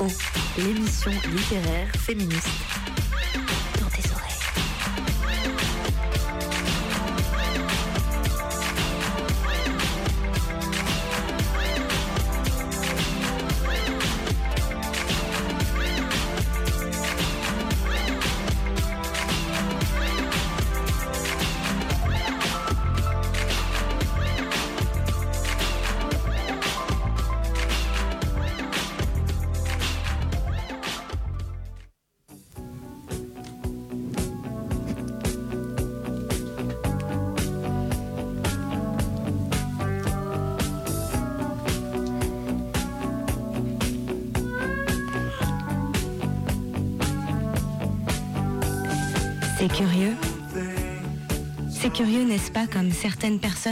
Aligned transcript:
O. 0.00 0.06
L'émission 0.58 1.12
littéraire 1.32 1.86
féministe 1.96 2.48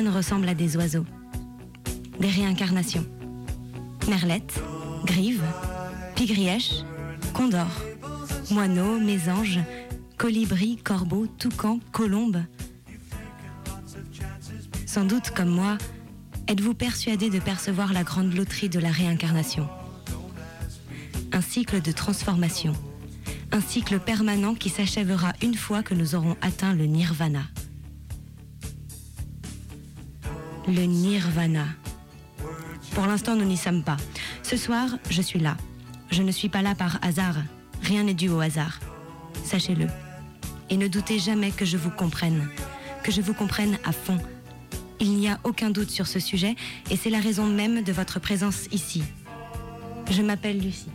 ressemblent 0.00 0.48
à 0.48 0.54
des 0.54 0.76
oiseaux. 0.76 1.04
Des 2.18 2.28
réincarnations. 2.28 3.06
Merlette, 4.08 4.60
grive, 5.04 5.42
pigrièche, 6.14 6.82
condor, 7.34 7.68
moineau, 8.50 8.98
mésange, 8.98 9.60
colibri, 10.16 10.76
corbeau, 10.76 11.26
toucan, 11.26 11.78
colombe. 11.92 12.42
Sans 14.86 15.04
doute, 15.04 15.30
comme 15.30 15.50
moi, 15.50 15.78
êtes-vous 16.48 16.74
persuadé 16.74 17.30
de 17.30 17.38
percevoir 17.38 17.92
la 17.92 18.02
grande 18.02 18.34
loterie 18.34 18.68
de 18.68 18.80
la 18.80 18.90
réincarnation? 18.90 19.68
Un 21.32 21.40
cycle 21.40 21.80
de 21.80 21.92
transformation 21.92 22.74
un 23.52 23.60
cycle 23.60 23.98
permanent 24.00 24.54
qui 24.54 24.70
s'achèvera 24.70 25.34
une 25.42 25.54
fois 25.54 25.82
que 25.82 25.92
nous 25.92 26.14
aurons 26.14 26.36
atteint 26.40 26.72
le 26.72 26.86
nirvana. 26.86 27.42
Le 30.74 30.84
nirvana. 30.84 31.66
Pour 32.94 33.04
l'instant, 33.04 33.36
nous 33.36 33.44
n'y 33.44 33.58
sommes 33.58 33.84
pas. 33.84 33.98
Ce 34.42 34.56
soir, 34.56 34.88
je 35.10 35.20
suis 35.20 35.38
là. 35.38 35.58
Je 36.10 36.22
ne 36.22 36.32
suis 36.32 36.48
pas 36.48 36.62
là 36.62 36.74
par 36.74 36.98
hasard. 37.02 37.36
Rien 37.82 38.04
n'est 38.04 38.14
dû 38.14 38.30
au 38.30 38.40
hasard. 38.40 38.80
Sachez-le. 39.44 39.86
Et 40.70 40.78
ne 40.78 40.88
doutez 40.88 41.18
jamais 41.18 41.50
que 41.50 41.66
je 41.66 41.76
vous 41.76 41.90
comprenne. 41.90 42.48
Que 43.02 43.12
je 43.12 43.20
vous 43.20 43.34
comprenne 43.34 43.76
à 43.84 43.92
fond. 43.92 44.16
Il 44.98 45.16
n'y 45.16 45.28
a 45.28 45.38
aucun 45.44 45.68
doute 45.68 45.90
sur 45.90 46.06
ce 46.06 46.18
sujet 46.18 46.56
et 46.90 46.96
c'est 46.96 47.10
la 47.10 47.20
raison 47.20 47.44
même 47.44 47.82
de 47.82 47.92
votre 47.92 48.18
présence 48.18 48.64
ici. 48.72 49.02
Je 50.10 50.22
m'appelle 50.22 50.58
Lucie. 50.58 50.88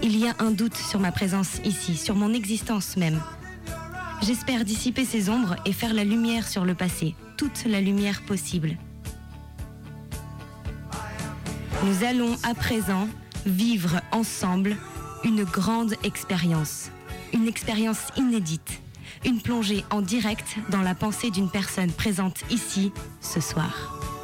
Il 0.00 0.16
y 0.16 0.28
a 0.28 0.36
un 0.38 0.52
doute 0.52 0.76
sur 0.76 1.00
ma 1.00 1.10
présence 1.10 1.58
ici, 1.64 1.96
sur 1.96 2.14
mon 2.14 2.32
existence 2.34 2.96
même. 2.96 3.20
J'espère 4.22 4.64
dissiper 4.64 5.04
ces 5.04 5.28
ombres 5.28 5.56
et 5.66 5.72
faire 5.72 5.92
la 5.92 6.04
lumière 6.04 6.46
sur 6.46 6.64
le 6.64 6.74
passé, 6.74 7.16
toute 7.40 7.64
la 7.64 7.80
lumière 7.80 8.20
possible. 8.20 8.76
Nous 11.86 12.04
allons 12.04 12.36
à 12.42 12.52
présent 12.52 13.08
vivre 13.46 14.02
ensemble 14.12 14.76
une 15.24 15.44
grande 15.44 15.94
expérience, 16.04 16.90
une 17.32 17.48
expérience 17.48 18.08
inédite, 18.18 18.82
une 19.24 19.40
plongée 19.40 19.86
en 19.90 20.02
direct 20.02 20.56
dans 20.68 20.82
la 20.82 20.94
pensée 20.94 21.30
d'une 21.30 21.48
personne 21.48 21.92
présente 21.92 22.42
ici 22.50 22.92
ce 23.22 23.40
soir. 23.40 24.19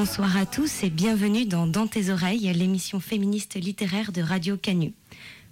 Bonsoir 0.00 0.36
à 0.36 0.46
tous 0.46 0.84
et 0.84 0.90
bienvenue 0.90 1.44
dans 1.44 1.66
Dans 1.66 1.88
tes 1.88 2.10
oreilles, 2.10 2.52
l'émission 2.54 3.00
féministe 3.00 3.56
littéraire 3.56 4.12
de 4.12 4.22
Radio 4.22 4.56
Canu. 4.56 4.92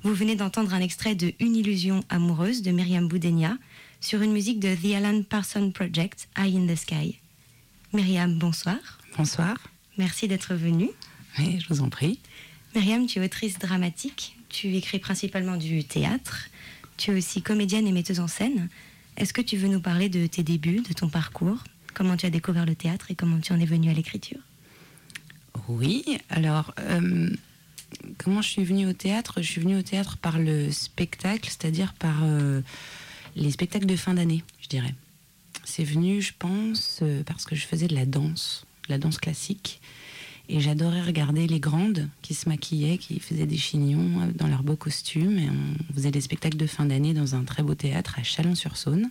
Vous 0.05 0.15
venez 0.15 0.37
d'entendre 0.37 0.73
un 0.73 0.79
extrait 0.79 1.17
de 1.17 1.33
Une 1.41 1.57
illusion 1.57 2.05
amoureuse 2.11 2.63
de 2.63 2.71
Myriam 2.71 3.09
Boudenia 3.09 3.59
sur 4.01 4.23
une 4.23 4.31
musique 4.31 4.61
de 4.61 4.73
The 4.77 4.95
Alan 4.95 5.25
Parsons 5.25 5.73
Project, 5.73 6.29
Eye 6.37 6.57
in 6.59 6.73
the 6.73 6.77
Sky. 6.77 7.19
Myriam, 7.93 8.39
bonsoir. 8.39 8.79
Bonsoir. 9.19 9.57
Merci 9.99 10.29
d'être 10.29 10.55
venue. 10.55 10.91
Oui, 11.41 11.59
je 11.59 11.67
vous 11.67 11.81
en 11.81 11.91
prie. 11.91 12.21
Myriam, 12.77 13.09
tu 13.09 13.19
es 13.19 13.25
autrice 13.25 13.59
dramatique, 13.59 14.37
tu 14.49 14.77
écris 14.77 15.01
principalement 15.01 15.57
du 15.57 15.83
théâtre, 15.83 16.51
tu 16.97 17.11
es 17.11 17.19
aussi 17.19 17.43
comédienne 17.43 17.89
et 17.89 17.93
metteuse 17.93 18.21
en 18.21 18.29
scène. 18.29 18.69
Est-ce 19.17 19.33
que 19.33 19.43
tu 19.43 19.57
veux 19.57 19.69
nous 19.69 19.81
parler 19.81 20.09
de 20.09 20.25
tes 20.29 20.45
débuts, 20.45 20.83
de 20.83 20.93
ton 20.93 21.09
parcours? 21.09 21.65
Comment 21.97 22.19
tu 22.19 22.27
as 22.27 22.31
découvert 22.31 22.67
le 22.67 22.75
théâtre 22.75 23.11
et 23.11 23.15
comment 23.15 23.39
tu 23.41 23.55
en 23.55 23.59
es 23.59 23.65
venue 23.65 23.89
à 23.89 23.95
l'écriture? 23.95 24.39
Oui, 25.67 26.05
alors, 26.29 26.75
euh, 26.79 27.31
comment 28.19 28.43
je 28.43 28.51
suis 28.51 28.65
venue 28.65 28.87
au 28.87 28.93
théâtre? 28.93 29.41
Je 29.41 29.51
suis 29.51 29.63
venue 29.63 29.79
au 29.79 29.83
théâtre 29.83 30.19
par 30.19 30.39
le 30.39 30.71
spectacle, 30.71 31.49
c'est-à-dire 31.49 31.95
par 31.95 32.19
euh, 32.23 32.61
les 33.35 33.51
spectacles 33.51 33.87
de 33.87 33.97
fin 33.97 34.13
d'année, 34.13 34.45
je 34.61 34.69
dirais. 34.69 34.95
C'est 35.65 35.85
venu, 35.85 36.21
je 36.21 36.35
pense, 36.39 36.99
euh, 37.01 37.23
parce 37.25 37.47
que 37.47 37.57
je 37.57 37.65
faisais 37.67 37.89
de 37.89 37.95
la 37.95 38.05
danse, 38.05 38.67
de 38.89 38.93
la 38.93 38.99
danse 38.99 39.17
classique. 39.17 39.81
Et 40.51 40.61
j'adorais 40.61 41.01
regarder 41.01 41.47
les 41.47 41.61
grandes 41.61 42.11
qui 42.21 42.35
se 42.35 42.47
maquillaient, 42.47 42.99
qui 42.99 43.21
faisaient 43.21 43.47
des 43.47 43.57
chignons 43.57 44.31
dans 44.35 44.49
leurs 44.49 44.63
beaux 44.63 44.77
costumes. 44.77 45.39
Et 45.39 45.49
on 45.49 45.95
faisait 45.95 46.11
des 46.11 46.21
spectacles 46.21 46.59
de 46.59 46.67
fin 46.67 46.85
d'année 46.85 47.15
dans 47.15 47.35
un 47.35 47.45
très 47.45 47.63
beau 47.63 47.75
théâtre 47.75 48.19
à 48.19 48.23
Chalon-sur-Saône. 48.23 49.11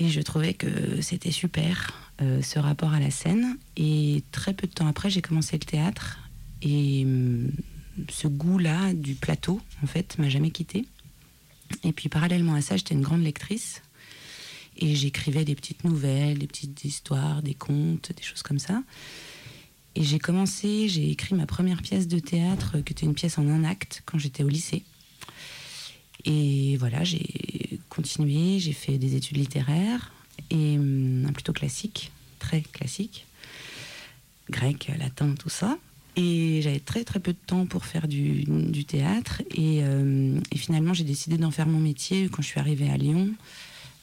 Et 0.00 0.08
je 0.08 0.20
trouvais 0.20 0.54
que 0.54 1.00
c'était 1.00 1.32
super, 1.32 1.92
euh, 2.20 2.40
ce 2.42 2.58
rapport 2.58 2.92
à 2.92 3.00
la 3.00 3.10
scène. 3.10 3.58
Et 3.76 4.22
très 4.32 4.54
peu 4.54 4.66
de 4.66 4.72
temps 4.72 4.86
après, 4.86 5.10
j'ai 5.10 5.22
commencé 5.22 5.56
le 5.56 5.64
théâtre. 5.64 6.18
Et 6.62 7.02
hum, 7.04 7.50
ce 8.08 8.28
goût-là 8.28 8.94
du 8.94 9.14
plateau, 9.14 9.60
en 9.82 9.86
fait, 9.86 10.18
m'a 10.18 10.28
jamais 10.28 10.50
quitté. 10.50 10.86
Et 11.84 11.92
puis 11.92 12.08
parallèlement 12.08 12.54
à 12.54 12.60
ça, 12.60 12.76
j'étais 12.76 12.94
une 12.94 13.02
grande 13.02 13.22
lectrice. 13.22 13.82
Et 14.76 14.94
j'écrivais 14.94 15.44
des 15.44 15.56
petites 15.56 15.82
nouvelles, 15.82 16.38
des 16.38 16.46
petites 16.46 16.84
histoires, 16.84 17.42
des 17.42 17.54
contes, 17.54 18.12
des 18.16 18.22
choses 18.22 18.42
comme 18.42 18.60
ça. 18.60 18.82
Et 19.96 20.04
j'ai 20.04 20.20
commencé, 20.20 20.88
j'ai 20.88 21.10
écrit 21.10 21.34
ma 21.34 21.46
première 21.46 21.82
pièce 21.82 22.06
de 22.06 22.20
théâtre, 22.20 22.78
qui 22.84 22.92
était 22.92 23.06
une 23.06 23.14
pièce 23.14 23.38
en 23.38 23.48
un 23.48 23.64
acte, 23.64 24.02
quand 24.06 24.18
j'étais 24.18 24.44
au 24.44 24.48
lycée. 24.48 24.84
Et 26.24 26.76
voilà, 26.76 27.02
j'ai 27.02 27.57
continué, 27.98 28.60
j'ai 28.60 28.72
fait 28.72 28.96
des 28.96 29.16
études 29.16 29.38
littéraires, 29.38 30.12
et 30.50 30.78
hum, 30.78 31.28
plutôt 31.34 31.52
classique, 31.52 32.12
très 32.38 32.60
classique, 32.60 33.26
grec, 34.48 34.90
latin, 34.98 35.34
tout 35.34 35.48
ça. 35.48 35.78
Et 36.14 36.60
j'avais 36.62 36.78
très 36.78 37.02
très 37.02 37.18
peu 37.18 37.32
de 37.32 37.44
temps 37.46 37.66
pour 37.66 37.84
faire 37.84 38.06
du, 38.06 38.44
théâtre. 38.86 39.42
Et, 39.50 39.80
euh, 39.82 40.38
et 40.52 40.58
finalement, 40.58 40.94
j'ai 40.94 41.04
décidé 41.04 41.38
d'en 41.38 41.50
faire 41.50 41.66
mon 41.66 41.80
métier 41.80 42.28
quand 42.28 42.42
je 42.42 42.46
suis 42.46 42.60
arrivée 42.60 42.88
à 42.88 42.96
Lyon. 42.96 43.34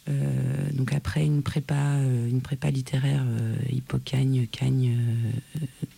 Euh, 0.07 0.71
donc 0.73 0.93
après 0.93 1.25
une 1.25 1.41
prépa, 1.41 1.73
euh, 1.73 2.29
une 2.29 2.41
prépa 2.41 2.69
littéraire 2.69 3.23
euh, 3.25 3.55
hippocagne, 3.71 4.45
cagne 4.51 4.95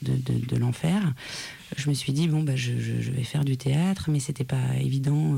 de, 0.02 0.56
l'enfer, 0.56 1.14
je 1.76 1.90
me 1.90 1.94
suis 1.94 2.14
dit 2.14 2.28
bon 2.28 2.42
bah 2.44 2.56
je, 2.56 2.72
je, 2.80 3.12
vais 3.12 3.24
faire 3.24 3.44
du 3.44 3.58
théâtre, 3.58 4.10
mais 4.10 4.20
c'était 4.20 4.46
pas 4.46 4.78
évident 4.80 5.38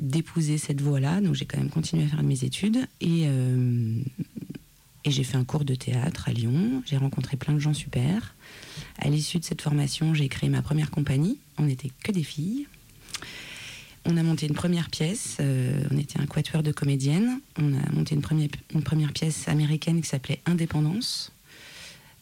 d'épouser 0.00 0.56
cette 0.56 0.80
voie-là, 0.80 1.20
donc 1.20 1.34
j'ai 1.34 1.44
quand 1.44 1.58
même 1.58 1.68
continué 1.68 2.04
à 2.04 2.08
faire 2.08 2.22
mes 2.22 2.42
études 2.42 2.78
et 3.00 3.24
euh, 3.26 4.00
et 5.04 5.10
j'ai 5.10 5.24
fait 5.24 5.36
un 5.36 5.44
cours 5.44 5.64
de 5.64 5.74
théâtre 5.74 6.28
à 6.28 6.32
Lyon. 6.32 6.82
J'ai 6.84 6.98
rencontré 6.98 7.36
plein 7.36 7.54
de 7.54 7.58
gens 7.58 7.72
super. 7.72 8.34
À 8.98 9.08
l'issue 9.08 9.38
de 9.38 9.44
cette 9.44 9.62
formation, 9.62 10.12
j'ai 10.12 10.28
créé 10.28 10.50
ma 10.50 10.60
première 10.60 10.90
compagnie. 10.90 11.38
On 11.56 11.62
n'était 11.64 11.90
que 12.02 12.12
des 12.12 12.22
filles. 12.22 12.66
On 14.04 14.16
a 14.18 14.22
monté 14.22 14.46
une 14.46 14.54
première 14.54 14.90
pièce. 14.90 15.38
euh, 15.40 15.82
on 15.90 15.96
était 15.96 16.20
un 16.20 16.26
quatuor 16.26 16.62
de 16.62 16.72
comédiennes. 16.72 17.40
On 17.58 17.72
a 17.74 17.92
monté 17.92 18.14
une 18.14 18.20
première, 18.20 18.48
une 18.74 18.82
première 18.82 19.12
pièce 19.12 19.48
américaine 19.48 20.02
qui 20.02 20.08
s'appelait 20.08 20.40
Indépendance 20.44 21.32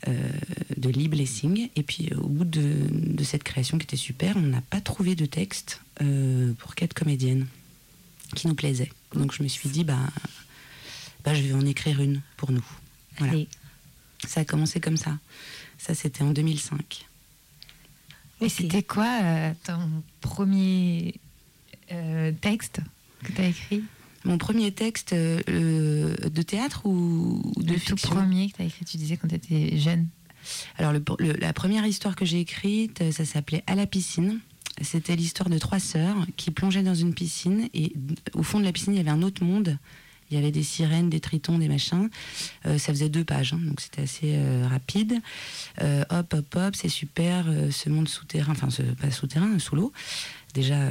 euh, 0.06 0.14
de 0.76 0.88
Lee 0.88 1.08
Blessing. 1.08 1.70
Et 1.74 1.82
puis, 1.82 2.10
au 2.14 2.28
bout 2.28 2.44
de, 2.44 2.62
de 2.92 3.24
cette 3.24 3.42
création 3.42 3.76
qui 3.78 3.84
était 3.84 3.96
super, 3.96 4.36
on 4.36 4.42
n'a 4.42 4.60
pas 4.60 4.80
trouvé 4.80 5.16
de 5.16 5.26
texte 5.26 5.80
pour 6.58 6.76
quatre 6.76 6.94
comédiennes 6.94 7.46
qui 8.34 8.46
nous 8.48 8.54
plaisaient. 8.54 8.90
Donc, 9.14 9.32
je 9.32 9.42
me 9.42 9.48
suis 9.48 9.68
dit, 9.68 9.84
bah, 9.84 9.98
bah, 11.24 11.34
je 11.34 11.42
vais 11.42 11.52
en 11.54 11.64
écrire 11.66 12.00
une 12.00 12.20
pour 12.36 12.52
nous. 12.52 12.64
Voilà. 13.18 13.32
Allez, 13.32 13.48
Ça 14.26 14.40
a 14.40 14.44
commencé 14.44 14.80
comme 14.80 14.96
ça. 14.96 15.18
Ça, 15.78 15.94
c'était 15.94 16.22
en 16.22 16.30
2005. 16.32 17.06
Et 18.40 18.48
c'était 18.48 18.82
quoi 18.82 19.18
euh, 19.22 19.52
ton 19.64 20.02
premier 20.20 21.14
euh, 21.90 22.32
texte 22.40 22.80
que 23.24 23.32
tu 23.32 23.40
as 23.40 23.48
écrit? 23.48 23.82
Mon 24.24 24.38
premier 24.38 24.70
texte 24.72 25.12
euh, 25.12 26.14
de 26.16 26.42
théâtre 26.42 26.82
ou, 26.86 27.52
de 27.56 27.72
le 27.72 27.78
fiction? 27.78 27.96
tout 27.96 28.14
premier 28.14 28.50
que 28.50 28.56
tu 28.56 28.62
as 28.62 28.66
écrit, 28.66 28.84
tu 28.84 28.96
disais 28.96 29.16
quand 29.16 29.28
tu 29.28 29.34
étais 29.36 29.78
jeune 29.78 30.06
Alors, 30.76 30.92
le- 30.92 31.02
le- 31.18 31.32
la 31.34 31.52
première 31.52 31.84
histoire 31.86 32.14
que 32.14 32.24
j'ai 32.24 32.40
écrite, 32.40 33.10
ça 33.12 33.24
s'appelait 33.24 33.64
À 33.66 33.74
la 33.74 33.86
piscine. 33.86 34.40
C'était 34.82 35.16
l'histoire 35.16 35.48
de 35.48 35.58
trois 35.58 35.80
sœurs 35.80 36.26
qui 36.36 36.50
plongeaient 36.50 36.82
dans 36.82 36.94
une 36.94 37.14
piscine 37.14 37.68
et 37.74 37.92
au 38.34 38.42
fond 38.42 38.60
de 38.60 38.64
la 38.64 38.72
piscine, 38.72 38.94
il 38.94 38.96
y 38.96 39.00
avait 39.00 39.10
un 39.10 39.22
autre 39.22 39.44
monde. 39.44 39.78
Il 40.30 40.34
y 40.34 40.38
avait 40.38 40.50
des 40.50 40.62
sirènes, 40.62 41.08
des 41.08 41.20
tritons, 41.20 41.58
des 41.58 41.68
machins. 41.68 42.08
Euh, 42.66 42.78
ça 42.78 42.92
faisait 42.92 43.08
deux 43.08 43.24
pages, 43.24 43.54
hein, 43.54 43.60
donc 43.62 43.80
c'était 43.80 44.02
assez 44.02 44.34
euh, 44.34 44.66
rapide. 44.68 45.20
Euh, 45.80 46.04
hop, 46.10 46.34
hop, 46.34 46.54
hop, 46.54 46.76
c'est 46.76 46.88
super, 46.88 47.46
ce 47.70 47.88
monde 47.88 48.08
souterrain, 48.08 48.52
enfin, 48.52 48.70
ce, 48.70 48.82
pas 48.82 49.10
souterrain, 49.10 49.58
sous 49.58 49.76
l'eau. 49.76 49.92
Déjà, 50.54 50.88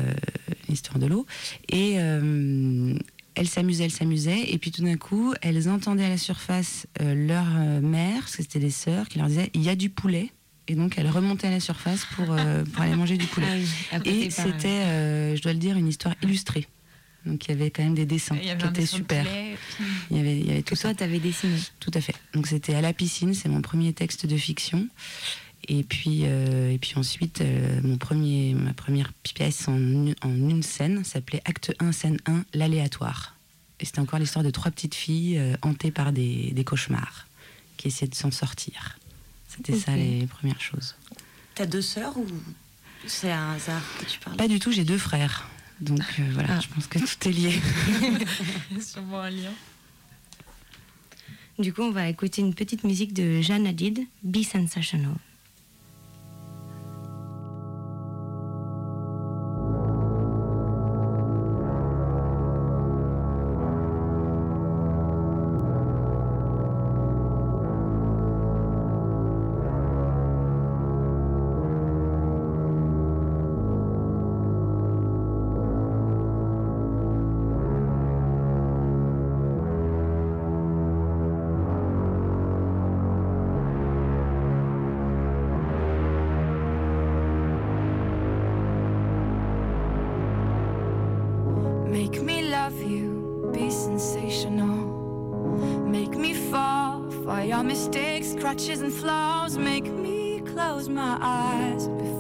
l'histoire 0.70 1.00
de 1.00 1.08
l'eau. 1.08 1.26
Et 1.70 1.94
elles 1.94 3.48
s'amusaient, 3.48 3.86
elles 3.86 3.92
s'amusaient. 3.92 4.52
Et 4.52 4.58
puis 4.58 4.72
tout 4.72 4.84
d'un 4.84 4.98
coup, 4.98 5.34
elles 5.42 5.70
entendaient 5.70 6.06
à 6.06 6.10
la 6.10 6.18
surface 6.18 6.88
leur 7.00 7.46
mère, 7.82 8.20
parce 8.22 8.38
que 8.38 8.44
c'était 8.44 8.60
des 8.60 8.72
sœurs, 8.72 9.08
qui 9.08 9.20
leur 9.20 9.28
disaient 9.28 9.52
il 9.54 9.64
y 9.64 9.70
a 9.70 9.76
du 9.76 9.90
poulet. 9.90 10.32
Et 10.68 10.76
donc 10.76 10.98
elles 10.98 11.10
remontaient 11.10 11.48
à 11.48 11.52
la 11.52 11.60
surface 11.60 12.06
pour, 12.16 12.26
euh, 12.32 12.64
pour 12.66 12.82
aller 12.82 12.96
manger 12.96 13.18
du 13.18 13.26
poulet. 13.26 13.48
Et 14.06 14.30
c'était, 14.30 14.68
euh, 14.68 15.36
je 15.36 15.42
dois 15.42 15.54
le 15.54 15.60
dire, 15.60 15.78
une 15.78 15.88
histoire 15.88 16.16
illustrée. 16.22 16.68
Donc 17.26 17.46
il 17.46 17.52
y 17.52 17.54
avait 17.54 17.72
quand 17.72 17.84
même 17.84 17.96
des 17.96 18.06
dessins 18.06 18.36
qui 18.38 18.50
étaient 18.68 18.82
dessin 18.82 18.98
super. 18.98 19.24
poulet, 19.24 19.58
Il 20.12 20.18
y 20.18 20.20
avait, 20.20 20.40
il 20.40 20.46
y 20.48 20.52
avait 20.52 20.62
tout 20.62 20.76
Que 20.76 20.80
ça. 20.80 20.90
toi, 20.90 20.96
t'avais 20.96 21.20
dessiné. 21.20 21.58
Tout 21.80 21.92
à 21.94 22.02
fait. 22.02 22.16
Donc 22.34 22.48
c'était 22.48 22.74
à 22.76 22.82
la 22.82 22.94
piscine, 22.94 23.34
c'est 23.34 23.50
mon 23.50 23.62
premier 23.62 23.94
texte 23.94 24.26
de 24.26 24.38
fiction. 24.38 24.88
Et 25.70 25.84
puis, 25.84 26.22
euh, 26.24 26.72
et 26.72 26.78
puis 26.78 26.94
ensuite, 26.96 27.44
mon 27.84 27.98
premier, 27.98 28.54
ma 28.54 28.74
première 28.74 29.12
pièce 29.24 29.68
en, 29.68 29.76
une- 29.76 30.16
en 30.22 30.30
une 30.34 30.64
scène 30.64 31.04
s'appelait 31.04 31.42
Acte 31.46 31.74
1, 31.80 31.92
scène 31.92 32.18
1, 32.26 32.44
l'aléatoire. 32.54 33.36
Et 33.80 33.86
c'était 33.86 34.00
encore 34.00 34.20
l'histoire 34.20 34.44
de 34.46 34.50
trois 34.52 34.72
petites 34.72 34.96
filles 34.96 35.42
hantées 35.62 35.92
par 35.92 36.12
des, 36.14 36.52
des 36.52 36.64
cauchemars 36.64 37.28
qui 37.76 37.88
essayaient 37.90 38.08
de 38.10 38.16
s'en 38.16 38.32
sortir. 38.32 38.98
C'était 39.48 39.78
ça 39.78 39.96
les 39.96 40.26
premières 40.28 40.62
choses. 40.62 40.96
T'as 41.56 41.66
deux 41.66 41.82
sœurs 41.82 42.18
ou 42.18 42.26
c'est 43.06 43.32
un 43.32 43.52
hasard 43.54 43.82
que 44.00 44.06
tu 44.06 44.20
parles 44.20 44.38
Pas 44.38 44.48
du 44.48 44.60
tout, 44.60 44.72
j'ai 44.72 44.84
deux 44.84 44.98
frères. 44.98 45.48
Donc 45.82 46.02
euh, 46.20 46.24
voilà, 46.34 46.56
Ah. 46.58 46.60
je 46.60 46.68
pense 46.74 46.88
que 46.88 47.00
tout 47.00 47.28
est 47.28 47.32
lié. 47.32 47.60
sûrement 48.82 49.22
un 49.22 49.30
lien. 49.30 49.52
Du 51.60 51.74
coup, 51.74 51.82
on 51.82 51.92
va 51.92 52.08
écouter 52.08 52.42
une 52.42 52.54
petite 52.54 52.84
musique 52.84 53.14
de 53.14 53.42
Jeanne 53.42 53.66
Hadid, 53.66 54.00
Be 54.24 54.44
Sensational. 54.44 55.16
Love 92.68 92.84
you, 92.84 93.50
be 93.54 93.72
sensational. 93.72 95.88
Make 95.88 96.18
me 96.18 96.34
fall 96.34 97.10
for 97.24 97.40
your 97.40 97.64
mistakes, 97.64 98.36
crutches, 98.38 98.82
and 98.82 98.92
flaws. 98.92 99.58
Make 99.58 99.86
me 99.86 100.42
close 100.42 100.90
my 100.90 101.18
eyes 101.22 101.88
before 101.88 102.17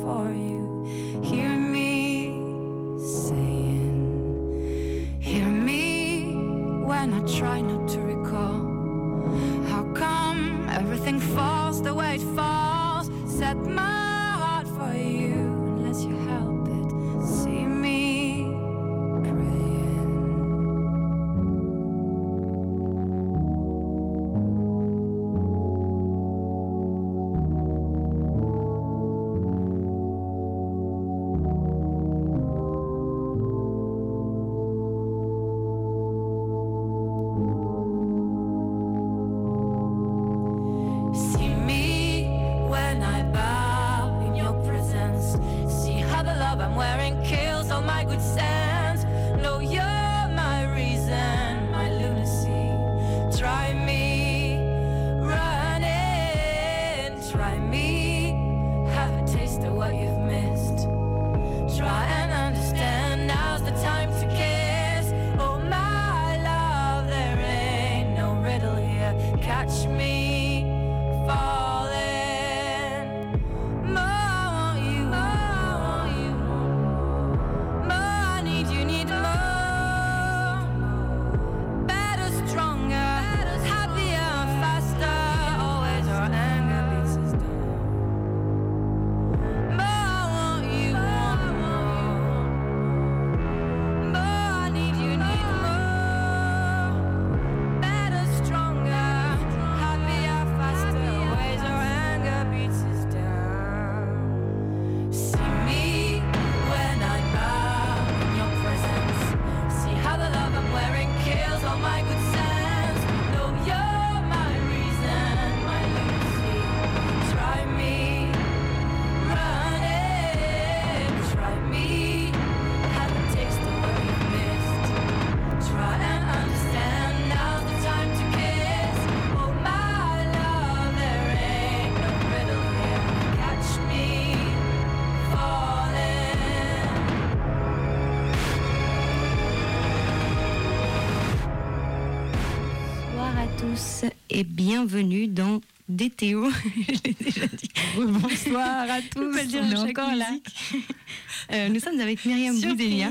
bienvenue 144.77 145.27
dans 145.27 145.59
DTO. 145.89 146.51
Je 146.87 147.01
l'ai 147.03 147.15
déjà 147.19 147.47
dit. 147.47 147.67
Bonsoir 147.95 148.85
à 148.87 149.01
tous. 149.01 149.47
dire 149.47 149.63
on 149.63 149.71
à 149.71 149.87
est 149.87 149.89
encore 149.89 150.13
là. 150.15 150.29
Euh, 151.51 151.69
nous 151.69 151.79
sommes 151.79 151.99
avec 151.99 152.23
Myriam 152.25 152.59
Boudelia. 152.59 153.09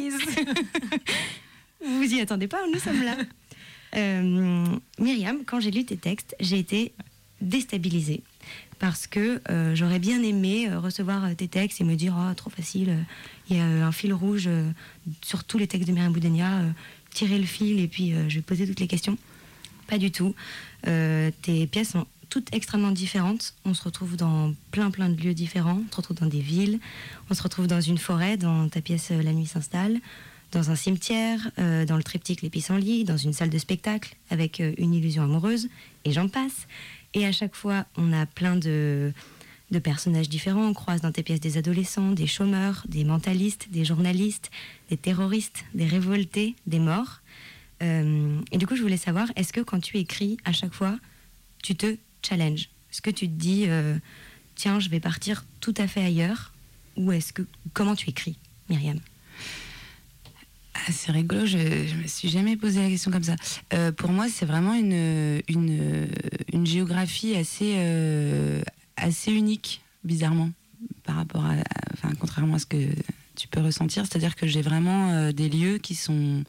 Vous 1.84 1.98
vous 2.02 2.14
y 2.14 2.20
attendez 2.20 2.46
pas, 2.46 2.58
nous 2.72 2.78
sommes 2.78 3.02
là. 3.02 3.16
Euh, 3.96 4.64
Myriam, 5.00 5.38
quand 5.44 5.58
j'ai 5.58 5.72
lu 5.72 5.84
tes 5.84 5.96
textes, 5.96 6.36
j'ai 6.38 6.58
été 6.58 6.92
déstabilisée. 7.40 8.22
parce 8.78 9.08
que 9.08 9.40
euh, 9.50 9.74
j'aurais 9.74 9.98
bien 9.98 10.22
aimé 10.22 10.68
euh, 10.68 10.78
recevoir 10.78 11.34
tes 11.34 11.48
textes 11.48 11.80
et 11.80 11.84
me 11.84 11.96
dire 11.96 12.14
oh 12.16 12.34
trop 12.34 12.50
facile, 12.50 13.04
il 13.50 13.56
y 13.56 13.60
a 13.60 13.64
un 13.64 13.92
fil 13.92 14.12
rouge 14.12 14.48
sur 15.22 15.42
tous 15.42 15.58
les 15.58 15.66
textes 15.66 15.88
de 15.88 15.92
Myriam 15.92 16.12
Boudenia, 16.12 16.60
euh, 16.60 16.70
tirer 17.10 17.38
le 17.38 17.46
fil 17.46 17.80
et 17.80 17.88
puis 17.88 18.12
je 18.28 18.36
vais 18.36 18.42
poser 18.42 18.68
toutes 18.68 18.80
les 18.80 18.86
questions. 18.86 19.18
Pas 19.86 19.98
du 19.98 20.10
tout. 20.10 20.34
Euh, 20.86 21.30
tes 21.42 21.66
pièces 21.66 21.90
sont 21.90 22.06
toutes 22.28 22.52
extrêmement 22.52 22.90
différentes. 22.90 23.54
On 23.64 23.74
se 23.74 23.82
retrouve 23.82 24.16
dans 24.16 24.52
plein 24.70 24.90
plein 24.90 25.08
de 25.08 25.20
lieux 25.20 25.34
différents. 25.34 25.80
On 25.86 25.90
se 25.90 25.96
retrouve 25.96 26.18
dans 26.18 26.26
des 26.26 26.40
villes. 26.40 26.80
On 27.30 27.34
se 27.34 27.42
retrouve 27.42 27.66
dans 27.66 27.80
une 27.80 27.98
forêt, 27.98 28.36
dans 28.36 28.68
ta 28.68 28.80
pièce 28.80 29.10
euh, 29.10 29.22
La 29.22 29.32
nuit 29.32 29.46
s'installe, 29.46 29.98
dans 30.52 30.70
un 30.70 30.76
cimetière, 30.76 31.50
euh, 31.58 31.84
dans 31.84 31.96
le 31.96 32.02
triptyque 32.02 32.42
Les 32.42 32.50
pissenlits, 32.50 33.04
dans 33.04 33.16
une 33.16 33.32
salle 33.32 33.50
de 33.50 33.58
spectacle 33.58 34.16
avec 34.30 34.60
une 34.60 34.94
illusion 34.94 35.22
amoureuse, 35.22 35.68
et 36.04 36.12
j'en 36.12 36.28
passe. 36.28 36.66
Et 37.14 37.26
à 37.26 37.32
chaque 37.32 37.54
fois, 37.54 37.86
on 37.96 38.12
a 38.12 38.26
plein 38.26 38.56
de 38.56 39.12
personnages 39.82 40.28
différents. 40.28 40.66
On 40.66 40.74
croise 40.74 41.00
dans 41.00 41.12
tes 41.12 41.22
pièces 41.22 41.40
des 41.40 41.56
adolescents, 41.58 42.12
des 42.12 42.26
chômeurs, 42.26 42.84
des 42.88 43.04
mentalistes, 43.04 43.68
des 43.70 43.84
journalistes, 43.84 44.50
des 44.90 44.96
terroristes, 44.96 45.64
des 45.74 45.86
révoltés, 45.86 46.54
des 46.66 46.78
morts. 46.78 47.20
Euh, 47.82 48.40
et 48.52 48.58
du 48.58 48.66
coup, 48.66 48.76
je 48.76 48.82
voulais 48.82 48.96
savoir, 48.96 49.28
est-ce 49.36 49.52
que 49.52 49.60
quand 49.60 49.80
tu 49.80 49.98
écris, 49.98 50.36
à 50.44 50.52
chaque 50.52 50.72
fois, 50.72 50.98
tu 51.62 51.74
te 51.74 51.96
challenges 52.22 52.70
Est-ce 52.90 53.02
que 53.02 53.10
tu 53.10 53.28
te 53.28 53.34
dis, 53.34 53.64
euh, 53.66 53.96
tiens, 54.54 54.80
je 54.80 54.88
vais 54.88 55.00
partir 55.00 55.44
tout 55.60 55.74
à 55.76 55.86
fait 55.86 56.02
ailleurs 56.02 56.52
Ou 56.96 57.12
est-ce 57.12 57.32
que 57.32 57.42
comment 57.72 57.94
tu 57.94 58.08
écris, 58.08 58.38
Myriam 58.68 58.98
Ah, 60.74 60.90
c'est 60.90 61.12
rigolo, 61.12 61.44
je, 61.44 61.58
je 61.58 61.94
me 61.96 62.06
suis 62.06 62.28
jamais 62.28 62.56
posé 62.56 62.82
la 62.82 62.88
question 62.88 63.10
comme 63.10 63.24
ça. 63.24 63.36
Euh, 63.74 63.92
pour 63.92 64.10
moi, 64.10 64.28
c'est 64.30 64.46
vraiment 64.46 64.74
une, 64.74 65.42
une, 65.48 66.66
géographie 66.66 67.36
assez, 67.36 67.76
assez 68.96 69.32
unique, 69.32 69.82
bizarrement, 70.04 70.50
par 71.04 71.16
rapport 71.16 71.44
enfin, 71.92 72.12
contrairement 72.18 72.54
à 72.54 72.58
ce 72.58 72.66
que 72.66 72.88
tu 73.34 73.48
peux 73.48 73.60
ressentir. 73.60 74.06
C'est-à-dire 74.06 74.34
que 74.34 74.46
j'ai 74.46 74.62
vraiment 74.62 75.30
des 75.30 75.50
lieux 75.50 75.76
qui 75.76 75.94
sont 75.94 76.42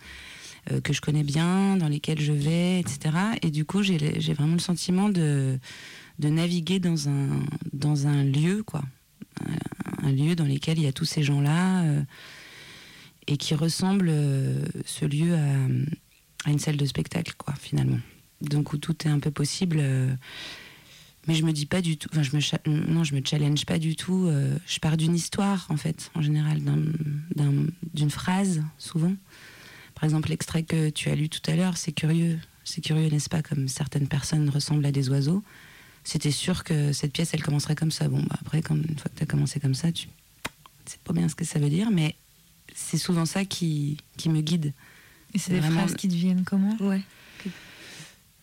euh, 0.72 0.82
que 0.82 0.94
je 0.94 1.02
connais 1.02 1.24
bien, 1.24 1.78
dans 1.78 1.88
lesquels 1.88 2.20
je 2.20 2.34
vais, 2.34 2.80
etc. 2.80 3.16
Et 3.42 3.52
du 3.52 3.66
coup, 3.66 3.84
j'ai 3.84 3.98
vraiment 4.34 4.54
le 4.54 4.60
sentiment 4.60 5.10
de, 5.10 5.60
naviguer 6.20 6.80
dans 6.80 7.08
un, 7.08 8.24
lieu, 8.24 8.64
quoi. 8.64 8.84
Un, 10.04 10.12
lieu 10.12 10.36
dans 10.36 10.46
lequel 10.46 10.78
il 10.78 10.84
y 10.84 10.88
a 10.88 10.94
tous 10.94 11.06
ces 11.06 11.24
gens-là. 11.24 11.84
euh, 11.84 12.02
et 13.30 13.36
qui 13.36 13.56
ressemble 13.56 14.08
euh, 14.10 14.64
ce 14.86 15.04
lieu 15.04 15.36
à, 15.36 16.50
une 16.50 16.60
salle 16.60 16.78
de 16.78 16.86
spectacle, 16.86 17.34
quoi, 17.38 17.54
finalement. 17.60 18.00
Donc 18.40 18.72
où 18.72 18.78
tout 18.78 18.96
est 19.06 19.10
un 19.10 19.20
peu 19.20 19.32
possible. 19.32 19.84
mais 21.28 21.34
je 21.36 21.44
me 21.44 21.52
dis 21.52 21.66
pas 21.66 21.82
du 21.82 21.98
tout, 21.98 22.08
enfin 22.14 22.22
me 22.22 22.90
non, 22.90 23.04
je 23.04 23.14
me 23.16 23.22
challenge 23.26 23.66
pas 23.66 23.80
du 23.80 23.98
tout. 23.98 24.30
je 24.66 24.80
pars 24.80 24.96
d'une 24.96 25.14
histoire 25.16 25.66
en 25.70 25.76
fait, 25.76 26.10
en 26.16 26.22
général, 26.22 26.62
d'un- 26.64 26.86
d'un- 27.36 27.66
d'une 27.94 28.12
phrase 28.12 28.64
souvent. 28.78 29.14
Par 29.98 30.04
exemple, 30.04 30.30
l'extrait 30.30 30.62
que 30.62 30.90
tu 30.90 31.10
as 31.10 31.16
lu 31.16 31.28
tout 31.28 31.42
à 31.50 31.56
l'heure, 31.56 31.76
c'est 31.76 31.92
curieux, 31.92 32.38
c'est 32.64 32.82
curieux, 32.82 33.10
n'est-ce 33.10 33.30
pas, 33.30 33.42
comme 33.42 33.68
certaines 33.68 34.08
personnes 34.08 34.48
ressemblent 34.50 34.86
à 34.86 34.92
des 34.92 35.10
oiseaux. 35.10 35.44
C'était 36.04 36.30
sûr 36.32 36.64
que 36.64 36.94
cette 36.94 37.12
pièce, 37.14 37.32
elle 37.34 37.42
commencerait 37.42 37.74
comme 37.76 37.90
ça. 37.90 38.08
Bon, 38.08 38.22
bah, 38.30 38.38
après, 38.40 38.62
quand, 38.62 38.76
une 38.76 38.98
fois 39.00 39.10
que 39.12 39.18
tu 39.18 39.24
as 39.24 39.26
commencé 39.26 39.60
comme 39.60 39.74
ça, 39.74 39.92
tu 39.92 40.08
sais 40.86 41.00
pas 41.04 41.14
bien 41.14 41.28
ce 41.28 41.34
que 41.36 41.44
ça 41.46 41.58
veut 41.58 41.70
dire, 41.70 41.90
mais 41.92 42.16
c'est 42.76 42.98
souvent 43.00 43.26
ça 43.26 43.44
qui, 43.44 43.98
qui 44.18 44.30
me 44.30 44.42
guide. 44.42 44.72
Et 45.34 45.40
c'est 45.40 45.52
des 45.54 45.60
Vraiment- 45.62 45.80
phrases 45.82 45.96
qui 45.96 46.08
deviennent 46.08 46.44
comment? 46.46 46.78
Ouais. 46.80 47.02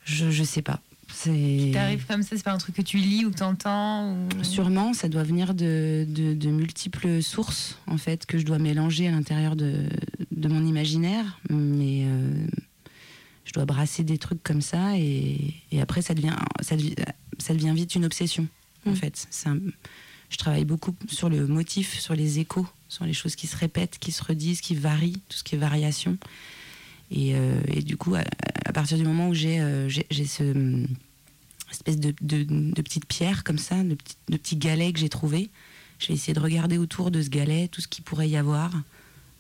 Je, 0.05 0.31
je 0.31 0.43
sais 0.45 0.61
pas. 0.63 0.81
C'est 1.13 1.71
T'arrives 1.73 2.05
comme 2.07 2.23
ça, 2.23 2.31
c'est 2.37 2.43
pas 2.43 2.53
un 2.53 2.59
truc 2.59 2.75
que 2.75 2.83
tu 2.83 2.97
lis 2.99 3.25
ou 3.25 3.31
que 3.31 3.37
t'entends 3.37 4.15
ou... 4.17 4.43
sûrement 4.43 4.95
ça 4.95 5.09
doit 5.09 5.23
venir 5.23 5.55
de, 5.55 6.05
de, 6.09 6.33
de 6.35 6.49
multiples 6.49 7.23
sources 7.23 7.79
en 7.87 7.99
fait 7.99 8.25
que 8.27 8.39
je 8.39 8.45
dois 8.45 8.59
mélanger 8.59 9.07
à 9.07 9.11
l'intérieur 9.13 9.55
de, 9.55 9.87
de 10.37 10.49
mon 10.49 10.65
imaginaire, 10.67 11.39
mais 11.51 12.03
euh, 12.05 12.47
je 13.45 13.53
dois 13.53 13.65
brasser 13.65 14.05
des 14.05 14.19
trucs 14.19 14.43
comme 14.43 14.61
ça 14.63 14.97
et, 14.99 15.55
et 15.73 15.81
après 15.81 16.03
ça 16.03 16.15
devient 16.15 16.37
ça 16.61 16.77
devient, 16.77 16.95
ça 17.39 17.55
devient 17.55 17.73
vite 17.75 17.95
une 17.95 18.05
obsession 18.05 18.47
en 18.87 18.91
Mm. 18.91 18.97
fait. 18.97 19.29
Un- 19.47 19.59
je 20.31 20.37
travaille 20.37 20.65
beaucoup 20.65 20.95
sur 21.09 21.29
le 21.29 21.47
motif, 21.47 21.99
sur 21.99 22.15
les 22.15 22.39
échos, 22.41 22.67
sur 22.89 23.05
les 23.05 23.13
choses 23.13 23.37
qui 23.37 23.47
se 23.47 23.57
répètent, 23.57 23.99
qui 23.99 24.11
se 24.13 24.23
redisent, 24.25 24.61
qui 24.61 24.75
varient, 24.75 25.21
tout 25.29 25.39
ce 25.39 25.45
qui 25.45 25.55
est 25.55 25.59
variation. 25.59 26.19
Et, 27.11 27.35
euh, 27.35 27.61
et 27.69 27.83
du 27.83 27.97
coup, 27.97 28.15
à, 28.15 28.25
à 28.65 28.73
partir 28.73 28.97
du 28.99 29.05
moment 29.05 29.29
où 29.29 29.35
j'ai 29.35 29.61
euh, 29.61 29.89
ce 29.91 30.43
hum, 30.43 30.87
espèce 31.71 31.99
de, 31.99 32.15
de, 32.21 32.43
de 32.45 32.83
petite 32.83 33.07
pierre 33.07 33.45
comme 33.45 33.59
ça, 33.59 33.83
de, 33.85 33.95
petits- 33.95 34.17
de 34.29 34.37
petits 34.37 34.57
galets 34.57 34.93
que 34.93 34.99
j'ai 34.99 35.09
trouvé, 35.11 35.51
je 35.99 36.09
vais 36.09 36.15
essayer 36.15 36.33
de 36.35 36.41
regarder 36.41 36.79
autour 36.79 37.11
de 37.11 37.23
ce 37.23 37.29
galet 37.29 37.69
tout 37.69 37.81
ce 37.81 37.87
qu'il 37.89 38.03
pourrait 38.05 38.29
y 38.29 38.37
avoir. 38.37 38.73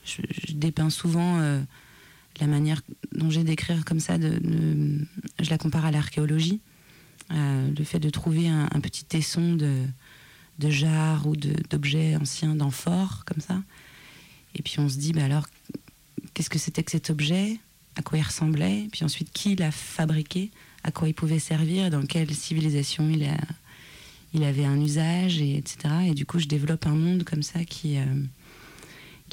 Je, 0.04 0.52
dépeins 0.52 0.90
souvent 0.90 1.38
euh, 1.40 1.60
la 2.40 2.46
manière 2.46 2.82
dont 3.12 3.30
j'ai 3.30 3.44
d'écrire 3.44 3.84
comme 3.84 4.00
ça, 4.00 4.18
je 4.20 5.50
la 5.50 5.58
compare 5.58 5.84
à 5.84 5.90
l'archéologie. 5.90 6.60
Euh, 7.32 7.70
le 7.76 7.84
fait 7.84 8.00
de 8.00 8.10
trouver 8.10 8.48
un, 8.48 8.68
petit 8.82 9.04
tesson 9.04 9.54
de, 9.54 9.82
de 10.58 11.26
ou 11.26 11.36
d'objets 11.36 12.16
anciens 12.16 12.54
d'amphores, 12.54 13.24
comme 13.24 13.40
ça. 13.40 13.62
Et 14.54 14.62
puis 14.62 14.78
on 14.78 14.88
se 14.88 14.98
dit, 14.98 15.12
bah 15.12 15.24
alors, 15.24 15.46
qu'est-ce 16.34 16.50
que 16.50 16.58
c'était 16.58 16.82
que 16.82 16.90
cet 16.90 17.10
objet? 17.10 17.58
À 17.96 18.02
quoi 18.02 18.18
il 18.18 18.22
ressemblait? 18.22 18.88
Puis 18.92 19.04
ensuite, 19.04 19.32
qui 19.32 19.56
l'a 19.56 19.70
fabriqué? 19.70 20.50
À 20.82 20.90
quoi 20.90 21.08
il 21.08 21.14
pouvait 21.14 21.38
servir? 21.38 21.90
Dans 21.90 22.04
quelle 22.04 22.32
civilisation 22.34 23.08
il 24.34 24.44
avait 24.44 24.64
un 24.64 24.80
usage, 24.80 25.40
et, 25.40 25.56
etc. 25.56 25.78
Et 26.08 26.14
du 26.14 26.26
coup, 26.26 26.38
je 26.38 26.46
développe 26.46 26.86
un 26.86 26.94
monde 26.94 27.24
comme 27.24 27.42
ça 27.42 27.64
qui, 27.64 27.96
euh, 27.96 28.04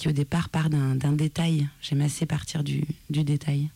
qui 0.01 0.07
au 0.07 0.13
départ, 0.13 0.49
part 0.49 0.71
d'un 0.71 1.11
détail. 1.11 1.67
J'aime 1.79 2.01
assez 2.01 2.25
partir 2.25 2.63
du, 2.63 2.83
du 3.11 3.23
détail. 3.23 3.69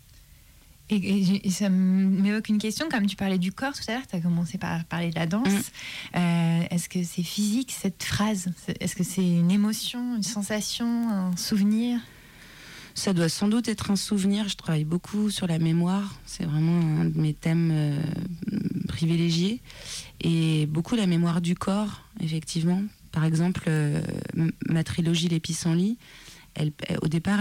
Et, 0.89 0.95
et 0.95 1.47
et 1.47 1.51
ça 1.51 1.69
m'évoque 1.69 2.49
une 2.49 2.57
question, 2.57 2.89
comme 2.89 3.05
tu 3.05 3.15
parlais 3.15 3.37
du 3.37 3.51
corps 3.51 3.73
tout 3.73 3.83
à 3.87 3.93
l'heure, 3.93 4.07
tu 4.07 4.15
as 4.15 4.21
commencé 4.21 4.57
par 4.57 4.85
parler 4.85 5.11
de 5.11 5.15
la 5.15 5.27
danse. 5.27 5.47
Mm. 5.47 6.17
Euh, 6.17 6.63
Est-ce 6.71 6.89
que 6.89 7.03
c'est 7.03 7.21
physique 7.21 7.71
cette 7.71 8.01
phrase? 8.03 8.51
Est-ce 8.79 8.95
que 8.95 9.03
c'est 9.03 9.21
une 9.21 9.51
émotion, 9.51 10.15
une 10.15 10.23
sensation, 10.23 11.09
un 11.09 11.37
souvenir? 11.37 11.99
Ça 12.95 13.13
doit 13.13 13.29
sans 13.29 13.47
doute 13.47 13.67
être 13.67 13.91
un 13.91 13.95
souvenir. 13.95 14.49
Je 14.49 14.55
travaille 14.55 14.85
beaucoup 14.85 15.29
sur 15.29 15.45
la 15.45 15.59
mémoire. 15.59 16.15
C'est 16.25 16.45
vraiment 16.45 17.01
un 17.01 17.05
de 17.05 17.19
mes 17.19 17.35
thèmes 17.35 17.69
euh, 17.71 18.01
privilégiés. 18.87 19.61
Et 20.21 20.65
beaucoup 20.65 20.95
la 20.95 21.05
mémoire 21.05 21.39
du 21.39 21.53
corps, 21.53 22.01
effectivement. 22.19 22.81
Par 23.15 23.23
exemple, 23.23 23.63
euh, 23.69 24.01
ma 24.67 24.83
trilogie 24.83 25.29
Les 25.29 25.39
pissenlits, 25.39 25.97
elle, 26.53 26.73
au 27.01 27.07
départ, 27.07 27.39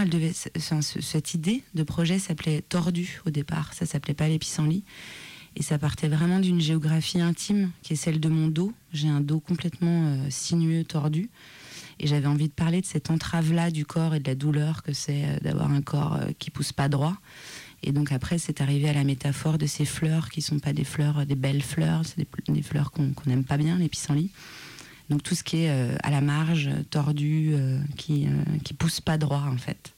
cette 0.57 1.33
idée 1.33 1.63
de 1.73 1.83
projet 1.83 2.17
s'appelait 2.17 2.61
Tordu 2.61 3.19
au 3.25 3.29
départ. 3.29 3.73
Ça 3.73 3.85
s'appelait 3.85 4.13
pas 4.13 4.29
Les 4.29 4.39
pissenlits. 4.39 4.85
Et 5.57 5.63
ça 5.63 5.77
partait 5.77 6.07
vraiment 6.07 6.39
d'une 6.39 6.61
géographie 6.61 7.19
intime, 7.19 7.71
qui 7.81 7.91
est 7.91 7.97
celle 7.97 8.21
de 8.21 8.29
mon 8.29 8.47
dos. 8.47 8.71
J'ai 8.93 9.09
un 9.09 9.19
dos 9.19 9.41
complètement 9.41 10.07
euh, 10.07 10.27
sinueux, 10.29 10.85
tordu. 10.85 11.29
Et 11.99 12.07
j'avais 12.07 12.27
envie 12.27 12.47
de 12.47 12.53
parler 12.53 12.79
de 12.79 12.85
cette 12.85 13.11
entrave-là 13.11 13.69
du 13.69 13.85
corps 13.85 14.15
et 14.15 14.21
de 14.21 14.27
la 14.29 14.35
douleur 14.35 14.81
que 14.81 14.93
c'est 14.93 15.25
euh, 15.25 15.39
d'avoir 15.41 15.71
un 15.71 15.81
corps 15.81 16.15
euh, 16.15 16.31
qui 16.39 16.51
pousse 16.51 16.71
pas 16.71 16.87
droit. 16.87 17.17
Et 17.83 17.91
donc 17.91 18.13
après, 18.13 18.37
c'est 18.37 18.61
arrivé 18.61 18.87
à 18.87 18.93
la 18.93 19.03
métaphore 19.03 19.57
de 19.57 19.65
ces 19.65 19.83
fleurs 19.83 20.29
qui 20.29 20.41
sont 20.41 20.59
pas 20.59 20.71
des 20.71 20.85
fleurs, 20.85 21.25
des 21.25 21.35
belles 21.35 21.61
fleurs, 21.61 22.03
c'est 22.05 22.25
des, 22.47 22.61
fleurs 22.61 22.91
qu'on 22.91 23.11
qu'on 23.11 23.29
n'aime 23.29 23.43
pas 23.43 23.57
bien, 23.57 23.77
les 23.77 23.89
pissenlits. 23.89 24.31
Donc 25.09 25.21
tout 25.23 25.35
ce 25.35 25.43
qui 25.43 25.57
est 25.63 25.69
euh, 25.69 25.95
à 26.03 26.09
la 26.09 26.21
marge, 26.21 26.67
euh, 26.67 26.83
tordu, 26.89 27.51
euh, 27.53 27.79
qui, 27.97 28.27
qui 28.63 28.73
pousse 28.73 29.01
pas 29.01 29.17
droit 29.17 29.45
en 29.47 29.57
fait. 29.57 29.93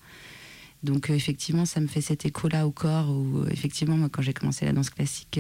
Donc 0.84 1.10
effectivement, 1.10 1.66
ça 1.66 1.80
me 1.80 1.88
fait 1.88 2.02
cet 2.02 2.26
écho-là 2.26 2.68
au 2.68 2.72
corps 2.72 3.10
où 3.10 3.46
effectivement, 3.50 3.98
moi, 3.98 4.10
quand 4.10 4.22
j'ai 4.22 4.34
commencé 4.34 4.66
la 4.66 4.74
danse 4.74 4.90
classique, 4.92 5.40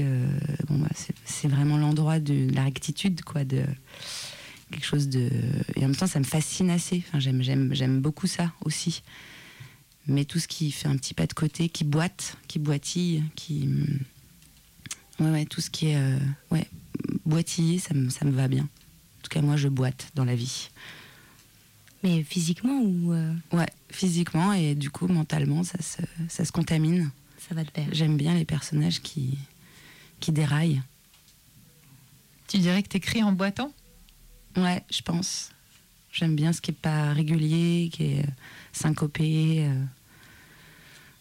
bon, 0.68 0.80
bah, 0.80 0.90
c'est- 1.26 1.48
vraiment 1.48 1.78
l'endroit 1.78 2.20
de 2.20 2.50
la 2.54 2.64
rectitude, 2.64 3.22
quoi, 3.24 3.44
de 3.46 3.62
quelque 4.72 4.86
chose 4.86 5.08
de. 5.10 5.30
Et 5.76 5.80
en 5.86 5.90
même 5.90 5.96
temps, 5.96 6.08
ça 6.08 6.20
me 6.20 6.24
fascine 6.26 6.72
assez. 6.72 7.04
Enfin, 7.08 7.20
j'aime, 7.20 8.02
beaucoup 8.02 8.26
ça 8.28 8.52
aussi. 8.66 9.04
Mais 10.08 10.26
tout 10.26 10.40
ce 10.40 10.48
qui 10.48 10.72
fait 10.72 10.88
un 10.88 10.98
petit 10.98 11.14
pas 11.14 11.28
de 11.28 11.34
côté, 11.34 11.70
qui 11.70 11.84
boite, 11.84 12.38
qui 12.48 12.58
boitille, 12.58 13.24
qui. 13.36 13.70
Ouais, 15.20 15.46
tout 15.46 15.62
ce 15.62 15.70
qui 15.70 15.88
est. 15.90 16.00
ouais, 16.52 16.66
boitiller, 17.26 17.78
ça 17.78 17.94
me, 17.94 18.10
ça 18.10 18.26
me 18.26 18.32
va 18.32 18.48
bien. 18.48 18.68
En 19.28 19.30
tout 19.30 19.40
cas, 19.42 19.46
moi, 19.46 19.58
je 19.58 19.68
boite 19.68 20.10
dans 20.16 20.24
la 20.24 20.36
vie. 20.36 20.70
Mais 22.02 22.24
physiquement 22.24 22.80
ou 22.80 23.12
euh, 23.12 23.34
Ouais, 23.52 23.68
physiquement 23.90 24.54
et 24.54 24.74
du 24.74 24.90
coup, 24.90 25.08
mentalement, 25.08 25.64
ça 25.66 25.82
se, 25.82 26.02
ça 26.30 26.46
se 26.46 26.54
contamine. 26.54 27.12
ça 27.38 27.54
va 27.54 27.66
de 27.66 27.70
pair 27.70 27.90
J'aime 27.92 28.16
bien 28.16 28.34
les 28.36 28.46
personnages 28.46 29.02
qui, 29.02 29.38
qui 30.22 30.32
déraillent. 30.32 30.82
Tu 32.48 32.60
dirais 32.60 32.82
que 32.84 32.88
t'écris 32.88 33.22
en 33.22 33.34
boitant? 33.34 33.74
Ouais, 34.56 34.82
je 34.90 35.02
pense. 35.02 35.50
J'aime 36.14 36.38
bien 36.38 36.54
ce 36.54 36.62
qui 36.62 36.72
est 36.72 36.74
pas 36.74 37.12
régulier, 37.12 37.90
qui 37.92 38.04
est 38.04 38.20
euh, 38.24 38.28
syncopé. 38.72 39.66
euh. 39.68 39.84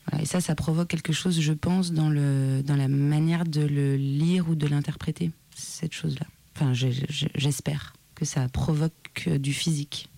Voilà, 0.08 0.22
Et 0.22 0.26
ça, 0.26 0.40
ça 0.40 0.54
provoque 0.54 0.86
quelque 0.86 1.12
chose, 1.12 1.40
je 1.40 1.52
pense, 1.52 1.90
dans, 1.90 2.08
le, 2.08 2.62
dans 2.64 2.76
la 2.76 2.86
manière 2.86 3.44
de 3.44 3.62
le 3.62 3.96
lire 3.96 4.48
ou 4.48 4.54
de 4.54 4.68
l'interpréter, 4.68 5.32
cette 5.56 5.92
chose-là. 5.92 6.26
Enfin, 6.54 6.72
je- 6.72 6.86
je- 7.10 7.26
j'espère 7.34 7.94
que 8.16 8.24
ça 8.24 8.48
provoque 8.48 9.28
du 9.28 9.52
physique, 9.52 10.08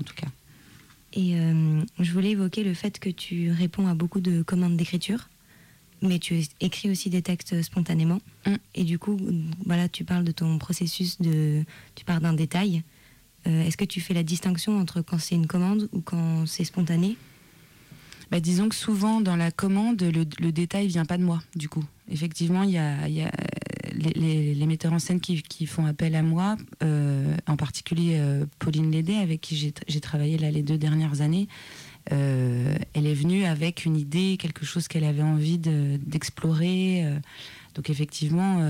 en 0.00 0.04
tout 0.04 0.14
cas. 0.14 0.28
Et 1.12 1.36
euh, 1.38 1.82
je 2.00 2.12
voulais 2.12 2.30
évoquer 2.30 2.64
le 2.64 2.74
fait 2.74 2.98
que 2.98 3.10
tu 3.10 3.50
réponds 3.50 3.86
à 3.86 3.94
beaucoup 3.94 4.20
de 4.20 4.42
commandes 4.42 4.76
d'écriture, 4.76 5.28
mais 6.02 6.18
tu 6.18 6.42
écris 6.60 6.90
aussi 6.90 7.08
des 7.08 7.22
textes 7.22 7.62
spontanément. 7.62 8.20
Mm. 8.46 8.54
Et 8.74 8.84
du 8.84 8.98
coup, 8.98 9.18
voilà, 9.64 9.88
tu 9.88 10.04
parles 10.04 10.24
de 10.24 10.32
ton 10.32 10.58
processus 10.58 11.20
de, 11.20 11.64
tu 11.94 12.04
pars 12.04 12.20
d'un 12.20 12.32
détail. 12.32 12.82
Euh, 13.46 13.62
Est-ce 13.62 13.76
que 13.76 13.84
tu 13.84 14.00
fais 14.00 14.14
la 14.14 14.22
distinction 14.22 14.78
entre 14.78 15.02
quand 15.02 15.18
c'est 15.18 15.34
une 15.34 15.46
commande 15.46 15.88
ou 15.92 16.00
quand 16.00 16.46
c'est 16.46 16.64
spontané? 16.64 17.16
Bah, 18.30 18.40
disons 18.40 18.68
que 18.68 18.74
souvent 18.74 19.20
dans 19.20 19.36
la 19.36 19.52
commande, 19.52 20.02
le, 20.02 20.24
le 20.40 20.50
détail 20.50 20.88
vient 20.88 21.04
pas 21.04 21.18
de 21.18 21.22
moi, 21.22 21.42
du 21.54 21.68
coup. 21.68 21.84
Effectivement, 22.10 22.64
il 22.64 22.70
y 22.70 22.78
a, 22.78 23.08
y 23.08 23.22
a, 23.22 23.30
les, 24.14 24.66
metteurs 24.66 24.92
en 24.92 24.98
scène 24.98 25.20
qui, 25.20 25.66
font 25.66 25.86
appel 25.86 26.14
à 26.14 26.22
moi, 26.22 26.56
euh, 26.82 27.34
en 27.46 27.56
particulier 27.56 28.16
euh, 28.18 28.46
Pauline 28.58 28.90
Lédé, 28.90 29.14
avec 29.14 29.40
qui 29.40 29.72
j'ai 29.86 30.00
travaillé 30.00 30.38
là 30.38 30.50
les 30.50 30.62
deux 30.62 30.78
dernières 30.78 31.20
années. 31.20 31.48
Euh, 32.12 32.74
elle 32.92 33.06
est 33.06 33.14
venue 33.14 33.44
avec 33.44 33.84
une 33.84 33.96
idée, 33.96 34.36
quelque 34.38 34.66
chose 34.66 34.88
qu'elle 34.88 35.04
avait 35.04 35.22
envie 35.22 35.58
de- 35.58 35.98
d'explorer. 36.04 37.04
donc 37.74 37.88
effectivement, 37.90 38.60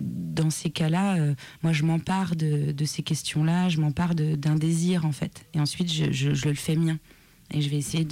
dans 0.00 0.50
ces 0.50 0.70
cas-là, 0.70 1.16
moi 1.62 1.72
je 1.72 1.82
m'empare 1.84 2.36
de, 2.36 2.84
ces 2.84 3.02
questions-là, 3.02 3.68
je 3.68 3.80
m'empare 3.80 4.14
d'un 4.14 4.56
désir 4.56 5.04
en 5.06 5.12
fait. 5.12 5.46
Et 5.54 5.60
ensuite, 5.60 5.92
je, 5.92 6.12
je- 6.12 6.48
le 6.48 6.54
fais 6.54 6.76
mien. 6.76 6.98
Et 7.52 7.60
je 7.62 7.68
vais 7.70 7.76
essayer 7.76 8.06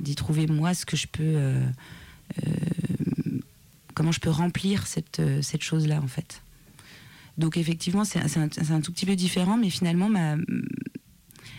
d'y 0.00 0.14
trouver 0.14 0.46
moi 0.46 0.74
ce 0.74 0.84
que 0.84 0.96
je 0.96 1.06
peux 1.06 1.36
comment 3.96 4.12
je 4.12 4.20
peux 4.20 4.30
remplir 4.30 4.86
cette, 4.86 5.18
euh, 5.18 5.42
cette 5.42 5.62
chose 5.64 5.88
là 5.88 6.00
en 6.00 6.06
fait 6.06 6.42
donc 7.38 7.56
effectivement 7.56 8.04
c'est 8.04 8.20
un, 8.20 8.80
tout 8.80 8.92
petit 8.92 9.06
peu 9.06 9.16
différent 9.16 9.56
mais 9.56 9.70
finalement 9.70 10.08
ma, 10.08 10.36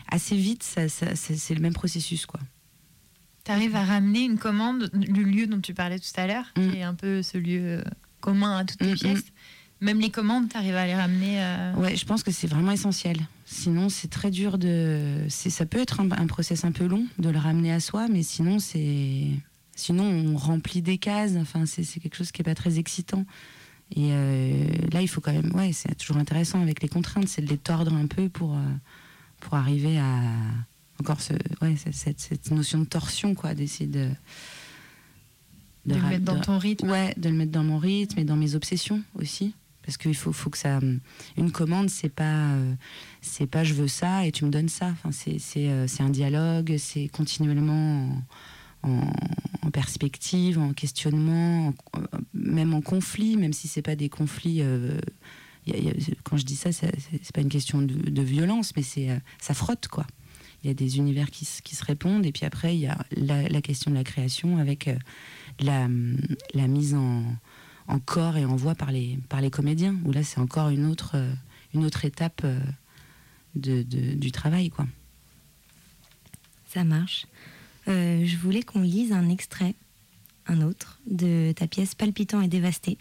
assez 0.10 0.36
vite 0.38 0.64
ça- 0.64 0.88
ça- 0.90 1.16
c'est 1.16 1.54
le 1.54 1.62
même 1.62 1.74
processus 1.74 2.26
quoi 2.26 2.40
Tu 3.46 3.52
arrives 3.52 3.76
à 3.76 3.84
ramener 3.86 4.24
une 4.26 4.38
commande, 4.38 4.90
le 4.94 5.24
lieu 5.24 5.48
dont 5.48 5.62
tu 5.62 5.74
parlais 5.74 6.00
tout 6.00 6.12
à 6.18 6.28
l'heure, 6.28 6.46
Mm. 6.58 6.70
qui 6.72 6.78
est 6.78 6.84
un 6.84 6.96
peu 6.96 7.22
ce 7.24 7.38
lieu 7.38 7.62
euh, 7.80 7.82
commun 8.20 8.58
à 8.58 8.66
toutes 8.66 8.80
tes 8.80 8.92
Mm, 8.94 8.96
pièces. 8.96 9.24
Même 9.80 10.00
les 10.02 10.10
commandes, 10.10 10.50
tu 10.50 10.58
arrives 10.58 10.76
à 10.76 10.86
les 10.88 10.96
ramener. 10.96 11.36
euh, 11.42 11.74
ouais 11.76 11.96
je 11.96 12.06
pense 12.06 12.24
que 12.24 12.32
c'est 12.32 12.48
vraiment 12.48 12.72
essentiel 12.72 13.18
sinon 13.46 13.88
c'est 13.90 14.10
très 14.10 14.32
dur 14.32 14.58
de 14.58 15.26
ça 15.30 15.66
peut 15.66 15.80
être 15.80 16.02
un, 16.02 16.12
un 16.12 16.28
process 16.28 16.66
un 16.66 16.72
peu 16.74 16.86
long 16.88 17.06
de 17.20 17.30
le 17.30 17.38
ramener 17.40 17.72
à 17.72 17.80
soi 17.80 18.08
mais 18.10 18.24
sinon 18.24 18.60
c'est 18.60 19.28
sinon 19.78 20.04
on 20.04 20.36
remplit 20.36 20.82
des 20.82 20.98
cases 20.98 21.38
enfin 21.38 21.66
c'est 21.66 21.86
quelque 22.02 22.16
chose 22.18 22.34
qui 22.34 22.42
est 22.42 22.46
pas 22.46 22.56
très 22.56 22.78
excitant 22.80 23.26
Et 23.96 24.10
euh, 24.12 24.68
là, 24.92 25.02
il 25.02 25.08
faut 25.08 25.22
quand 25.22 25.32
même, 25.32 25.56
ouais, 25.56 25.72
c'est 25.72 25.96
toujours 25.96 26.18
intéressant 26.18 26.62
avec 26.62 26.82
les 26.82 26.90
contraintes, 26.90 27.30
c'est 27.30 27.42
de 27.42 27.48
les 27.48 27.58
tordre 27.58 27.94
un 27.96 28.08
peu 28.08 28.28
pour, 28.28 28.54
euh, 28.54 28.62
pour 29.40 29.54
arriver 29.54 29.98
à 29.98 30.20
encore 31.00 31.22
ce, 31.22 31.32
ouais, 31.62 31.76
cette, 31.94 32.20
cette- 32.20 32.52
notion 32.52 32.80
de 32.80 32.86
torsion, 32.86 33.34
quoi, 33.34 33.54
d'essayer 33.54 33.88
de. 33.90 34.10
de 35.86 35.96
le 35.96 36.02
mettre 36.02 36.26
dans 36.26 36.42
ton 36.42 36.58
rythme. 36.58 36.90
Ouais, 36.90 37.14
de 37.16 37.30
le 37.30 37.36
mettre 37.36 37.52
dans 37.54 37.64
mon 37.64 37.78
rythme 37.78 38.20
et 38.20 38.26
dans 38.26 38.36
mes 38.36 38.56
obsessions 38.56 39.02
aussi. 39.16 39.54
Parce 39.84 39.96
qu'il 39.98 40.16
faut, 40.16 40.34
faut 40.34 40.50
que 40.50 40.58
ça. 40.58 40.82
Une 41.38 41.52
commande, 41.52 41.90
c'est 41.90 42.10
pas, 42.14 42.52
euh, 42.56 42.74
c'est 43.22 43.48
pas 43.48 43.64
je 43.64 43.74
veux 43.74 43.88
ça 43.88 44.26
et 44.26 44.34
tu 44.34 44.44
me 44.44 44.50
donnes 44.52 44.68
ça. 44.70 44.88
Enfin, 44.92 45.12
c'est, 45.14 46.02
un 46.02 46.10
dialogue, 46.10 46.76
c'est 46.78 47.08
continuellement 47.08 48.04
en, 48.10 48.22
en- 48.84 49.12
perspective, 49.74 50.58
en 50.58 50.74
questionnement, 50.74 51.68
en- 51.68 52.00
en- 52.00 52.08
même 52.34 52.74
en 52.74 52.82
conflit, 52.82 53.38
même 53.38 53.54
si 53.54 53.68
c'est 53.68 53.82
pas 53.82 53.96
des 53.96 54.10
conflits. 54.10 54.62
euh, 54.62 54.98
quand 56.24 56.38
je 56.38 56.46
dis 56.46 56.56
ça, 56.56 56.72
c'est, 56.72 56.92
pas 57.34 57.42
une 57.42 57.50
question 57.50 57.82
de, 57.82 58.22
violence, 58.22 58.76
mais 58.76 58.84
c'est, 58.84 59.10
euh, 59.10 59.18
ça 59.40 59.54
frotte 59.54 59.88
quoi. 59.88 60.06
Il 60.64 60.68
y 60.68 60.72
a 60.72 60.74
des 60.74 60.98
univers 60.98 61.30
qui, 61.30 61.46
se- 61.46 61.62
répondent 61.84 62.26
et 62.26 62.32
puis 62.32 62.46
après 62.46 62.76
il 62.76 62.80
y 62.80 62.88
a 62.88 62.98
la, 63.16 63.62
question 63.62 63.92
de 63.92 63.96
la 63.96 64.04
création 64.04 64.58
avec 64.58 64.88
euh, 64.88 64.98
la, 65.60 65.88
mise 66.68 66.96
en, 66.96 67.24
corps 68.06 68.38
et 68.38 68.46
en 68.46 68.56
voix 68.56 68.76
par 68.76 68.92
les, 68.92 69.20
comédiens, 69.52 69.96
où 70.06 70.12
là 70.12 70.24
c'est 70.24 70.40
encore 70.40 70.70
une 70.70 70.86
autre, 70.86 71.16
euh, 71.16 71.34
étape 72.04 72.42
euh, 72.44 72.60
du 73.56 74.32
travail. 74.32 74.70
Quoi. 74.70 74.88
Ça 76.68 76.84
marche. 76.84 77.28
Euh, 77.88 78.26
je 78.26 78.38
voulais 78.38 78.64
qu'on 78.64 78.82
lise 78.82 79.12
un 79.12 79.30
extrait, 79.30 79.76
un 80.46 80.62
autre, 80.62 81.00
de 81.06 81.54
ta 81.56 81.68
pièce 81.68 81.96
Palpitant 81.96 82.42
et 82.42 82.48
dévasté. 82.48 82.98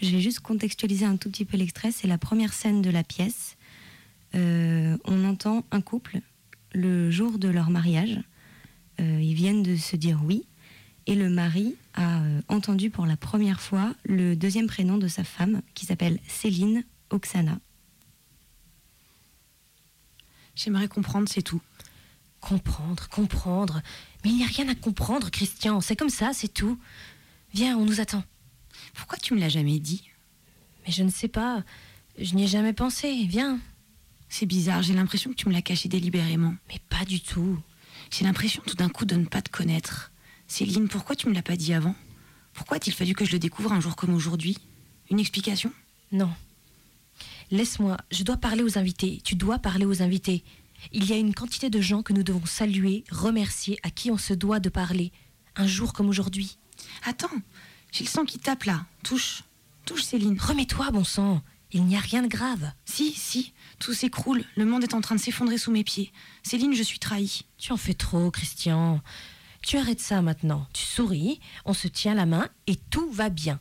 Je 0.00 0.10
vais 0.10 0.20
juste 0.20 0.40
contextualiser 0.40 1.04
un 1.04 1.16
tout 1.16 1.30
petit 1.30 1.44
peu 1.44 1.56
l'extrait. 1.56 1.90
C'est 1.90 2.06
la 2.06 2.18
première 2.18 2.52
scène 2.52 2.82
de 2.82 2.90
la 2.90 3.02
pièce. 3.02 3.56
Euh, 4.34 4.96
on 5.04 5.24
entend 5.24 5.64
un 5.70 5.80
couple 5.80 6.20
le 6.72 7.10
jour 7.10 7.38
de 7.38 7.48
leur 7.48 7.70
mariage. 7.70 8.20
Euh, 9.00 9.20
ils 9.20 9.34
viennent 9.34 9.62
de 9.62 9.76
se 9.76 9.96
dire 9.96 10.20
oui. 10.24 10.44
Et 11.06 11.14
le 11.14 11.30
mari 11.30 11.74
a 11.94 12.20
entendu 12.48 12.90
pour 12.90 13.06
la 13.06 13.16
première 13.16 13.60
fois 13.62 13.94
le 14.04 14.36
deuxième 14.36 14.66
prénom 14.66 14.98
de 14.98 15.08
sa 15.08 15.24
femme, 15.24 15.62
qui 15.74 15.86
s'appelle 15.86 16.18
Céline 16.28 16.84
Oksana. 17.08 17.58
J'aimerais 20.54 20.88
comprendre, 20.88 21.28
c'est 21.28 21.40
tout. 21.40 21.62
Comprendre, 22.40 23.08
comprendre. 23.08 23.82
Mais 24.24 24.30
il 24.30 24.36
n'y 24.36 24.44
a 24.44 24.48
rien 24.48 24.68
à 24.68 24.74
comprendre, 24.74 25.30
Christian. 25.30 25.80
C'est 25.80 25.96
comme 25.96 26.10
ça, 26.10 26.32
c'est 26.32 26.52
tout. 26.52 26.78
Viens, 27.52 27.76
on 27.76 27.84
nous 27.84 28.00
attend. 28.00 28.24
Pourquoi 28.94 29.18
tu 29.18 29.34
me 29.34 29.40
l'as 29.40 29.48
jamais 29.48 29.78
dit? 29.78 30.10
Mais 30.86 30.92
je 30.92 31.02
ne 31.02 31.10
sais 31.10 31.28
pas. 31.28 31.64
Je 32.18 32.34
n'y 32.34 32.44
ai 32.44 32.48
jamais 32.48 32.72
pensé. 32.72 33.24
Viens. 33.24 33.60
C'est 34.28 34.46
bizarre, 34.46 34.82
j'ai 34.82 34.94
l'impression 34.94 35.30
que 35.30 35.36
tu 35.36 35.48
me 35.48 35.54
l'as 35.54 35.62
caché 35.62 35.88
délibérément. 35.88 36.54
Mais 36.68 36.80
pas 36.90 37.04
du 37.04 37.20
tout. 37.20 37.58
J'ai 38.10 38.24
l'impression 38.24 38.62
tout 38.66 38.76
d'un 38.76 38.88
coup 38.88 39.04
de 39.04 39.16
ne 39.16 39.24
pas 39.24 39.42
te 39.42 39.50
connaître. 39.50 40.12
Céline, 40.46 40.88
pourquoi 40.88 41.16
tu 41.16 41.28
me 41.28 41.34
l'as 41.34 41.42
pas 41.42 41.56
dit 41.56 41.74
avant? 41.74 41.94
Pourquoi 42.52 42.76
a-t-il 42.76 42.94
fallu 42.94 43.14
que 43.14 43.24
je 43.24 43.32
le 43.32 43.38
découvre 43.38 43.72
un 43.72 43.80
jour 43.80 43.96
comme 43.96 44.14
aujourd'hui? 44.14 44.58
Une 45.10 45.20
explication? 45.20 45.72
Non. 46.12 46.30
Laisse-moi. 47.50 47.96
Je 48.10 48.22
dois 48.24 48.36
parler 48.36 48.62
aux 48.62 48.78
invités. 48.78 49.20
Tu 49.24 49.34
dois 49.34 49.58
parler 49.58 49.86
aux 49.86 50.02
invités. 50.02 50.44
Il 50.92 51.04
y 51.04 51.12
a 51.12 51.16
une 51.16 51.34
quantité 51.34 51.70
de 51.70 51.80
gens 51.80 52.02
que 52.02 52.12
nous 52.12 52.22
devons 52.22 52.46
saluer, 52.46 53.04
remercier, 53.10 53.78
à 53.82 53.90
qui 53.90 54.10
on 54.10 54.18
se 54.18 54.34
doit 54.34 54.60
de 54.60 54.68
parler. 54.68 55.12
Un 55.56 55.66
jour 55.66 55.92
comme 55.92 56.08
aujourd'hui. 56.08 56.58
Attends, 57.04 57.30
j'ai 57.92 58.04
le 58.04 58.10
sang 58.10 58.24
qui 58.24 58.38
tape 58.38 58.64
là. 58.64 58.86
Touche. 59.02 59.42
Touche, 59.84 60.02
Céline. 60.02 60.38
Remets-toi, 60.38 60.90
bon 60.90 61.04
sang. 61.04 61.42
Il 61.72 61.84
n'y 61.84 61.96
a 61.96 62.00
rien 62.00 62.22
de 62.22 62.28
grave. 62.28 62.72
Si, 62.84 63.12
si, 63.12 63.52
tout 63.78 63.92
s'écroule. 63.92 64.44
Le 64.56 64.64
monde 64.64 64.84
est 64.84 64.94
en 64.94 65.00
train 65.00 65.14
de 65.14 65.20
s'effondrer 65.20 65.58
sous 65.58 65.70
mes 65.70 65.84
pieds. 65.84 66.12
Céline, 66.42 66.74
je 66.74 66.82
suis 66.82 66.98
trahie. 66.98 67.44
Tu 67.58 67.72
en 67.72 67.76
fais 67.76 67.94
trop, 67.94 68.30
Christian. 68.30 69.02
Tu 69.62 69.76
arrêtes 69.76 70.00
ça 70.00 70.22
maintenant. 70.22 70.66
Tu 70.72 70.84
souris, 70.84 71.40
on 71.64 71.74
se 71.74 71.88
tient 71.88 72.14
la 72.14 72.26
main 72.26 72.48
et 72.66 72.76
tout 72.76 73.10
va 73.10 73.28
bien. 73.28 73.60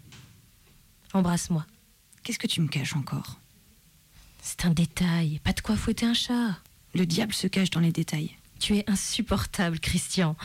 Embrasse-moi. 1.13 1.65
Qu'est-ce 2.23 2.39
que 2.39 2.47
tu 2.47 2.61
me 2.61 2.67
caches 2.67 2.95
encore? 2.95 3.39
C'est 4.41 4.65
un 4.65 4.69
détail, 4.69 5.39
pas 5.43 5.53
de 5.53 5.61
quoi 5.61 5.75
fouetter 5.75 6.05
un 6.05 6.13
chat. 6.13 6.59
Le 6.95 7.05
diable 7.05 7.33
se 7.33 7.47
cache 7.47 7.69
dans 7.69 7.79
les 7.79 7.91
détails. 7.91 8.31
Tu 8.59 8.77
es 8.77 8.89
insupportable, 8.89 9.79
Christian. 9.79 10.35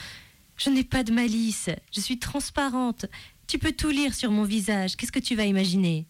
Je 0.57 0.71
n'ai 0.71 0.85
pas 0.85 1.03
de 1.03 1.13
malice, 1.13 1.71
je 1.93 2.01
suis 2.01 2.19
transparente. 2.19 3.07
Tu 3.47 3.59
peux 3.59 3.73
tout 3.73 3.91
lire 3.91 4.15
sur 4.15 4.31
mon 4.31 4.45
visage. 4.45 4.97
Qu'est-ce 4.97 5.13
que 5.13 5.19
tu 5.19 5.35
vas 5.35 5.45
imaginer? 5.45 6.07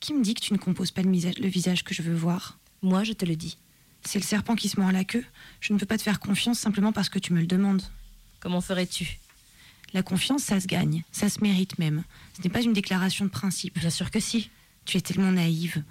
Qui 0.00 0.14
me 0.14 0.22
dit 0.22 0.34
que 0.34 0.40
tu 0.40 0.52
ne 0.52 0.58
composes 0.58 0.90
pas 0.90 1.02
le, 1.02 1.48
visage 1.48 1.84
que 1.84 1.94
je 1.94 2.02
veux 2.02 2.14
voir? 2.14 2.58
Moi, 2.82 3.04
je 3.04 3.12
te 3.12 3.24
le 3.24 3.36
dis. 3.36 3.56
C'est 4.04 4.18
le 4.18 4.24
serpent 4.24 4.56
qui 4.56 4.68
se 4.68 4.80
mord 4.80 4.90
la 4.90 5.04
queue. 5.04 5.24
Je 5.60 5.72
ne 5.72 5.78
peux 5.78 5.86
pas 5.86 5.96
te 5.96 6.02
faire 6.02 6.18
confiance 6.18 6.58
simplement 6.58 6.92
parce 6.92 7.08
que 7.08 7.18
tu 7.18 7.32
me 7.32 7.40
le 7.40 7.46
demandes. 7.46 7.82
Comment 8.40 8.60
ferais-tu? 8.60 9.18
La 9.94 10.02
confiance, 10.02 10.42
ça 10.42 10.58
se 10.58 10.66
gagne. 10.66 11.04
Ça 11.12 11.28
se 11.28 11.40
mérite 11.40 11.78
même. 11.78 12.02
Ce 12.36 12.42
n'est 12.42 12.50
pas 12.50 12.62
une 12.62 12.72
déclaration 12.72 13.24
de 13.24 13.30
principe. 13.30 13.78
Bien 13.78 13.90
sûr 13.90 14.10
que 14.10 14.20
si. 14.20 14.50
Tu 14.84 14.96
es 14.96 15.00
tellement 15.00 15.30
naïve. 15.30 15.84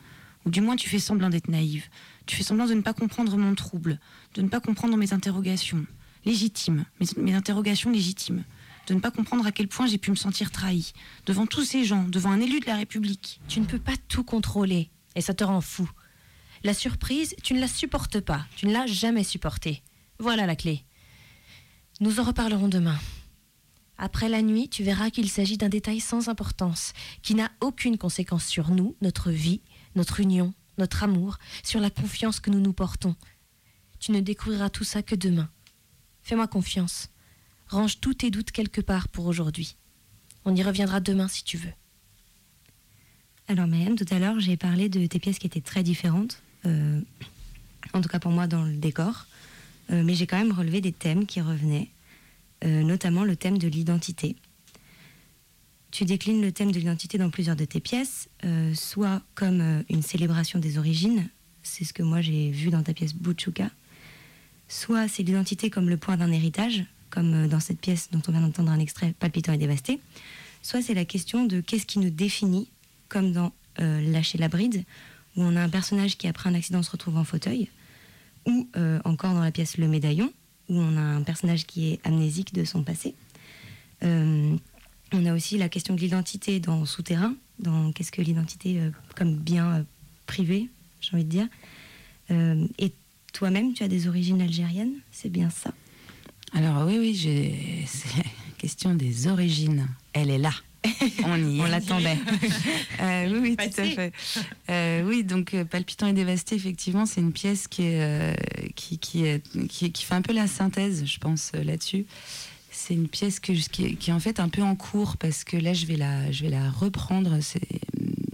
Ou 0.46 0.50
du 0.50 0.62
moins, 0.62 0.76
tu 0.76 0.90
fais 0.90 1.00
semblant 1.00 1.30
d'être 1.30 1.50
naïve. 1.50 1.86
Tu 2.26 2.36
fais 2.36 2.44
semblant 2.44 2.66
de 2.66 2.74
ne 2.74 2.82
pas 2.82 2.94
comprendre 2.94 3.38
mon 3.38 3.56
trouble, 3.56 4.00
de 4.34 4.42
ne 4.42 4.48
pas 4.48 4.60
comprendre 4.60 4.98
mes 4.98 5.14
interrogations. 5.14 5.86
Légitimes, 6.26 6.86
mes, 7.00 7.08
mes 7.18 7.34
interrogations 7.34 7.92
légitimes. 7.92 8.44
De 8.88 8.94
ne 8.94 9.00
pas 9.00 9.12
comprendre 9.12 9.46
à 9.46 9.52
quel 9.52 9.68
point 9.68 9.86
j'ai 9.88 9.98
pu 9.98 10.10
me 10.10 10.16
sentir 10.16 10.52
trahie. 10.52 10.94
Devant 11.26 11.46
tous 11.46 11.64
ces 11.64 11.84
gens, 11.86 12.04
devant 12.04 12.32
un 12.32 12.42
élu 12.42 12.60
de 12.60 12.66
la 12.66 12.76
République. 12.76 13.40
Tu 13.48 13.60
ne 13.60 13.66
peux 13.66 13.80
pas 13.80 13.96
tout 14.08 14.24
contrôler, 14.24 14.90
et 15.16 15.22
ça 15.22 15.34
te 15.34 15.44
rend 15.44 15.62
fou. 15.62 15.90
La 16.64 16.74
surprise, 16.74 17.36
tu 17.44 17.54
ne 17.54 17.60
la 17.60 17.68
supportes 17.68 18.20
pas. 18.20 18.46
Tu 18.56 18.68
ne 18.68 18.74
l'as 18.74 18.88
jamais 18.88 19.24
supportée. 19.24 19.82
Voilà 20.20 20.46
la 20.46 20.56
clé. 20.56 20.84
Nous 22.00 22.20
en 22.20 22.24
reparlerons 22.24 22.68
demain. 22.68 22.98
Après 23.98 24.30
la 24.30 24.42
nuit, 24.42 24.68
tu 24.68 24.84
verras 24.84 25.12
qu'il 25.12 25.30
s'agit 25.30 25.58
d'un 25.58 25.70
détail 25.70 26.00
sans 26.00 26.28
importance, 26.28 26.94
qui 27.22 27.36
n'a 27.36 27.52
aucune 27.62 28.00
conséquence 28.00 28.46
sur 28.46 28.72
nous, 28.72 28.96
notre 29.02 29.30
vie, 29.30 29.62
notre 29.96 30.20
union, 30.20 30.54
notre 30.78 31.04
amour, 31.04 31.38
sur 31.64 31.80
la 31.80 31.90
confiance 31.90 32.40
que 32.40 32.50
nous 32.50 32.60
nous 32.60 32.74
portons. 32.74 33.16
Tu 34.00 34.12
ne 34.12 34.20
découvriras 34.20 34.70
tout 34.70 34.84
ça 34.84 35.04
que 35.04 35.16
demain. 35.16 35.50
Fais-moi 36.24 36.48
confiance. 36.48 37.10
Range 37.70 38.00
tous 38.00 38.16
tes 38.16 38.32
doutes 38.32 38.52
quelque 38.52 38.82
part 38.82 39.08
pour 39.08 39.26
aujourd'hui. 39.26 39.76
On 40.46 40.56
y 40.56 40.64
reviendra 40.64 41.00
demain 41.00 41.28
si 41.28 41.44
tu 41.44 41.58
veux. 41.58 41.74
Alors 43.48 43.68
Marianne, 43.68 43.96
tout 43.96 44.12
à 44.14 44.20
l'heure, 44.20 44.40
j'ai 44.40 44.58
parlé 44.58 44.90
de 44.90 45.06
tes 45.06 45.20
pièces 45.20 45.40
qui 45.40 45.48
étaient 45.48 45.62
très 45.62 45.84
différentes, 45.84 46.42
euh, 46.66 47.02
en 47.94 48.02
tout 48.02 48.10
cas 48.10 48.20
pour 48.20 48.32
moi 48.32 48.48
dans 48.48 48.64
le 48.64 48.76
décor, 48.76 49.28
Euh, 49.92 50.04
mais 50.04 50.14
j'ai 50.16 50.28
quand 50.28 50.38
même 50.38 50.54
relevé 50.54 50.80
des 50.80 50.94
thèmes 50.94 51.26
qui 51.26 51.42
revenaient, 51.42 51.90
euh, 52.64 52.84
notamment 52.84 53.24
le 53.24 53.36
thème 53.36 53.58
de 53.58 53.68
l'identité. 53.68 54.36
Tu 55.92 56.06
déclines 56.06 56.42
le 56.42 56.54
thème 56.54 56.72
de 56.72 56.80
l'identité 56.80 57.18
dans 57.18 57.30
plusieurs 57.30 57.58
de 57.58 57.66
tes 57.66 57.82
pièces, 57.82 58.30
euh, 58.46 58.74
soit 58.74 59.22
comme 59.36 59.60
euh, 59.60 59.84
une 59.90 60.02
célébration 60.02 60.58
des 60.58 60.78
origines, 60.78 61.28
c'est 61.64 61.84
ce 61.84 61.92
que 61.92 62.02
moi 62.02 62.22
j'ai 62.22 62.50
vu 62.50 62.70
dans 62.70 62.82
ta 62.82 62.94
pièce 62.94 63.14
Buchuka, 63.14 63.70
soit 64.70 65.10
c'est 65.10 65.22
l'identité 65.22 65.70
comme 65.70 65.90
le 65.90 65.98
point 65.98 66.16
d'un 66.16 66.32
héritage, 66.32 66.86
comme 67.10 67.34
euh, 67.34 67.48
dans 67.50 67.60
cette 67.60 67.80
pièce 67.80 68.08
dont 68.10 68.22
on 68.30 68.32
vient 68.32 68.40
d'entendre 68.40 68.72
un 68.72 68.80
extrait 68.80 69.14
palpitant 69.20 69.52
et 69.52 69.58
dévasté, 69.58 70.00
soit 70.62 70.82
c'est 70.82 70.94
la 70.94 71.04
question 71.04 71.46
de 71.46 71.60
qu'est-ce 71.60 71.86
qui 71.86 72.00
nous 72.00 72.10
définit, 72.10 72.70
comme 73.10 73.32
dans 73.32 73.52
Lâcher 73.78 74.38
la 74.38 74.48
bride, 74.48 74.84
où 75.36 75.42
on 75.42 75.56
a 75.56 75.62
un 75.62 75.70
personnage 75.70 76.18
qui 76.18 76.28
après 76.28 76.50
un 76.50 76.54
accident 76.54 76.84
se 76.84 76.92
retrouve 76.92 77.18
en 77.18 77.24
fauteuil, 77.24 77.70
ou 78.46 78.68
encore 79.06 79.34
dans 79.34 79.40
la 79.40 79.52
pièce 79.52 79.78
Le 79.78 79.88
Médaillon, 79.88 80.32
où 80.70 80.76
on 80.76 80.98
a 80.98 81.02
un 81.02 81.24
personnage 81.24 81.66
qui 81.66 81.94
est 81.94 82.00
amnésique 82.06 82.54
de 82.54 82.64
son 82.64 82.84
passé. 82.84 83.16
On 85.14 85.26
a 85.26 85.34
aussi 85.34 85.58
la 85.58 85.70
question 85.70 85.96
de 85.96 86.00
l'identité 86.02 86.60
dans 86.60 86.86
Souterrain, 86.86 87.36
dans 87.60 87.92
qu'est-ce 87.92 88.12
que 88.12 88.22
l'identité 88.22 88.80
euh, 88.80 88.90
comme 89.16 89.36
bien 89.36 89.68
euh, 89.80 89.84
privé, 90.26 90.70
j'ai 91.02 91.14
envie 91.14 91.26
de 91.26 91.30
dire. 91.30 91.48
Euh, 92.32 92.66
et 92.80 92.94
toi-même, 93.34 93.74
tu 93.74 93.84
as 93.84 93.88
des 93.88 94.08
origines 94.08 94.42
algériennes, 94.42 94.94
c'est 95.12 95.30
bien 95.30 95.50
ça? 95.50 95.72
Alors 96.54 96.86
oui, 96.88 96.98
oui, 97.00 97.84
c'est 97.88 98.18
la 98.18 98.24
question 98.58 98.96
des 98.96 99.28
origines. 99.28 99.88
Elle 100.14 100.30
est 100.30 100.38
là. 100.38 100.52
On 101.26 101.36
y. 101.38 101.62
On 101.62 101.66
l'attendait. 101.66 102.18
Oui, 103.04 103.38
oui, 103.42 103.56
tout 103.58 103.82
à 103.82 103.86
fait. 103.86 105.04
Oui, 105.04 105.24
donc 105.24 105.56
Palpitant 105.66 106.08
et 106.08 106.14
dévasté, 106.14 106.56
effectivement, 106.56 107.06
c'est 107.08 107.22
une 107.22 107.32
pièce 107.34 107.68
qui, 107.68 107.84
est, 107.84 108.36
qui, 108.76 108.98
qui, 109.00 109.26
est- 109.26 109.44
qui, 109.68 109.92
qui 109.92 110.04
fait 110.06 110.14
un 110.16 110.22
peu 110.22 110.34
la 110.34 110.46
synthèse, 110.48 111.04
je 111.06 111.18
pense, 111.18 111.52
là-dessus. 111.54 112.06
C'est 112.74 112.94
une 112.94 113.08
pièce 113.10 113.40
que, 113.40 113.54
je- 113.54 113.70
qui, 113.70 113.86
est, 113.86 113.94
qui 113.96 114.10
est 114.10 114.14
en 114.14 114.20
fait 114.20 114.40
un 114.40 114.50
peu 114.50 114.62
en 114.64 114.76
cours 114.76 115.18
parce 115.18 115.44
que 115.44 115.58
là, 115.58 115.74
je 115.74 115.86
vais 115.86 115.98
la, 115.98 116.32
je 116.32 116.44
vais 116.44 116.50
la 116.50 116.70
reprendre, 116.70 117.38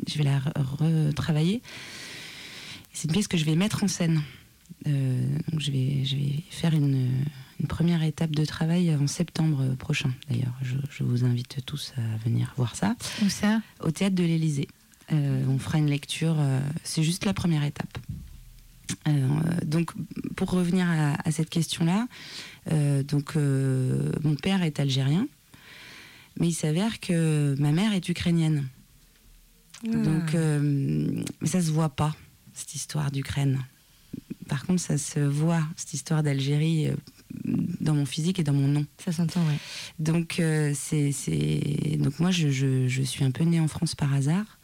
je 0.08 0.18
vais 0.18 0.24
la 0.24 0.40
re- 0.40 1.08
retravailler. 1.08 1.62
C'est 2.94 3.08
une 3.08 3.14
pièce 3.14 3.28
que 3.28 3.38
je 3.38 3.46
vais 3.46 3.56
mettre 3.56 3.84
en 3.84 3.88
scène. 3.88 4.22
Euh, 4.86 5.38
donc 5.52 5.60
je 5.60 5.72
vais, 5.72 6.06
je 6.06 6.16
vais 6.16 6.44
faire 6.52 6.74
une, 6.74 7.10
une 7.60 7.68
première 7.68 8.04
étape 8.04 8.32
de 8.32 8.46
travail 8.46 8.94
en 8.96 9.08
septembre 9.08 9.76
prochain, 9.76 10.14
d'ailleurs. 10.30 10.54
Je, 10.62 10.76
je 10.92 11.04
vous 11.04 11.26
invite 11.26 11.66
tous 11.66 11.94
à 11.98 12.18
venir 12.24 12.54
voir 12.58 12.76
ça 12.76 12.96
Où 13.24 13.30
ça? 13.30 13.62
Au 13.82 13.92
théâtre 13.92 14.16
de 14.16 14.24
l'Élysée. 14.24 14.68
Euh, 15.14 15.46
on 15.48 15.58
fera 15.58 15.78
une 15.78 15.90
lecture, 15.90 16.36
euh, 16.38 16.60
c'est 16.84 17.02
juste 17.04 17.26
la 17.26 17.34
première 17.34 17.64
étape. 17.64 17.98
Euh, 19.08 19.28
donc, 19.66 19.92
pour 20.36 20.52
revenir 20.52 20.86
à, 20.90 21.16
à 21.28 21.32
cette 21.32 21.50
question-là, 21.50 22.08
euh, 22.72 23.04
donc 23.04 23.36
euh, 23.36 24.12
mon 24.24 24.36
père 24.36 24.64
est 24.64 24.80
algérien, 24.80 25.28
mais 26.40 26.48
il 26.50 26.54
s'avère 26.54 27.00
que 27.00 27.56
ma 27.60 27.72
mère 27.72 27.94
est 27.94 28.08
ukrainienne. 28.10 28.68
Donc, 29.84 30.34
euh, 30.36 31.24
mais 31.42 31.48
ça 31.48 31.62
se 31.62 31.70
voit 31.72 31.90
pas 31.90 32.16
cette 32.54 32.74
histoire 32.76 33.12
d'Ukraine. 33.12 33.60
Par 34.48 34.66
contre, 34.66 34.82
ça 34.82 34.98
se 34.98 35.20
voit 35.20 35.62
cette 35.76 35.94
histoire 35.94 36.24
d'Algérie 36.24 36.88
dans 37.82 37.94
mon 37.94 38.06
physique 38.06 38.40
et 38.40 38.44
dans 38.44 38.54
mon 38.54 38.68
nom. 38.68 38.86
Ça 39.04 39.12
s'entend, 39.12 39.42
ouais. 39.46 39.58
Donc, 40.00 40.40
euh, 40.40 40.72
c'est, 40.74 41.12
c'est- 41.12 41.98
donc 41.98 42.20
moi, 42.20 42.32
je, 42.32 42.50
je- 42.50 42.88
je 42.88 43.02
suis 43.04 43.24
un 43.24 43.32
peu 43.32 43.44
née 43.44 43.60
en 43.60 43.68
France 43.68 43.94
par 43.94 44.14
hasard. 44.14 44.57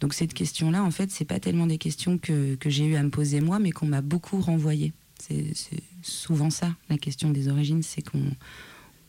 Donc 0.00 0.14
cette 0.14 0.32
question-là, 0.34 0.82
en 0.82 0.90
fait, 0.90 1.10
c'est 1.10 1.26
pas 1.26 1.40
tellement 1.40 1.66
des 1.66 1.78
questions 1.78 2.18
que, 2.18 2.54
que 2.54 2.70
j'ai 2.70 2.86
eu 2.86 2.96
à 2.96 3.02
me 3.02 3.10
poser 3.10 3.40
moi, 3.40 3.58
mais 3.58 3.70
qu'on 3.70 3.86
m'a 3.86 4.00
beaucoup 4.00 4.40
renvoyées. 4.40 4.92
C'est, 5.18 5.52
souvent 6.02 6.48
ça, 6.48 6.74
la 6.88 6.96
question 6.96 7.30
des 7.30 7.48
origines, 7.48 7.82
c'est 7.82 8.00
qu'on 8.02 8.22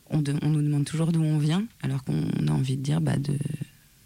on, 0.10 0.17
nous 0.19 0.62
demande 0.62 0.84
toujours 0.84 1.13
d'où 1.13 1.23
on 1.23 1.38
vient, 1.38 1.65
alors 1.82 2.04
qu'on 2.04 2.27
a 2.47 2.51
envie 2.51 2.75
de 2.75 2.84
dire 2.84 2.99
bah, 2.99 3.15
de, 3.15 3.38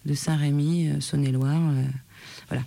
de 0.06 0.13
Saint-Rémy, 0.13 0.89
euh, 0.89 1.00
Saône-et-Loire, 1.00 1.71
euh, 1.71 1.84
voilà. 2.48 2.63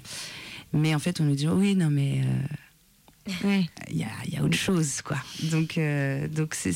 Mais 0.73 0.93
en 0.95 0.99
fait, 0.99 1.21
on 1.21 1.25
nous 1.25 1.37
dit 1.37 1.49
oui, 1.49 1.77
non, 1.77 1.91
mais 1.91 2.23
euh, 2.25 3.35
Ouais. 3.45 3.69
il 3.91 3.99
y 3.99 4.05
a, 4.05 4.09
il 4.27 4.33
y 4.33 4.37
a 4.39 4.43
autre 4.43 4.57
chose, 4.57 5.03
quoi. 5.03 5.19
Donc, 5.51 5.77
euh, 5.77 6.27
donc 6.29 6.55
c'est, 6.55 6.73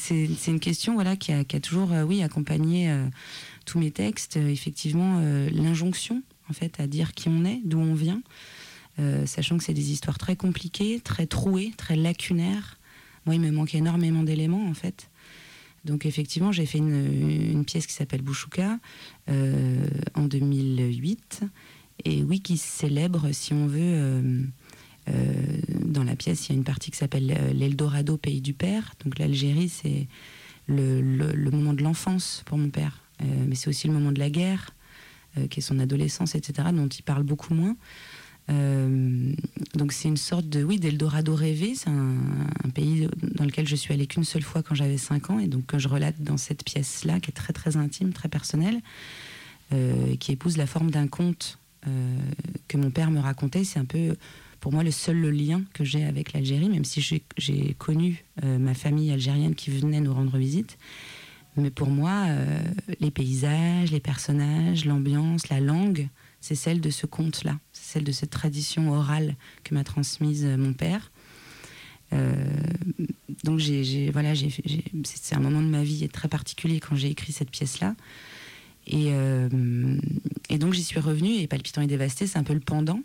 une 0.46 0.60
question, 0.60 0.94
voilà, 0.94 1.16
qui 1.16 1.32
a, 1.32 1.44
qui 1.44 1.56
a 1.56 1.60
toujours, 1.60 1.90
oui, 2.06 2.22
accompagné 2.22 2.94
tous 3.64 3.78
mes 3.78 3.90
textes. 3.90 4.36
Effectivement, 4.36 5.18
l'injonction, 5.50 6.22
en 6.52 6.54
fait, 6.54 6.80
à 6.80 6.86
dire 6.86 7.14
qui 7.14 7.30
on 7.30 7.46
est, 7.46 7.62
d'où 7.64 7.78
on 7.78 7.94
vient, 7.94 8.20
euh, 8.98 9.24
sachant 9.24 9.56
que 9.56 9.64
c'est 9.64 9.72
des 9.72 9.90
histoires 9.90 10.18
très 10.18 10.36
compliquées, 10.36 11.00
très 11.00 11.26
trouées, 11.26 11.72
très 11.78 11.96
lacunaires. 11.96 12.78
Moi, 13.24 13.36
il 13.36 13.40
me 13.40 13.50
manque 13.50 13.74
énormément 13.74 14.22
d'éléments, 14.22 14.68
en 14.68 14.74
fait. 14.74 15.08
Donc, 15.86 16.04
effectivement, 16.04 16.52
j'ai 16.52 16.66
fait 16.66 16.76
une, 16.76 17.64
pièce 17.64 17.86
qui 17.86 17.94
s'appelle 17.94 18.20
Bouchouka 18.20 18.78
euh, 19.30 19.86
en 20.14 20.24
2008, 20.24 21.40
et 22.04 22.22
oui, 22.22 22.40
qui 22.40 22.58
célèbre, 22.58 23.32
si 23.32 23.54
on 23.54 23.66
veut. 23.66 23.80
euh, 25.08 25.32
dans 25.80 26.04
la 26.04 26.16
pièce, 26.16 26.48
il 26.48 26.52
y 26.52 26.54
a 26.54 26.58
une 26.58 26.64
partie 26.64 26.90
qui 26.90 26.98
s'appelle 26.98 27.34
euh, 27.34 27.54
l'Eldorado, 27.54 28.18
pays 28.18 28.42
du 28.42 28.52
père. 28.52 28.92
Donc 29.02 29.18
l'Algérie, 29.18 29.70
c'est 29.70 30.06
le, 30.66 31.50
moment 31.50 31.72
de 31.72 31.82
l'enfance 31.82 32.42
pour 32.44 32.58
mon 32.58 32.68
père. 32.68 32.98
Mais 33.46 33.54
c'est 33.54 33.68
aussi 33.68 33.86
le 33.86 33.92
moment 33.92 34.10
de 34.10 34.18
la 34.18 34.30
guerre, 34.30 34.70
qui 35.50 35.60
est 35.60 35.62
son 35.62 35.78
adolescence, 35.78 36.34
etc., 36.34 36.68
dont 36.72 36.88
il 36.88 37.02
parle 37.02 37.22
beaucoup 37.22 37.54
moins. 37.54 37.76
Euh, 38.50 39.32
donc 39.74 39.92
c'est 39.92 40.08
une 40.08 40.16
sorte 40.16 40.48
de, 40.48 40.64
oui, 40.64 40.78
d'Eldorado 40.78 41.34
rêvé. 41.34 41.74
C'est 41.74 41.90
un, 41.90 42.16
pays 42.74 43.06
dans 43.34 43.44
lequel 43.44 43.68
je 43.68 43.76
suis 43.76 43.92
allée 43.92 44.06
qu'une 44.06 44.24
seule 44.24 44.42
fois 44.42 44.62
quand 44.62 44.74
j'avais 44.74 44.98
5 44.98 45.30
ans, 45.30 45.38
et 45.38 45.46
donc 45.46 45.66
que 45.66 45.78
je 45.78 45.88
relate 45.88 46.20
dans 46.22 46.36
cette 46.36 46.64
pièce-là, 46.64 47.20
qui 47.20 47.30
est 47.30 47.34
très 47.34 47.52
très 47.52 47.76
intime, 47.76 48.12
très 48.12 48.28
personnelle, 48.28 48.80
euh, 49.72 50.16
qui 50.16 50.32
épouse 50.32 50.56
la 50.56 50.66
forme 50.66 50.90
d'un 50.90 51.06
conte 51.06 51.58
euh, 51.86 52.18
que 52.68 52.76
mon 52.76 52.90
père 52.90 53.10
me 53.10 53.20
racontait. 53.20 53.64
C'est 53.64 53.78
un 53.78 53.84
peu 53.84 54.16
pour 54.60 54.72
moi 54.72 54.82
le 54.82 54.90
seul 54.90 55.20
lien 55.30 55.62
que 55.74 55.84
j'ai 55.84 56.04
avec 56.04 56.32
l'Algérie, 56.32 56.68
même 56.68 56.84
si 56.84 57.00
j'ai- 57.00 57.74
connu 57.78 58.24
euh, 58.44 58.58
ma 58.58 58.74
famille 58.74 59.10
algérienne 59.10 59.54
qui 59.54 59.70
venait 59.70 60.00
nous 60.00 60.14
rendre 60.14 60.36
visite. 60.38 60.78
Mais 61.56 61.70
pour 61.70 61.90
moi, 61.90 62.26
euh, 62.28 62.62
les 63.00 63.10
paysages, 63.10 63.92
les 63.92 64.00
personnages, 64.00 64.84
l'ambiance, 64.84 65.48
la 65.48 65.60
langue, 65.60 66.08
c'est 66.40 66.54
celle 66.54 66.80
de 66.80 66.90
ce 66.90 67.06
conte-là, 67.06 67.58
c'est 67.72 67.92
celle 67.92 68.04
de 68.04 68.12
cette 68.12 68.30
tradition 68.30 68.90
orale 68.90 69.36
que 69.62 69.74
m'a 69.74 69.84
transmise 69.84 70.44
euh, 70.44 70.56
mon 70.56 70.72
père. 70.72 71.12
Euh, 72.12 72.34
donc 73.44 73.58
j'ai, 73.58 74.10
voilà, 74.10 74.34
c'est 74.34 75.34
un 75.34 75.40
moment 75.40 75.62
de 75.62 75.68
ma 75.68 75.82
vie 75.82 76.08
très 76.08 76.28
particulier 76.28 76.80
quand 76.80 76.94
j'ai 76.96 77.08
écrit 77.08 77.32
cette 77.32 77.50
pièce-là. 77.50 77.94
Et, 78.86 79.12
et 80.50 80.58
donc 80.58 80.74
j'y 80.74 80.82
suis 80.82 80.98
revenue 80.98 81.36
et 81.36 81.46
Palpitant 81.46 81.82
et 81.82 81.86
dévasté, 81.86 82.26
c'est 82.26 82.38
un 82.38 82.42
peu 82.42 82.52
le 82.52 82.60
pendant, 82.60 83.00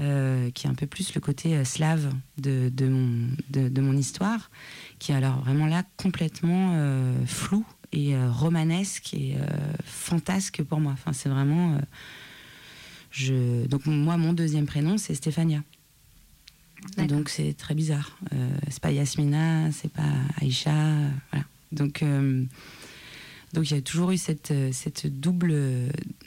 euh, 0.00 0.50
qui 0.50 0.66
est 0.66 0.70
un 0.70 0.74
peu 0.74 0.86
plus 0.86 1.14
le 1.14 1.20
côté 1.20 1.54
euh, 1.54 1.64
slave 1.64 2.12
de, 2.36 2.68
de 2.68 2.88
mon, 2.88 3.28
de, 3.50 3.68
de 3.68 3.80
mon 3.80 3.96
histoire, 3.96 4.50
qui 4.98 5.12
est 5.12 5.14
alors 5.14 5.40
vraiment 5.44 5.66
là 5.66 5.84
complètement 5.96 6.72
euh, 6.74 7.14
flou 7.26 7.64
et 7.92 8.16
romanesque 8.26 9.14
et 9.14 9.36
fantasque 9.84 10.64
pour 10.64 10.80
moi. 10.80 10.90
Enfin, 10.94 11.12
c'est 11.12 11.28
vraiment. 11.28 11.78
je... 13.12 13.66
Donc 13.68 13.86
moi, 13.86 14.16
mon 14.16 14.32
deuxième 14.32 14.66
prénom, 14.66 14.98
c'est 14.98 15.14
Stéphania. 15.14 15.62
Donc 17.06 17.28
c'est 17.28 17.56
très 17.56 17.76
bizarre. 17.76 18.18
C'est 18.68 18.80
pas 18.80 18.90
Yasmina, 18.90 19.70
c'est 19.70 19.92
pas 19.92 20.10
Aïcha, 20.40 20.72
voilà. 21.30 21.44
Donc 21.70 22.02
donc 23.54 23.70
il 23.70 23.74
y 23.74 23.78
a 23.78 23.82
toujours 23.82 24.10
eu 24.10 24.18
cette, 24.18 24.50
euh, 24.50 24.70
cette 24.72 25.06
double, 25.06 25.54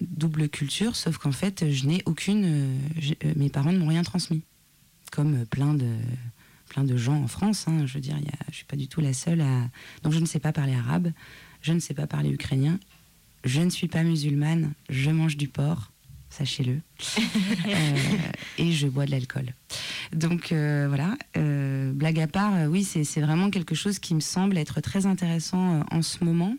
double 0.02 0.50
culture, 0.50 0.96
sauf 0.96 1.18
qu'en 1.18 1.32
fait, 1.32 1.70
je 1.72 1.86
n'ai 1.86 2.02
aucune. 2.06 2.44
euh, 2.46 2.78
euh, 3.26 3.34
mes 3.36 3.50
parents 3.50 3.72
ne 3.72 3.78
m'ont 3.78 3.88
rien 3.88 4.04
transmis. 4.04 4.42
Comme 5.12 5.46
plein 5.46 5.74
de, 5.74 5.90
plein 6.70 6.84
de 6.84 6.98
gens 6.98 7.22
en 7.22 7.28
France. 7.28 7.66
hein. 7.68 7.86
je 7.86 7.94
veux 7.94 8.02
dire, 8.02 8.16
il 8.20 8.26
y 8.26 8.30
a- 8.30 8.38
je 8.48 8.52
ne 8.52 8.56
suis 8.56 8.66
pas 8.66 8.76
du 8.76 8.88
tout 8.88 9.02
la 9.02 9.14
seule 9.14 9.42
à. 9.42 9.70
Donc 10.04 10.14
je 10.14 10.20
ne 10.20 10.26
sais 10.26 10.40
pas 10.40 10.52
parler 10.52 10.74
arabe, 10.74 11.12
je 11.62 11.74
ne 11.74 11.80
sais 11.80 11.94
pas 11.94 12.08
parler 12.08 12.30
ukrainien, 12.30 12.80
je 13.46 13.62
ne 13.62 13.70
suis 13.70 13.88
pas 13.88 14.04
musulmane, 14.04 14.74
je 14.90 15.10
mange 15.12 15.38
du 15.38 15.48
porc, 15.48 15.92
sachez-le. 16.30 16.80
Euh, 17.68 18.32
et 18.58 18.72
je 18.72 18.88
bois 18.88 19.06
de 19.06 19.12
l'alcool. 19.12 19.54
Donc 20.14 20.52
euh, 20.52 20.86
voilà, 20.88 21.18
euh, 21.36 21.92
blague 21.92 22.20
à 22.20 22.28
part, 22.28 22.54
oui, 22.70 22.84
c'est 22.84 23.22
vraiment 23.22 23.50
quelque 23.50 23.76
chose 23.76 24.00
qui 24.00 24.16
me 24.16 24.20
semble 24.22 24.58
être 24.58 24.80
très 24.82 25.06
intéressant 25.06 25.84
en 25.92 26.02
ce 26.02 26.24
moment, 26.24 26.56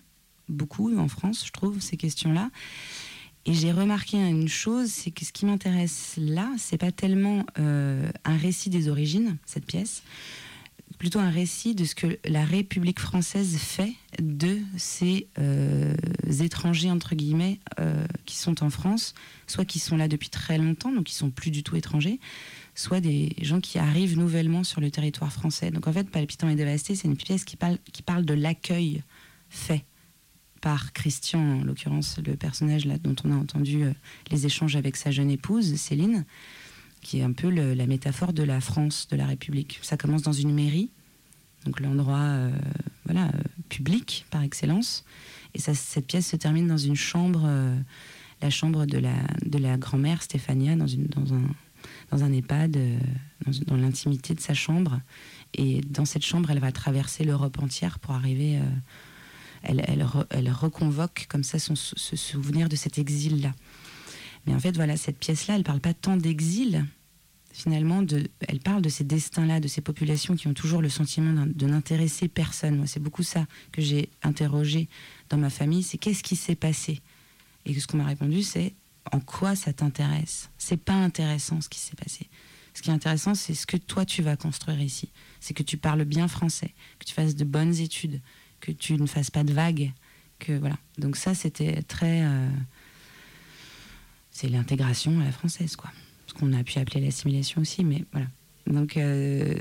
beaucoup 0.49 0.97
en 0.97 1.09
France, 1.09 1.45
je 1.47 1.53
trouve, 1.53 1.81
ces 1.81 1.97
questions-là. 1.97 2.51
Et 3.47 3.55
j'ai 3.55 3.73
remarqué 3.73 4.19
une 4.19 4.49
chose, 4.49 4.91
c'est 4.91 5.11
que 5.11 5.25
ce 5.25 5.33
qui 5.33 5.47
m'intéresse 5.47 6.17
là, 6.19 6.51
c'est 6.59 6.77
pas 6.77 6.93
tellement 6.93 7.47
euh, 7.59 8.11
un 8.25 8.37
récit 8.37 8.69
des 8.69 8.89
origines, 8.89 9.39
cette 9.47 9.65
pièce, 9.65 10.03
plutôt 10.99 11.19
un 11.19 11.31
récit 11.31 11.75
de 11.75 11.85
ce 11.85 11.95
que 11.95 12.19
la 12.27 12.45
République 12.45 13.01
française 13.01 13.57
fait 13.57 13.95
de 14.21 14.59
ces 14.77 15.29
euh, 15.39 15.95
étrangers, 16.41 16.91
entre 16.91 17.15
guillemets, 17.15 17.59
euh, 17.81 18.05
qui 18.27 18.37
sont 18.37 18.63
en 18.63 18.69
France, 18.69 19.15
soit 19.47 19.65
qui 19.65 19.79
sont 19.79 19.97
là 19.97 20.09
depuis 20.09 20.29
très 20.29 20.59
longtemps, 20.59 20.93
donc 20.93 21.05
qui 21.05 21.15
sont 21.15 21.31
plus 21.31 21.51
du 21.51 21.63
tout 21.63 21.77
étrangers, 21.77 22.21
soit 22.75 23.01
des 23.01 23.35
gens 23.41 23.61
qui 23.61 23.79
arrivent 23.79 24.19
nouvellement 24.19 24.65
sur 24.65 24.81
le 24.81 24.91
territoire 24.91 25.33
français. 25.33 25.71
Donc 25.71 25.87
en 25.87 25.93
fait, 25.93 26.11
Palpitant 26.11 26.49
et 26.49 26.57
dévasté, 26.57 26.97
c'est 26.97 27.09
une 27.09 27.17
pièce 27.17 27.45
qui 27.45 27.57
parle, 27.57 27.79
qui 27.93 28.03
parle 28.03 28.25
de 28.25 28.35
l'accueil 28.35 29.03
fait 29.49 29.85
par 30.61 30.93
Christian, 30.93 31.61
en 31.61 31.65
l'occurrence 31.65 32.19
le 32.25 32.37
personnage 32.37 32.85
là 32.85 32.99
dont 32.99 33.15
on 33.25 33.33
a 33.33 33.37
entendu 33.37 33.85
euh, 33.85 33.93
les 34.31 34.47
échanges 34.47 34.77
avec 34.77 34.97
sa 34.97 35.11
jeune 35.11 35.31
épouse, 35.31 35.75
Céline, 35.77 36.25
qui 37.01 37.19
est 37.19 37.23
un 37.23 37.33
peu 37.33 37.49
la 37.49 37.87
métaphore 37.87 38.33
de 38.33 38.43
la 38.43 38.61
France, 38.61 39.07
de 39.11 39.17
la 39.17 39.27
République. 39.27 39.79
Ça 39.83 39.97
commence 39.97 40.23
dans 40.23 40.33
une 40.33 40.53
mairie, 40.53 40.91
donc 41.65 41.81
l'endroit 41.81 42.19
euh, 42.19 42.51
voilà, 43.05 43.27
euh, 43.29 43.43
public 43.69 44.27
par 44.31 44.43
excellence, 44.43 45.05
et 45.55 45.61
cette 45.61 46.07
pièce 46.07 46.27
se 46.27 46.37
termine 46.37 46.67
dans 46.67 46.77
une 46.77 46.97
chambre, 46.97 47.49
la 48.43 48.51
chambre 48.51 48.85
de 48.85 48.99
la, 48.99 49.15
de 49.47 49.57
la 49.57 49.79
grand-mère 49.79 50.23
Stéphania, 50.23 50.77
dans, 50.77 50.87
une, 50.87 51.07
dans, 51.07 51.33
un, 51.33 51.43
dans 52.11 52.23
un 52.23 52.33
EHPAD, 52.33 52.77
dans 53.67 53.77
l'intimité 53.77 54.35
de 54.35 54.41
sa 54.41 54.53
chambre. 54.53 55.01
Et 55.55 55.81
dans 55.81 56.05
cette 56.05 56.25
chambre, 56.25 56.51
elle 56.51 56.59
va 56.59 56.71
traverser 56.71 57.25
l'Europe 57.25 57.59
entière 57.63 57.99
pour 57.99 58.15
arriver. 58.15 58.61
Elle, 59.69 59.85
elle, 59.87 60.03
re- 60.03 60.27
elle 60.31 60.51
reconvoque 60.51 61.27
comme 61.29 61.45
ça 61.45 61.59
son, 61.59 61.77
ce 61.77 62.17
souvenir 62.17 62.69
de 62.69 62.75
cet 62.75 62.99
exil-là. 62.99 63.55
Mais 64.47 64.55
en 64.55 64.59
fait, 64.59 64.75
voilà, 64.75 64.97
cette 64.97 65.19
pièce-là, 65.19 65.57
elle 65.57 65.63
parle 65.63 65.81
pas 65.81 65.95
tant 65.95 66.17
d'exil, 66.17 66.87
finalement, 67.53 68.05
elle 68.49 68.61
parle 68.61 68.83
de 68.83 68.89
ces 68.89 69.05
destins-là, 69.05 69.61
de 69.61 69.69
ces 69.69 69.81
populations 69.81 70.37
qui 70.37 70.49
ont 70.49 70.55
toujours 70.55 70.81
le 70.81 70.89
sentiment 70.89 71.47
de 71.47 71.67
n'intéresser 71.67 72.29
personne. 72.29 72.77
Moi, 72.77 72.87
c'est 72.87 73.03
beaucoup 73.03 73.23
ça 73.23 73.47
que 73.73 73.83
j'ai 73.83 74.09
interrogé 74.23 74.89
dans 75.29 75.39
ma 75.39 75.51
famille, 75.51 75.83
c'est 75.83 75.99
qu'est-ce 75.99 76.23
qui 76.23 76.37
s'est 76.37 76.55
passé? 76.55 77.01
Et 77.67 77.79
ce 77.79 77.87
qu'on 77.87 77.99
m'a 77.99 78.07
répondu, 78.07 78.43
c'est 78.43 78.75
en 79.13 79.21
quoi 79.21 79.55
ça 79.55 79.73
t'intéresse? 79.73 80.51
C'est 80.57 80.77
pas 80.77 80.95
intéressant 80.95 81.61
ce 81.61 81.69
qui 81.69 81.81
s'est 81.81 81.97
passé. 81.97 82.29
Ce 82.75 82.81
qui 82.81 82.91
est 82.91 82.95
intéressant, 82.95 83.35
c'est 83.35 83.55
ce 83.55 83.67
que 83.67 83.77
toi 83.77 84.05
tu 84.05 84.23
vas 84.23 84.37
construire 84.37 84.81
ici. 84.81 85.11
C'est 85.41 85.53
que 85.53 85.65
tu 85.65 85.77
parles 85.77 86.05
bien 86.05 86.29
français, 86.29 86.75
que 87.01 87.05
tu 87.05 87.13
fasses 87.13 87.35
de 87.35 87.45
bonnes 87.45 87.75
études, 87.75 88.21
que 88.61 88.73
tu 88.73 88.95
ne 88.95 89.07
fasses 89.07 89.31
pas 89.31 89.45
de 89.45 89.53
vagues, 89.53 89.93
que 90.39 90.53
voilà. 90.53 90.77
Donc 90.99 91.17
ça, 91.17 91.35
c'était 91.35 91.83
très, 91.83 92.23
euh, 92.25 92.49
c'est 94.31 94.49
l'intégration 94.49 95.21
à 95.21 95.25
la 95.25 95.33
française, 95.33 95.77
quoi. 95.77 95.91
Ce 96.27 96.35
qu'on 96.35 96.53
a 96.53 96.63
pu 96.63 96.79
appeler 96.79 97.01
l'assimilation 97.01 97.61
aussi, 97.63 97.85
mais 97.85 98.05
voilà. 98.13 98.27
Donc, 98.67 98.97
euh, 98.97 99.55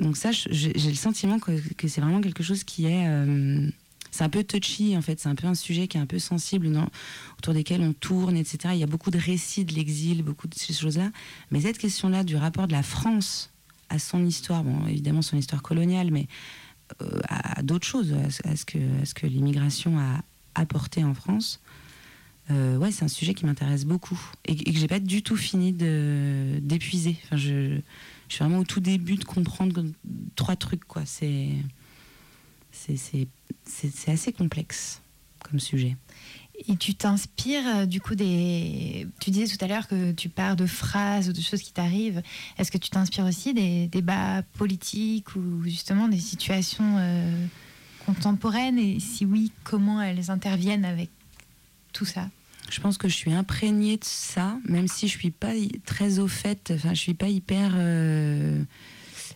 donc 0.00 0.16
ça, 0.16 0.30
j'ai 0.32 0.72
le 0.72 0.94
sentiment 0.94 1.38
que, 1.38 1.52
c'est 1.88 2.00
vraiment 2.00 2.20
quelque 2.20 2.42
chose 2.42 2.64
qui 2.64 2.86
est, 2.86 3.08
euh, 3.08 3.68
c'est 4.10 4.22
un 4.24 4.28
peu 4.28 4.44
touchy 4.44 4.96
en 4.96 5.02
fait. 5.02 5.18
C'est 5.18 5.28
un 5.28 5.34
peu 5.34 5.46
un 5.46 5.54
sujet 5.54 5.88
qui 5.88 5.96
est 5.96 6.00
un 6.00 6.06
peu 6.06 6.18
sensible, 6.18 6.70
dans- 6.70 6.88
autour 7.38 7.54
desquels 7.54 7.80
on 7.80 7.92
tourne, 7.92 8.36
etc. 8.36 8.74
Il 8.74 8.78
y 8.78 8.82
a 8.82 8.86
beaucoup 8.86 9.10
de 9.10 9.18
récits 9.18 9.64
de 9.64 9.74
l'exil, 9.74 10.22
beaucoup 10.22 10.46
de 10.46 10.54
ces 10.54 10.72
choses-là. 10.72 11.10
Mais 11.50 11.62
cette 11.62 11.78
question-là 11.78 12.22
du 12.24 12.36
rapport 12.36 12.68
de 12.68 12.72
la 12.72 12.82
France 12.82 13.50
à 13.88 13.98
son 13.98 14.24
histoire, 14.24 14.62
bon, 14.64 14.86
évidemment 14.86 15.22
son 15.22 15.36
histoire 15.36 15.62
coloniale, 15.62 16.10
mais 16.10 16.26
à, 17.28 17.58
à 17.58 17.62
d'autres 17.62 17.86
choses, 17.86 18.12
à, 18.12 18.56
ce- 18.56 18.64
que, 18.64 18.78
à 19.02 19.04
ce 19.04 19.14
que 19.14 19.26
l'immigration 19.26 19.98
a 19.98 20.22
apporté 20.54 21.02
en 21.04 21.14
France. 21.14 21.60
Euh, 22.50 22.76
ouais, 22.76 22.92
c'est 22.92 23.04
un 23.04 23.08
sujet 23.08 23.32
qui 23.32 23.46
m'intéresse 23.46 23.86
beaucoup 23.86 24.20
et, 24.44 24.52
et 24.52 24.72
que 24.72 24.78
j'ai 24.78 24.86
pas 24.88 25.00
du 25.00 25.22
tout 25.22 25.36
fini 25.36 25.72
de 25.72 26.58
d'épuiser. 26.60 27.16
Enfin, 27.24 27.36
je, 27.36 27.80
suis 28.28 28.38
vraiment 28.38 28.58
au 28.58 28.64
tout 28.64 28.80
début 28.80 29.14
de 29.16 29.24
comprendre 29.24 29.84
trois 30.36 30.56
trucs, 30.56 30.84
quoi. 30.84 31.02
C'est 31.06 31.48
c'est 32.70 33.28
assez 34.08 34.32
complexe 34.32 35.00
comme 35.42 35.60
sujet. 35.60 35.96
Et 36.68 36.76
tu 36.76 36.94
t'inspires 36.94 37.66
euh, 37.66 37.86
du 37.86 38.00
coup 38.00 38.14
des. 38.14 39.06
Tu 39.20 39.30
disais 39.30 39.54
tout 39.54 39.62
à 39.62 39.68
l'heure 39.68 39.88
que 39.88 40.12
tu 40.12 40.28
pars 40.28 40.54
de 40.54 40.66
phrases 40.66 41.28
ou 41.28 41.32
de 41.32 41.40
choses 41.40 41.62
qui 41.62 41.72
t'arrivent. 41.72 42.22
Est-ce 42.58 42.70
que 42.70 42.78
tu 42.78 42.90
t'inspires 42.90 43.24
aussi 43.24 43.54
des 43.54 43.88
débats 43.88 44.42
politiques 44.56 45.34
ou 45.34 45.64
justement 45.64 46.06
des 46.06 46.20
situations 46.20 46.96
euh, 46.98 47.46
contemporaines? 48.06 48.78
Et 48.78 49.00
si 49.00 49.26
oui, 49.26 49.50
comment 49.64 50.00
elles 50.00 50.30
interviennent 50.30 50.84
avec 50.84 51.10
tout 51.92 52.04
ça? 52.04 52.28
Je 52.70 52.80
pense 52.80 52.98
que 52.98 53.08
je 53.08 53.14
suis 53.14 53.32
imprégnée 53.32 53.96
de 53.96 54.04
ça, 54.04 54.56
même 54.66 54.88
si 54.88 55.08
je 55.08 55.18
suis 55.18 55.30
pas 55.30 55.52
très 55.84 56.18
au 56.18 56.28
fait. 56.28 56.72
Enfin, 56.74 56.94
je 56.94 57.00
suis 57.00 57.14
pas 57.14 57.28
hyper 57.28 57.72
euh, 57.74 58.62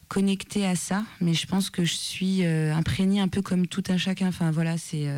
connectée 0.06 0.66
à 0.66 0.76
ça, 0.76 1.04
mais 1.20 1.34
je 1.34 1.46
pense 1.46 1.68
que 1.68 1.84
je 1.84 1.94
suis 1.94 2.44
imprégnée 2.44 3.20
un 3.20 3.28
peu 3.28 3.42
comme 3.42 3.66
tout 3.66 3.82
un 3.88 3.98
chacun. 3.98 4.28
Enfin 4.28 4.50
voilà, 4.50 4.78
c'est 4.78 5.08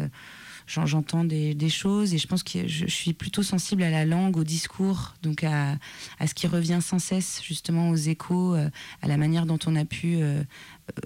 j'entends 0.70 1.24
des, 1.24 1.68
choses 1.68 2.14
et 2.14 2.18
je 2.18 2.26
pense 2.26 2.42
que 2.42 2.66
je, 2.66 2.86
suis 2.86 3.12
plutôt 3.12 3.42
sensible 3.42 3.82
à 3.82 3.90
la 3.90 4.04
langue, 4.04 4.36
au 4.36 4.44
discours, 4.44 5.14
donc 5.22 5.44
à, 5.44 5.76
ce 6.24 6.34
qui 6.34 6.46
revient 6.46 6.78
sans 6.80 6.98
cesse 6.98 7.40
justement 7.42 7.90
aux 7.90 7.96
échos, 7.96 8.54
euh, 8.54 8.68
à 9.02 9.08
la 9.08 9.16
manière 9.16 9.46
dont 9.46 9.58
on 9.66 9.76
a 9.76 9.84
pu 9.84 10.16
euh, 10.16 10.20
euh, 10.20 10.42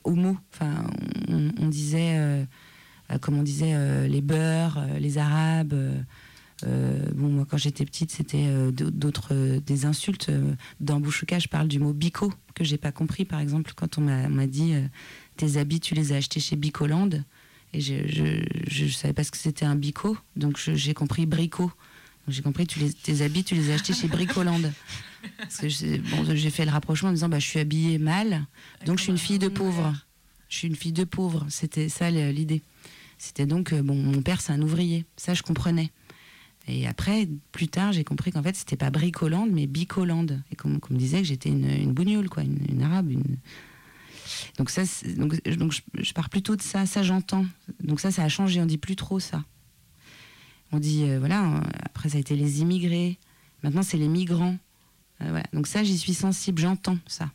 aux 0.05 0.15
mots. 0.15 0.37
Enfin, 0.53 0.85
on, 1.29 1.69
disait, 1.69 2.47
comme 3.21 3.39
on 3.39 3.43
disait, 3.43 4.09
les 4.09 4.21
beurs, 4.21 4.85
les 4.99 5.19
arabes. 5.19 5.75
bon, 6.63 7.29
moi, 7.29 7.47
quand 7.49 7.57
j'étais 7.57 7.85
petite, 7.85 8.11
c'était 8.11 8.47
d'autres 8.73 9.35
des 9.67 9.87
insultes. 9.87 10.31
Dans 10.81 11.01
Bouchouka, 11.01 11.39
je 11.39 11.49
parle 11.49 11.69
du 11.69 11.79
mot 11.79 11.93
bico 11.93 12.33
que 12.55 12.65
j'ai 12.65 12.79
pas 12.79 12.93
compris. 12.93 13.25
Par 13.25 13.41
exemple, 13.41 13.73
quand 13.75 13.99
on 13.99 14.03
m'a 14.03 14.47
dit 14.47 14.75
tes 15.37 15.57
habits, 15.57 15.81
tu 15.81 15.95
les 15.95 16.13
as 16.13 16.17
achetés 16.17 16.41
chez 16.41 16.57
Bicoland, 16.57 17.11
et 17.75 17.81
je 17.81 17.95
je 18.69 18.87
savais 18.87 19.13
pas 19.13 19.25
ce 19.25 19.31
que 19.31 19.37
c'était 19.37 19.65
un 19.67 19.75
bico, 19.77 20.17
donc 20.37 20.59
j'ai 20.59 20.95
compris 20.95 21.27
bricot. 21.27 21.71
J'ai 22.29 22.41
compris 22.41 22.67
tu 22.67 22.79
les, 22.79 22.93
tes 22.93 23.21
habits, 23.21 23.45
tu 23.45 23.55
les 23.55 23.71
as 23.71 23.75
achetés 23.75 23.93
chez 23.93 24.09
Bricoland. 24.09 24.63
J'ai- 25.63 26.51
fait 26.51 26.65
le 26.65 26.71
rapprochement 26.71 27.11
en 27.11 27.13
disant 27.13 27.29
bah 27.29 27.39
je 27.39 27.47
suis 27.47 27.61
habillée 27.61 27.99
mal, 27.99 28.47
donc 28.87 28.99
je 28.99 29.03
suis 29.05 29.13
une 29.13 29.19
fille 29.19 29.39
de 29.39 29.49
pauvre. 29.49 29.95
Je 30.49 30.57
suis 30.57 30.69
une 30.69 30.77
fille 30.77 30.93
de 30.93 31.05
pauvre. 31.05 31.45
C'était 31.49 31.89
ça 31.89 32.11
l'idée. 32.11 32.63
C'était 33.19 33.47
donc 33.47 33.73
euh, 33.73 33.83
bon, 33.83 33.95
mon 33.95 34.23
père 34.23 34.41
c'est 34.41 34.53
un 34.53 34.63
ouvrier. 34.63 35.05
Ça 35.17 35.35
je 35.35 35.43
comprenais. 35.43 35.91
Et 36.67 36.87
après, 36.87 37.29
plus 37.53 37.69
tard, 37.69 37.93
j'ai 37.93 38.05
compris 38.05 38.33
qu'en 38.33 38.43
fait, 38.43 38.57
c'était 38.57 38.77
pas 38.77 38.89
Bricoland, 38.89 39.47
mais 39.53 39.67
Bicoland. 39.67 40.25
Et 40.51 40.57
qu'on 40.57 40.71
me 40.71 40.97
disait 40.97 41.19
que 41.19 41.25
j'étais 41.29 41.51
une, 41.51 41.69
une 41.69 41.93
bougnoule, 41.93 42.31
quoi, 42.31 42.43
une, 42.43 42.57
une 42.71 42.83
arabe. 42.83 43.11
Une... 43.11 43.37
Donc, 44.59 44.71
ça, 44.71 44.83
donc, 45.17 45.35
je- 45.95 46.13
pars 46.13 46.29
plutôt 46.29 46.57
de 46.57 46.63
ça, 46.63 46.87
ça 46.87 47.03
j'entends. 47.03 47.47
Donc, 47.83 48.01
ça, 48.01 48.11
ça 48.11 48.23
a 48.23 48.29
changé, 48.29 48.61
on 48.61 48.67
dit 48.67 48.79
plus 48.79 48.97
trop 48.97 49.21
ça. 49.21 49.45
On 50.73 50.79
dit, 50.79 51.05
euh, 51.05 51.19
voilà, 51.19 51.57
euh, 51.57 51.61
après, 51.85 52.11
ça 52.11 52.17
a 52.17 52.21
été 52.21 52.37
les 52.37 52.61
immigrés. 52.61 53.19
Maintenant, 53.63 53.83
c'est 53.83 53.97
les 53.97 54.09
migrants. 54.09 54.57
Euh. 55.21 55.41
Donc, 55.53 55.67
ça, 55.67 55.85
j'y 55.85 55.97
suis 55.99 56.15
sensible, 56.15 56.61
j'entends 56.61 56.99
ça. 57.07 57.31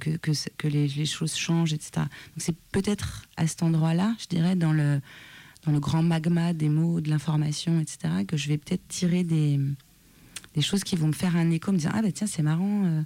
Que, 0.00 0.16
que, 0.16 0.66
les, 0.66 1.04
choses 1.04 1.36
changent, 1.36 1.74
etc. 1.74 1.90
Donc, 1.96 2.08
c'est 2.38 2.56
peut-être 2.72 3.26
à 3.36 3.46
cet 3.46 3.62
endroit-là, 3.62 4.16
je 4.18 4.26
dirais, 4.26 4.56
dans 4.56 4.72
le 4.72 5.02
dans 5.66 5.72
le 5.72 5.80
grand 5.80 6.02
magma 6.02 6.54
des 6.54 6.70
mots, 6.70 7.02
de 7.02 7.10
l'information, 7.10 7.78
etc., 7.78 8.24
que 8.26 8.38
je 8.38 8.48
vais 8.48 8.56
peut-être 8.56 8.86
tirer 8.88 9.24
des, 9.24 9.60
des 10.54 10.62
choses 10.62 10.84
qui 10.84 10.96
vont 10.96 11.08
me 11.08 11.12
faire 11.12 11.36
un 11.36 11.50
écho, 11.50 11.72
me 11.72 11.76
dire 11.76 11.90
Ah, 11.92 12.00
bah 12.00 12.12
tiens, 12.12 12.26
c'est 12.26 12.42
marrant, 12.42 13.04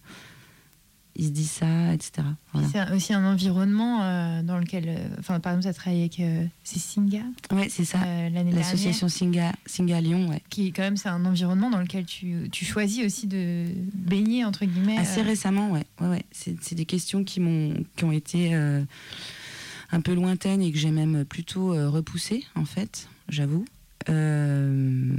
il 1.15 1.27
se 1.27 1.31
dit 1.31 1.47
ça, 1.47 1.93
etc. 1.93 2.27
Voilà. 2.53 2.69
C'est 2.73 2.91
aussi 2.95 3.13
un 3.13 3.25
environnement 3.31 4.03
euh, 4.03 4.43
dans 4.43 4.59
lequel. 4.59 4.85
euh, 4.89 5.09
Enfin, 5.19 5.41
par 5.41 5.53
exemple, 5.53 5.65
tu 5.65 5.69
as 5.69 5.75
travaillé 5.75 6.03
avec 6.03 6.21
euh, 6.21 6.45
c'est 6.65 6.79
Singa 6.79 7.23
Ouais, 7.53 7.69
c'est 7.69 7.85
ça. 7.85 7.99
euh. 8.07 8.29
L'association 8.53 9.09
Singa, 9.09 9.53
Singa 9.67 10.01
Lyon, 10.01 10.29
ouais. 10.29 10.43
Qui, 10.51 10.73
quand 10.73 10.83
même, 10.83 10.97
c'est 10.97 11.09
un 11.11 11.25
environnement 11.25 11.71
dans 11.71 11.81
lequel 11.81 12.07
tu, 12.07 12.49
tu 12.51 12.65
choisis 12.65 13.05
aussi 13.05 13.27
de 13.27 13.67
baigner, 13.95 14.45
entre 14.45 14.65
guillemets. 14.65 14.97
Assez 14.99 15.23
récemment, 15.23 15.71
ouais. 15.71 15.85
ouais, 16.01 16.09
ouais. 16.09 16.25
C'est, 16.33 16.75
des 16.75 16.87
questions 16.87 17.25
qui, 17.25 17.41
m'ont, 17.41 17.75
qui 17.97 18.05
ont 18.05 18.13
été 18.13 18.55
un 18.55 20.01
peu 20.01 20.15
lointaines 20.15 20.63
et 20.63 20.73
que 20.73 20.79
j'ai 20.79 20.91
même 20.91 21.25
plutôt 21.27 21.69
repoussées, 21.91 22.45
en 22.55 22.65
fait, 22.65 23.09
j'avoue. 23.29 23.65
Euh, 24.09 25.15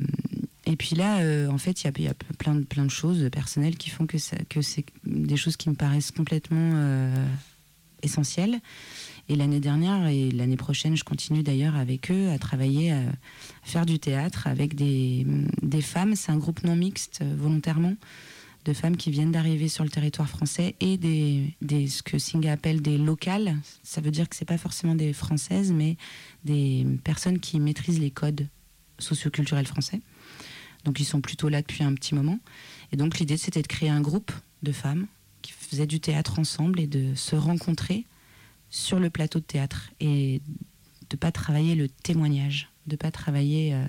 et 0.65 0.75
puis 0.75 0.95
là, 0.95 1.19
euh, 1.19 1.49
en 1.49 1.57
fait, 1.57 1.83
il 1.83 2.01
y 2.03 2.07
a, 2.07 2.13
plein, 2.13 2.55
de, 2.55 2.89
choses 2.89 3.29
personnelles 3.31 3.75
qui 3.75 3.89
font 3.89 4.05
que, 4.05 4.17
c'est 4.17 4.85
des 5.05 5.35
choses 5.35 5.57
qui 5.57 5.69
me 5.69 5.75
paraissent 5.75 6.11
complètement 6.11 6.71
euh, 6.75 7.25
essentielles. 8.01 8.59
Et 9.29 9.35
l'année 9.35 9.59
dernière 9.59 10.07
et 10.07 10.31
l'année 10.31 10.57
prochaine, 10.57 10.95
je 10.95 11.03
continue 11.03 11.43
d'ailleurs 11.43 11.75
avec 11.75 12.11
eux 12.11 12.29
à 12.29 12.37
travailler, 12.37 12.91
à, 12.91 12.99
à 12.99 13.03
faire 13.63 13.85
du 13.85 13.99
théâtre 13.99 14.47
avec 14.47 14.75
des, 14.75 15.25
femmes. 15.81 16.15
C'est 16.15 16.31
un 16.31 16.37
groupe 16.37 16.63
non 16.63 16.77
mixte, 16.77 17.19
euh, 17.21 17.35
volontairement, 17.37 17.95
de 18.63 18.71
femmes 18.71 18.95
qui 18.95 19.11
viennent 19.11 19.33
d'arriver 19.33 19.67
sur 19.67 19.83
le 19.83 19.89
territoire 19.89 20.29
français 20.29 20.75
et 20.79 20.95
des, 20.97 21.53
ce 21.87 22.01
que 22.01 22.17
Singa 22.17 22.53
appelle 22.53 22.81
des 22.81 22.97
locales. 22.97 23.57
Ça 23.83 23.99
veut 23.99 24.11
dire 24.11 24.29
que 24.29 24.37
c'est 24.37 24.45
pas 24.45 24.57
forcément 24.57 24.95
des 24.95 25.11
françaises, 25.11 25.73
mais 25.73 25.97
des 26.45 26.85
personnes 27.03 27.39
qui 27.39 27.59
maîtrisent 27.59 27.99
les 27.99 28.11
codes 28.11 28.47
socioculturels 28.99 29.67
français. 29.67 29.99
Donc 30.85 30.99
ils 30.99 31.05
sont 31.05 31.21
plutôt 31.21 31.49
là 31.49 31.61
depuis 31.61 31.83
un 31.83 31.93
petit 31.93 32.15
moment. 32.15 32.39
Et 32.91 32.97
donc 32.97 33.19
l'idée 33.19 33.37
c'était 33.37 33.61
de 33.61 33.67
créer 33.67 33.89
un 33.89 34.01
groupe 34.01 34.31
de 34.63 34.71
femmes 34.71 35.07
qui 35.41 35.51
faisaient 35.51 35.87
du 35.87 35.99
théâtre 35.99 36.39
ensemble 36.39 36.79
et 36.79 36.87
de 36.87 37.15
se 37.15 37.35
rencontrer 37.35 38.05
sur 38.69 38.99
le 38.99 39.09
plateau 39.09 39.39
de 39.39 39.45
théâtre 39.45 39.91
et 39.99 40.41
de 41.09 41.17
pas 41.17 41.31
travailler 41.31 41.75
le 41.75 41.89
témoignage, 41.89 42.69
de 42.87 42.95
pas 42.95 43.11
travailler 43.11 43.73
euh, 43.73 43.85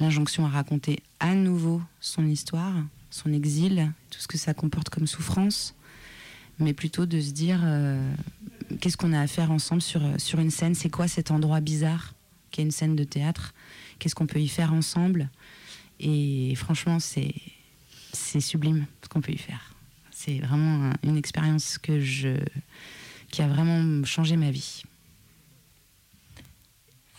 l'injonction 0.00 0.46
à 0.46 0.48
raconter 0.48 1.02
à 1.18 1.34
nouveau 1.34 1.82
son 2.00 2.26
histoire, 2.26 2.74
son 3.10 3.32
exil, 3.32 3.92
tout 4.10 4.20
ce 4.20 4.28
que 4.28 4.38
ça 4.38 4.54
comporte 4.54 4.90
comme 4.90 5.06
souffrance, 5.06 5.74
mais 6.58 6.72
plutôt 6.72 7.06
de 7.06 7.20
se 7.20 7.32
dire 7.32 7.60
euh, 7.64 8.12
qu'est-ce 8.80 8.96
qu'on 8.96 9.12
a 9.12 9.20
à 9.20 9.26
faire 9.26 9.50
ensemble 9.50 9.82
sur, 9.82 10.02
sur 10.18 10.38
une 10.38 10.50
scène, 10.50 10.74
c'est 10.74 10.90
quoi 10.90 11.08
cet 11.08 11.30
endroit 11.30 11.60
bizarre 11.60 12.14
qui 12.52 12.60
est 12.60 12.64
une 12.64 12.70
scène 12.70 12.94
de 12.94 13.04
théâtre, 13.04 13.54
qu'est-ce 13.98 14.14
qu'on 14.14 14.26
peut 14.26 14.40
y 14.40 14.48
faire 14.48 14.72
ensemble, 14.72 15.30
et 16.02 16.54
franchement 16.56 16.98
c'est 16.98 17.34
c'est 18.12 18.40
sublime 18.40 18.86
ce 19.02 19.08
qu'on 19.08 19.20
peut 19.20 19.32
y 19.32 19.38
faire. 19.38 19.74
C'est 20.10 20.38
vraiment 20.40 20.90
un- 20.90 20.94
une 21.08 21.16
expérience 21.16 21.78
que 21.78 22.00
je 22.00 22.36
qui 23.30 23.40
a 23.42 23.48
vraiment 23.48 24.04
changé 24.04 24.36
ma 24.36 24.50
vie. 24.50 24.82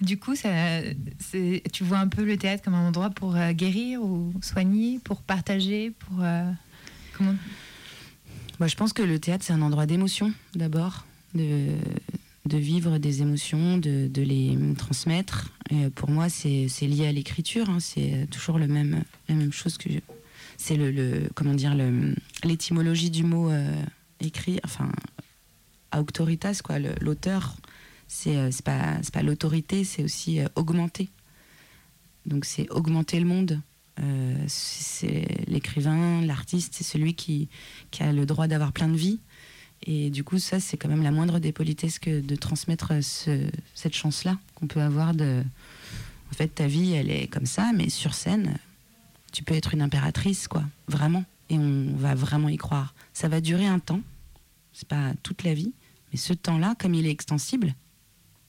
Du 0.02 0.18
coup, 0.20 0.36
ça, 0.36 0.50
c'est- 1.20 1.64
tu 1.72 1.84
vois 1.84 2.00
un 2.00 2.08
peu 2.08 2.24
le 2.26 2.38
théâtre 2.38 2.64
comme 2.64 2.74
un 2.74 2.88
endroit 2.88 3.10
pour 3.10 3.36
euh, 3.36 3.54
guérir 3.54 4.02
ou 4.04 4.34
soigner, 4.42 5.00
pour 5.00 5.22
partager, 5.22 5.92
pour 5.92 6.18
euh, 6.22 6.52
comment? 7.18 7.36
Moi, 8.60 8.68
je 8.68 8.76
pense 8.76 8.92
que 8.94 9.02
le 9.02 9.18
théâtre, 9.20 9.44
c'est 9.46 9.54
un 9.54 9.62
endroit 9.62 9.86
d'émotion, 9.86 10.32
d'abord, 10.56 11.06
de, 11.34 11.70
de 12.46 12.58
vivre 12.58 12.98
des 12.98 13.22
émotions, 13.22 13.78
de, 13.78 14.10
les 14.22 14.58
transmettre. 14.78 15.52
Et 15.70 15.90
pour 15.90 16.10
moi, 16.10 16.30
c'est 16.30 16.68
lié 16.82 17.08
à 17.08 17.12
l'écriture. 17.12 17.70
hein, 17.70 17.80
c'est 17.80 18.28
toujours 18.30 18.60
le 18.60 18.68
même, 18.68 19.04
la 19.30 19.36
même 19.36 19.54
chose 19.54 19.78
que. 19.78 19.90
C'est 20.56 20.78
le, 20.78 21.30
comment 21.34 21.56
dire 21.56 21.76
l'étymologie 22.44 23.10
du 23.10 23.24
mot 23.24 23.50
euh, 23.50 23.76
écrit, 24.20 24.60
enfin 24.64 24.92
auctoritas 26.00 26.62
quoi. 26.64 26.78
L'auteur, 26.80 27.58
c'est 28.08 28.38
euh, 28.38 28.50
c'est 28.52 28.66
pas 28.66 28.98
pas 29.12 29.24
l'autorité, 29.24 29.84
c'est 29.84 30.04
aussi 30.04 30.40
euh, 30.40 30.48
augmenter. 30.56 31.10
Donc 32.26 32.46
c'est 32.46 32.70
augmenter 32.70 33.20
le 33.20 33.26
monde. 33.26 33.60
Euh, 34.00 34.36
c'est 34.48 35.28
l'écrivain, 35.48 36.22
l'artiste, 36.22 36.74
c'est 36.76 36.84
celui 36.84 37.14
qui, 37.14 37.48
qui 37.92 38.02
a 38.02 38.12
le 38.12 38.26
droit 38.26 38.48
d'avoir 38.48 38.72
plein 38.72 38.88
de 38.88 38.98
vie. 38.98 39.20
Et 39.86 40.10
du 40.10 40.24
coup, 40.24 40.40
ça, 40.40 40.60
c'est 40.60 40.78
quand 40.78 40.88
même 40.90 41.04
la 41.04 41.12
moindre 41.12 41.40
des 41.40 41.52
politesses 41.52 42.00
que 42.00 42.22
de 42.22 42.36
transmettre 42.36 43.04
ce- 43.04 43.50
cette 43.76 43.94
chance-là 43.96 44.38
qu'on 44.56 44.68
peut 44.68 44.82
avoir 44.82 45.14
de. 45.14 45.44
En 46.32 46.36
fait, 46.36 46.48
ta 46.48 46.68
vie, 46.68 46.94
elle 46.94 47.12
est 47.12 47.28
comme 47.28 47.46
ça, 47.46 47.72
mais 47.76 47.90
sur 47.90 48.14
scène, 48.14 48.58
tu 49.32 49.44
peux 49.44 49.54
être 49.54 49.74
une 49.74 49.82
impératrice, 49.82 50.48
quoi. 50.48 50.64
Vraiment. 50.88 51.26
Et 51.50 51.58
on 51.58 51.94
va 51.98 52.16
vraiment 52.16 52.50
y 52.50 52.58
croire. 52.58 52.94
Ça 53.14 53.28
va 53.28 53.42
durer 53.42 53.66
un 53.68 53.80
temps. 53.80 54.02
C'est 54.72 54.88
pas 54.88 55.14
toute 55.22 55.44
la 55.44 55.54
vie. 55.54 55.74
Mais 56.12 56.18
ce 56.18 56.34
temps-là, 56.34 56.76
comme 56.80 56.94
il 56.94 57.06
est 57.06 57.12
extensible, 57.12 57.76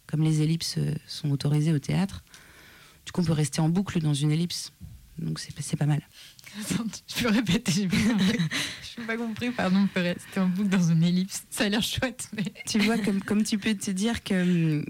comme 0.06 0.22
les 0.22 0.40
ellipses 0.42 0.76
euh, 0.78 0.94
sont 1.06 1.30
autorisées 1.30 1.72
au 1.72 1.78
théâtre, 1.78 2.22
du 3.04 3.12
coup, 3.12 3.20
on 3.22 3.24
peut 3.24 3.32
rester 3.32 3.60
en 3.60 3.68
boucle 3.68 4.00
dans 4.00 4.14
une 4.14 4.30
ellipse. 4.30 4.72
Donc, 5.18 5.38
c'est 5.38 5.76
pas 5.76 5.86
mal. 5.86 6.02
Attends, 6.60 6.84
je 7.06 7.22
peux 7.22 7.30
répéter, 7.30 7.72
j'ai 7.72 7.88
pas 7.88 7.96
compris. 7.96 8.38
J'ai 8.96 9.02
pas 9.02 9.16
compris, 9.16 9.50
pardon, 9.50 9.78
on 9.78 9.86
peut 9.88 10.02
rester 10.02 10.38
en 10.38 10.48
boucle 10.48 10.68
dans 10.68 10.90
une 10.92 11.02
ellipse. 11.02 11.42
Ça 11.50 11.64
a 11.64 11.68
l'air 11.68 11.82
chouette, 11.82 12.28
mais. 12.36 12.44
tu 12.66 12.78
vois, 12.78 12.96
comme, 12.96 13.20
comme 13.22 13.42
tu 13.42 13.58
peux 13.58 13.74
te 13.74 13.90
dire 13.90 14.22
que 14.22 14.84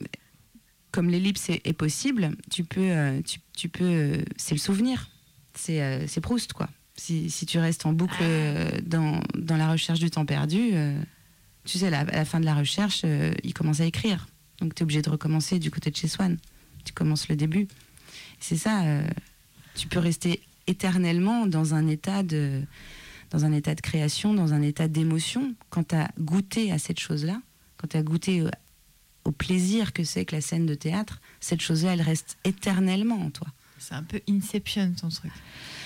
comme 0.92 1.08
l'ellipse 1.08 1.48
est, 1.48 1.66
est 1.66 1.72
possible, 1.72 2.36
tu 2.50 2.64
peux, 2.64 2.90
euh, 2.90 3.22
tu, 3.22 3.40
tu 3.56 3.70
peux, 3.70 3.84
euh, 3.84 4.22
c'est 4.36 4.54
le 4.54 4.60
souvenir, 4.60 5.08
c'est 5.54 5.82
euh, 5.82 6.06
c'est 6.06 6.20
Proust 6.20 6.52
quoi. 6.52 6.68
Si, 6.96 7.30
si 7.30 7.46
tu 7.46 7.58
restes 7.58 7.86
en 7.86 7.94
boucle 7.94 8.18
euh, 8.20 8.70
dans, 8.84 9.22
dans 9.34 9.56
la 9.56 9.72
recherche 9.72 10.00
du 10.00 10.10
temps 10.10 10.26
perdu, 10.26 10.72
tu 11.64 11.78
sais, 11.78 11.86
à 11.86 11.90
la, 11.90 12.00
à 12.00 12.04
la 12.04 12.24
fin 12.26 12.40
de 12.40 12.44
la 12.44 12.54
recherche, 12.54 13.04
il 13.42 13.54
commence 13.54 13.80
à 13.80 13.86
écrire. 13.86 14.26
Donc 14.60 14.74
tu 14.74 14.80
es 14.80 14.82
obligé 14.84 15.02
de 15.02 15.10
recommencer 15.10 15.58
du 15.58 15.70
côté 15.70 15.90
de 15.90 15.96
chez 15.96 16.08
Swann. 16.08 16.38
Tu 16.84 16.92
commences 16.92 17.28
le 17.28 17.36
début. 17.36 17.66
C'est 18.38 18.56
ça, 18.56 18.84
euh, 18.84 19.06
tu 19.74 19.88
peux 19.88 19.98
rester 19.98 20.40
éternellement 20.66 21.46
dans 21.46 21.74
un 21.74 21.86
état 21.88 22.22
de, 22.22 22.62
dans 23.30 23.44
un 23.44 23.52
état 23.52 23.74
de 23.74 23.80
création, 23.80 24.34
dans 24.34 24.52
un 24.52 24.62
état 24.62 24.88
d'émotion, 24.88 25.54
quand 25.70 25.88
tu 25.88 25.94
as 25.94 26.10
goûté 26.18 26.72
à 26.72 26.78
cette 26.78 27.00
chose-là, 27.00 27.40
quand 27.76 27.88
tu 27.88 27.96
as 27.96 28.02
goûté 28.02 28.42
au, 28.42 28.48
au 29.24 29.32
plaisir 29.32 29.92
que 29.92 30.04
c'est 30.04 30.24
que 30.24 30.34
la 30.34 30.40
scène 30.40 30.66
de 30.66 30.74
théâtre, 30.74 31.20
cette 31.40 31.60
chose-là, 31.60 31.94
elle 31.94 32.02
reste 32.02 32.38
éternellement 32.44 33.20
en 33.20 33.30
toi. 33.30 33.48
C'est 33.86 33.94
un 33.94 34.02
peu 34.02 34.20
Inception, 34.28 34.92
ton 34.98 35.08
truc. 35.10 35.30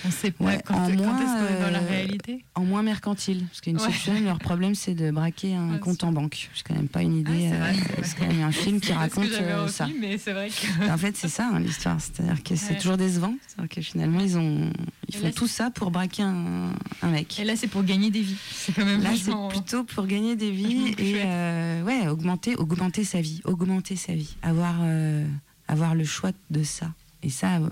On 0.06 0.10
sait 0.12 0.30
pas 0.30 0.44
Ouais, 0.44 0.60
quand, 0.64 0.74
en 0.76 0.86
quand 0.86 0.94
moins, 0.94 1.18
est-ce 1.18 1.26
qu'on 1.48 1.56
est 1.56 1.60
dans 1.60 1.70
la 1.72 1.80
euh, 1.82 1.88
réalité. 1.88 2.44
En 2.54 2.64
moins 2.64 2.84
mercantile, 2.84 3.44
parce 3.48 3.60
qu'une 3.60 3.76
Ouais. 3.80 4.20
leur 4.20 4.38
problème, 4.38 4.76
c'est 4.76 4.94
de 4.94 5.10
braquer 5.10 5.56
un 5.56 5.72
Ouais, 5.72 5.78
compte 5.80 6.04
en 6.04 6.12
banque. 6.12 6.48
C'est 6.54 6.62
quand 6.64 6.76
même 6.76 6.86
pas 6.86 7.02
une 7.02 7.16
idée. 7.16 7.30
Ouais, 7.32 7.74
c'est 8.04 8.14
euh, 8.14 8.20
quand 8.20 8.26
même 8.32 8.42
un 8.44 8.52
film 8.52 8.80
qui 8.80 8.92
raconte 8.92 9.28
que 9.28 9.34
euh, 9.34 9.66
ça. 9.66 9.88
mais 10.00 10.16
c'est 10.16 10.32
vrai 10.32 10.48
que. 10.50 10.88
En 10.88 10.96
fait, 10.96 11.16
c'est 11.16 11.28
ça 11.28 11.50
hein, 11.52 11.58
l'histoire. 11.58 12.00
C'est-à-dire 12.00 12.40
que 12.44 12.54
c'est 12.54 12.74
Ouais. 12.74 12.78
toujours 12.78 12.96
décevant. 12.96 13.34
C'est-à-dire 13.48 13.68
que 13.74 13.80
finalement, 13.80 14.20
ils, 14.20 14.38
ont, 14.38 14.70
ils 15.08 15.16
Et 15.16 15.18
font 15.18 15.24
là, 15.26 15.32
tout 15.32 15.48
ça 15.48 15.70
pour 15.72 15.90
braquer 15.90 16.22
un, 16.22 16.72
un 17.02 17.08
mec. 17.10 17.40
Et 17.40 17.44
là, 17.44 17.56
c'est 17.56 17.66
pour 17.66 17.82
gagner 17.82 18.10
des 18.12 18.22
vies. 18.22 18.36
C'est 18.52 18.72
quand 18.72 18.84
même 18.84 19.02
Là, 19.02 19.10
c'est 19.16 19.32
plutôt 19.48 19.82
pour 19.82 20.06
gagner 20.06 20.36
des 20.36 20.52
vies 20.52 20.94
et 20.98 21.22
euh, 21.24 21.82
ouais, 21.82 22.06
augmenter, 22.06 22.54
augmenter 22.54 23.02
sa 23.02 23.20
vie, 23.20 23.40
augmenter 23.44 23.96
sa 23.96 24.12
vie, 24.14 24.36
avoir, 24.42 24.76
euh, 24.82 25.26
avoir 25.66 25.96
le 25.96 26.04
choix 26.04 26.30
de 26.50 26.62
ça. 26.62 26.92
Et 27.22 27.30
ça, 27.30 27.58
euh, 27.58 27.68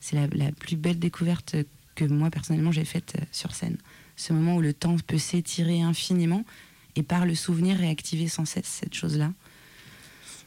c'est 0.00 0.16
la, 0.34 0.52
plus 0.52 0.76
belle 0.76 0.98
découverte 0.98 1.56
que 1.94 2.04
moi 2.04 2.30
personnellement 2.30 2.72
j'ai 2.72 2.84
faite 2.84 3.16
euh, 3.18 3.24
sur 3.32 3.54
scène. 3.54 3.78
Ce 4.16 4.32
moment 4.32 4.56
où 4.56 4.60
le 4.60 4.72
temps 4.72 4.96
peut 5.06 5.18
s'étirer 5.18 5.82
infiniment 5.82 6.44
et 6.94 7.02
par 7.02 7.26
le 7.26 7.34
souvenir 7.34 7.76
réactiver 7.76 8.28
sans 8.28 8.44
cesse 8.44 8.66
cette 8.66 8.94
chose-là. 8.94 9.32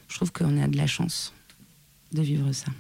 Je 0.08 0.16
trouve 0.16 0.32
qu'on 0.32 0.62
a 0.62 0.68
de 0.68 0.78
la 0.78 0.88
chance 0.88 1.34
de 2.12 2.22
vivre 2.22 2.52
ça. 2.52 2.72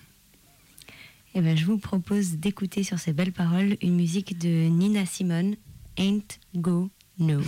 Eh 1.35 1.41
ben, 1.41 1.55
je 1.55 1.65
vous 1.65 1.77
propose 1.77 2.37
d'écouter 2.37 2.83
sur 2.83 2.97
ces 2.97 3.13
belles 3.13 3.31
paroles 3.31 3.77
une 3.81 3.95
musique 3.95 4.39
de 4.39 4.67
Nina 4.67 5.05
Simone, 5.05 5.55
Ain't 5.97 6.39
Go 6.55 6.89
No. 7.19 7.41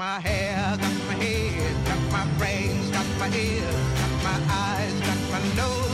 My 0.00 0.18
hair, 0.20 0.78
got 0.78 0.96
my 1.08 1.14
head, 1.22 1.76
got 1.84 2.00
my 2.10 2.24
brains, 2.38 2.88
got 2.88 3.06
my 3.18 3.28
ears, 3.36 3.76
got 4.00 4.12
my 4.24 4.38
eyes, 4.48 4.98
got 5.00 5.20
my 5.30 5.40
nose, 5.54 5.89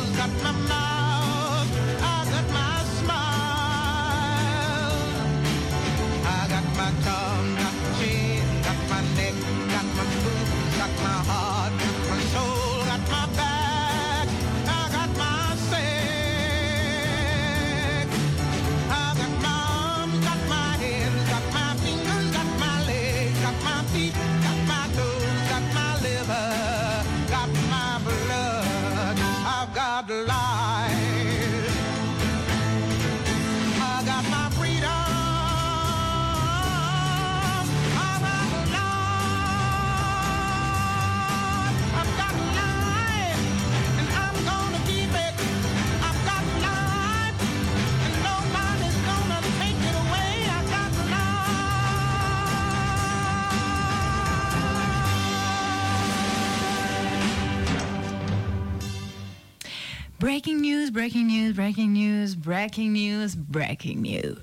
Breaking 60.96 61.26
news, 61.26 61.52
breaking 61.52 61.92
news, 61.92 62.34
breaking 62.34 62.94
news, 62.94 63.36
breaking 63.36 64.00
news. 64.00 64.38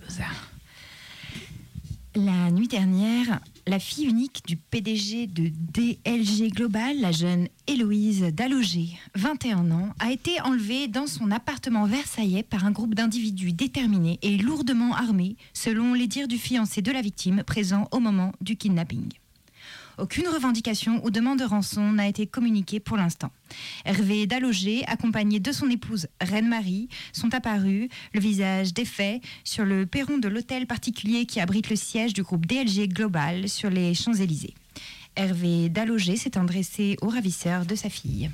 La 2.13 2.51
nuit 2.51 2.67
dernière, 2.67 3.39
la 3.65 3.79
fille 3.79 4.05
unique 4.05 4.43
du 4.45 4.55
PDG 4.55 5.25
de 5.25 5.49
DLG 5.49 6.53
Global, 6.53 7.01
la 7.01 7.11
jeune 7.11 7.47
Héloïse 7.65 8.21
Dalloger, 8.21 8.89
21 9.15 9.71
ans, 9.71 9.95
a 9.97 10.11
été 10.11 10.39
enlevée 10.41 10.87
dans 10.87 11.07
son 11.07 11.31
appartement 11.31 11.87
versaillais 11.87 12.43
par 12.43 12.65
un 12.65 12.71
groupe 12.71 12.93
d'individus 12.93 13.53
déterminés 13.53 14.19
et 14.21 14.37
lourdement 14.37 14.93
armés, 14.93 15.37
selon 15.53 15.95
les 15.95 16.05
dires 16.05 16.27
du 16.27 16.37
fiancé 16.37 16.83
de 16.83 16.91
la 16.91 17.01
victime 17.01 17.41
présent 17.43 17.87
au 17.91 17.99
moment 17.99 18.31
du 18.41 18.57
kidnapping. 18.57 19.09
Aucune 19.97 20.27
revendication 20.27 21.03
ou 21.05 21.11
demande 21.11 21.39
de 21.39 21.43
rançon 21.43 21.91
n'a 21.91 22.07
été 22.07 22.25
communiquée 22.25 22.79
pour 22.79 22.97
l'instant. 22.97 23.31
Hervé 23.85 24.25
Dalloger, 24.25 24.83
accompagné 24.87 25.39
de 25.39 25.51
son 25.51 25.69
épouse 25.69 26.07
Reine-Marie, 26.19 26.89
sont 27.11 27.33
apparus, 27.33 27.89
le 28.13 28.19
visage 28.19 28.73
défait, 28.73 29.21
sur 29.43 29.65
le 29.65 29.85
perron 29.85 30.17
de 30.17 30.27
l'hôtel 30.27 30.65
particulier 30.65 31.25
qui 31.25 31.39
abrite 31.39 31.69
le 31.69 31.75
siège 31.75 32.13
du 32.13 32.23
groupe 32.23 32.45
DLG 32.45 32.87
Global 32.87 33.47
sur 33.49 33.69
les 33.69 33.93
Champs-Élysées. 33.93 34.55
Hervé 35.15 35.69
Dalloger 35.69 36.15
s'est 36.15 36.37
adressé 36.37 36.97
au 37.01 37.07
ravisseur 37.07 37.65
de 37.65 37.75
sa 37.75 37.89
fille. 37.89 38.31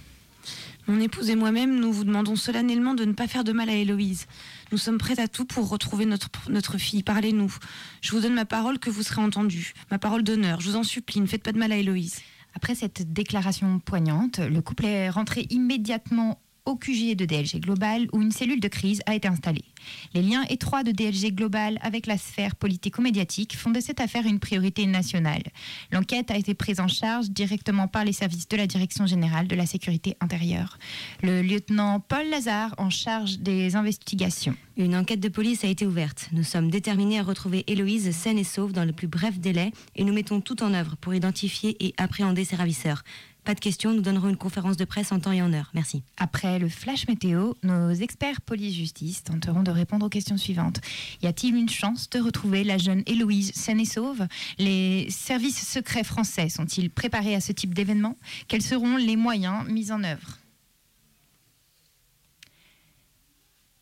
Mon 0.87 0.99
épouse 1.01 1.29
et 1.29 1.35
moi-même, 1.35 1.79
nous 1.79 1.91
vous 1.91 2.03
demandons 2.03 2.35
solennellement 2.35 2.95
de 2.95 3.05
ne 3.05 3.13
pas 3.13 3.27
faire 3.27 3.43
de 3.43 3.51
mal 3.51 3.69
à 3.69 3.75
Héloïse. 3.75 4.25
Nous 4.71 4.77
sommes 4.77 4.97
prêts 4.97 5.19
à 5.19 5.27
tout 5.27 5.45
pour 5.45 5.69
retrouver 5.69 6.05
notre, 6.05 6.29
notre 6.49 6.77
fille. 6.77 7.03
Parlez-nous. 7.03 7.55
Je 8.01 8.11
vous 8.11 8.21
donne 8.21 8.35
ma 8.35 8.45
parole 8.45 8.77
que 8.77 8.89
vous 8.89 9.03
serez 9.03 9.21
entendu. 9.21 9.73
Ma 9.89 9.97
parole 9.97 10.23
d'honneur. 10.23 10.61
Je 10.61 10.69
vous 10.69 10.75
en 10.75 10.83
supplie, 10.83 11.21
ne 11.21 11.25
faites 11.25 11.43
pas 11.43 11.51
de 11.51 11.57
mal 11.57 11.71
à 11.71 11.77
Héloïse. 11.77 12.19
Après 12.55 12.75
cette 12.75 13.11
déclaration 13.13 13.79
poignante, 13.79 14.39
le 14.39 14.61
couple 14.61 14.85
est 14.85 15.09
rentré 15.09 15.47
immédiatement 15.49 16.39
au 16.65 16.75
QG 16.75 17.15
de 17.15 17.25
DLG 17.25 17.61
Global 17.61 18.07
où 18.13 18.21
une 18.21 18.31
cellule 18.31 18.59
de 18.59 18.67
crise 18.67 19.01
a 19.05 19.15
été 19.15 19.27
installée. 19.27 19.65
Les 20.13 20.21
liens 20.21 20.43
étroits 20.49 20.83
de 20.83 20.91
DLG 20.91 21.33
Global 21.33 21.79
avec 21.81 22.07
la 22.07 22.17
sphère 22.17 22.55
politico-médiatique 22.55 23.55
font 23.57 23.71
de 23.71 23.79
cette 23.79 24.01
affaire 24.01 24.25
une 24.25 24.39
priorité 24.39 24.85
nationale. 24.85 25.43
L'enquête 25.91 26.31
a 26.31 26.37
été 26.37 26.53
prise 26.53 26.79
en 26.79 26.87
charge 26.87 27.29
directement 27.29 27.87
par 27.87 28.05
les 28.05 28.13
services 28.13 28.47
de 28.47 28.57
la 28.57 28.67
Direction 28.67 29.05
générale 29.05 29.47
de 29.47 29.55
la 29.55 29.65
sécurité 29.65 30.15
intérieure. 30.19 30.77
Le 31.23 31.41
lieutenant 31.41 31.99
Paul 31.99 32.29
Lazare 32.29 32.73
en 32.77 32.89
charge 32.89 33.39
des 33.39 33.75
investigations. 33.75 34.55
Une 34.77 34.95
enquête 34.95 35.19
de 35.19 35.29
police 35.29 35.63
a 35.63 35.67
été 35.67 35.85
ouverte. 35.85 36.29
Nous 36.31 36.43
sommes 36.43 36.69
déterminés 36.69 37.19
à 37.19 37.23
retrouver 37.23 37.65
Héloïse 37.67 38.09
saine 38.15 38.37
et 38.37 38.43
sauve 38.43 38.71
dans 38.71 38.85
le 38.85 38.93
plus 38.93 39.07
bref 39.07 39.39
délai 39.39 39.71
et 39.95 40.03
nous 40.03 40.13
mettons 40.13 40.41
tout 40.41 40.63
en 40.63 40.73
œuvre 40.73 40.95
pour 40.95 41.13
identifier 41.13 41.75
et 41.85 41.93
appréhender 41.97 42.45
ses 42.45 42.55
ravisseurs. 42.55 43.03
Pas 43.49 43.55
de 43.55 43.59
questions, 43.59 43.93
nous 43.93 44.01
donnerons 44.01 44.29
une 44.29 44.37
conférence 44.37 44.77
de 44.77 44.85
presse 44.85 45.11
en 45.11 45.19
temps 45.19 45.31
et 45.31 45.41
en 45.41 45.53
heure. 45.53 45.71
Merci. 45.73 46.03
Après 46.17 46.59
le 46.59 46.69
flash 46.69 47.07
météo, 47.07 47.53
nos 47.63 47.91
experts 47.91 48.41
police-justice 48.41 49.23
tenteront 49.23 49.63
de 49.63 49.71
répondre 49.79 50.05
aux 50.05 50.09
questions 50.09 50.37
suivantes. 50.37 50.79
Y 51.21 51.27
a-t-il 51.27 51.55
une 51.55 51.69
chance 51.69 52.09
de 52.09 52.19
retrouver 52.19 52.63
la 52.63 52.77
jeune 52.77 53.03
Héloïse 53.05 53.51
saine 53.53 53.79
et 53.79 53.85
sauve 53.85 54.27
Les 54.57 55.09
services 55.09 55.67
secrets 55.67 56.03
français 56.03 56.49
sont-ils 56.49 56.89
préparés 56.89 57.35
à 57.35 57.41
ce 57.41 57.51
type 57.51 57.73
d'événement? 57.73 58.15
Quels 58.47 58.61
seront 58.61 58.97
les 58.97 59.15
moyens 59.15 59.65
mis 59.67 59.91
en 59.91 60.03
œuvre? 60.03 60.39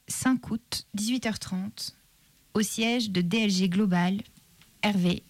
5 0.08 0.52
août, 0.52 0.88
18h30, 0.98 1.94
au 2.54 2.62
siège 2.62 3.12
de 3.12 3.22
DLG 3.22 3.70
Global, 3.70 4.22
Hervé 4.82 5.24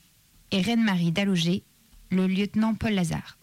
et 0.51 0.61
Reine-Marie 0.61 1.11
Dalloger, 1.11 1.63
le 2.11 2.28
lieutenant 2.28 2.76
Paul 2.76 2.93
Lazare. 2.93 3.38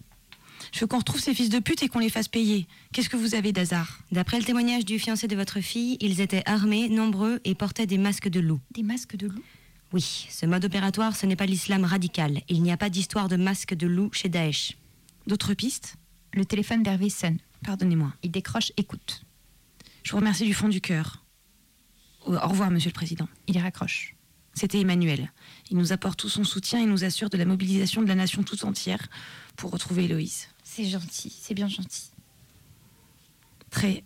Je 0.75 0.81
veux 0.81 0.89
qu'on 0.89 0.99
retrouve 0.99 1.21
ces 1.21 1.35
fils 1.35 1.51
de 1.51 1.61
pute 1.61 1.85
et 1.85 1.89
qu'on 1.89 2.01
les 2.01 2.09
fasse 2.09 2.27
payer. 2.27 2.67
Qu'est-ce 2.93 3.09
que 3.09 3.17
vous 3.17 3.37
avez 3.37 3.53
d'hasard 3.53 4.01
D'après 4.11 4.41
le 4.41 4.45
témoignage 4.45 4.85
du 4.85 4.99
fiancé 4.99 5.29
de 5.29 5.37
votre 5.37 5.61
fille, 5.61 5.97
ils 6.01 6.21
étaient 6.21 6.43
armés, 6.47 6.89
nombreux 6.89 7.41
et 7.45 7.55
portaient 7.55 7.87
des 7.87 7.97
masques 7.97 8.29
de 8.29 8.41
loup. 8.41 8.59
Des 8.73 8.83
masques 8.83 9.15
de 9.15 9.29
loup? 9.29 9.43
Oui, 9.93 10.27
ce 10.31 10.47
mode 10.47 10.65
opératoire, 10.65 11.15
ce 11.15 11.27
n'est 11.27 11.37
pas 11.37 11.47
l'islam 11.47 11.85
radical. 11.85 12.43
Il 12.49 12.61
n'y 12.61 12.73
a 12.73 12.77
pas 12.77 12.91
d'histoire 12.91 13.29
de 13.29 13.37
masque 13.37 13.75
de 13.75 13.87
loup 13.87 14.11
chez 14.13 14.29
Daesh. 14.29 14.77
D'autres 15.29 15.55
pistes? 15.55 15.95
Le 16.33 16.45
téléphone 16.45 16.83
d'Hervé 16.83 17.09
sonne. 17.09 17.39
Pardonnez-moi. 17.65 18.13
Il 18.25 18.33
décroche, 18.33 18.73
écoute. 18.77 19.23
Je 20.03 20.11
vous 20.11 20.19
remercie 20.19 20.45
du 20.45 20.55
fond 20.55 20.69
du 20.69 20.81
cœur. 20.81 21.25
Au 22.27 22.49
revoir, 22.49 22.73
Monsieur 22.73 22.91
le 22.91 22.95
Président. 22.95 23.29
Il 23.47 23.57
raccroche. 23.59 24.17
C'était 24.55 24.81
Emmanuel. 24.81 25.31
Il 25.71 25.77
nous 25.77 25.93
apporte 25.93 26.19
tout 26.19 26.29
son 26.29 26.43
soutien 26.43 26.81
et 26.81 26.87
nous 26.87 27.05
assure 27.05 27.31
de 27.31 27.37
la 27.37 27.45
mobilisation 27.45 28.03
de 28.03 28.09
la 28.09 28.17
nation 28.17 28.43
tout 28.43 28.65
entière 28.65 29.07
pour 29.55 29.71
retrouver 29.71 30.07
Héloïse. 30.07 30.49
C'est 30.75 30.87
gentil, 30.87 31.33
c'est 31.41 31.55
bien 31.55 31.69
gentil. 31.69 32.11
Très. 33.71 34.03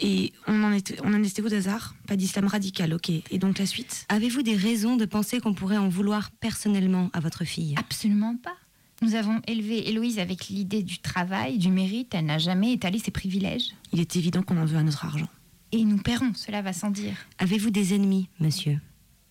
Et 0.00 0.32
on 0.46 0.64
en 0.64 0.72
était, 0.72 0.96
on 1.02 1.12
en 1.12 1.22
était 1.22 1.42
où 1.42 1.50
d'hasard 1.50 1.94
Pas 2.06 2.16
d'islam 2.16 2.46
radical, 2.46 2.94
ok. 2.94 3.10
Et 3.10 3.38
donc 3.38 3.58
la 3.58 3.66
suite? 3.66 4.06
Avez-vous 4.08 4.40
des 4.40 4.56
raisons 4.56 4.96
de 4.96 5.04
penser 5.04 5.38
qu'on 5.38 5.52
pourrait 5.52 5.76
en 5.76 5.90
vouloir 5.90 6.30
personnellement 6.30 7.10
à 7.12 7.20
votre 7.20 7.44
fille? 7.44 7.74
Absolument 7.76 8.36
pas. 8.36 8.56
Nous 9.02 9.16
avons 9.16 9.42
élevé 9.46 9.86
Héloïse 9.90 10.18
avec 10.18 10.48
l'idée 10.48 10.82
du 10.82 10.98
travail, 10.98 11.58
du 11.58 11.70
mérite. 11.70 12.14
Elle 12.14 12.24
n'a 12.24 12.38
jamais 12.38 12.72
étalé 12.72 12.98
ses 12.98 13.10
privilèges. 13.10 13.74
Il 13.92 14.00
est 14.00 14.16
évident 14.16 14.42
qu'on 14.42 14.56
en 14.56 14.64
veut 14.64 14.78
à 14.78 14.82
notre 14.82 15.04
argent. 15.04 15.28
Et 15.72 15.84
nous 15.84 15.98
paierons, 15.98 16.32
cela 16.34 16.62
va 16.62 16.72
sans 16.72 16.90
dire. 16.90 17.16
Avez-vous 17.38 17.70
des 17.70 17.92
ennemis, 17.92 18.30
monsieur? 18.40 18.80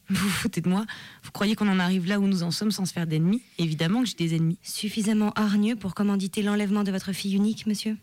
Vous 0.09 0.15
vous 0.15 0.29
foutez 0.29 0.61
de 0.61 0.69
moi 0.69 0.85
Vous 1.23 1.31
croyez 1.31 1.55
qu'on 1.55 1.67
en 1.67 1.79
arrive 1.79 2.07
là 2.07 2.19
où 2.19 2.27
nous 2.27 2.43
en 2.43 2.51
sommes 2.51 2.71
sans 2.71 2.85
se 2.85 2.93
faire 2.93 3.07
d'ennemis 3.07 3.41
Évidemment 3.57 4.01
que 4.01 4.07
j'ai 4.07 4.15
des 4.15 4.35
ennemis. 4.35 4.57
Suffisamment 4.63 5.31
hargneux 5.35 5.75
pour 5.75 5.95
commanditer 5.95 6.41
l'enlèvement 6.43 6.83
de 6.83 6.91
votre 6.91 7.11
fille 7.11 7.35
unique, 7.35 7.67
monsieur 7.67 7.97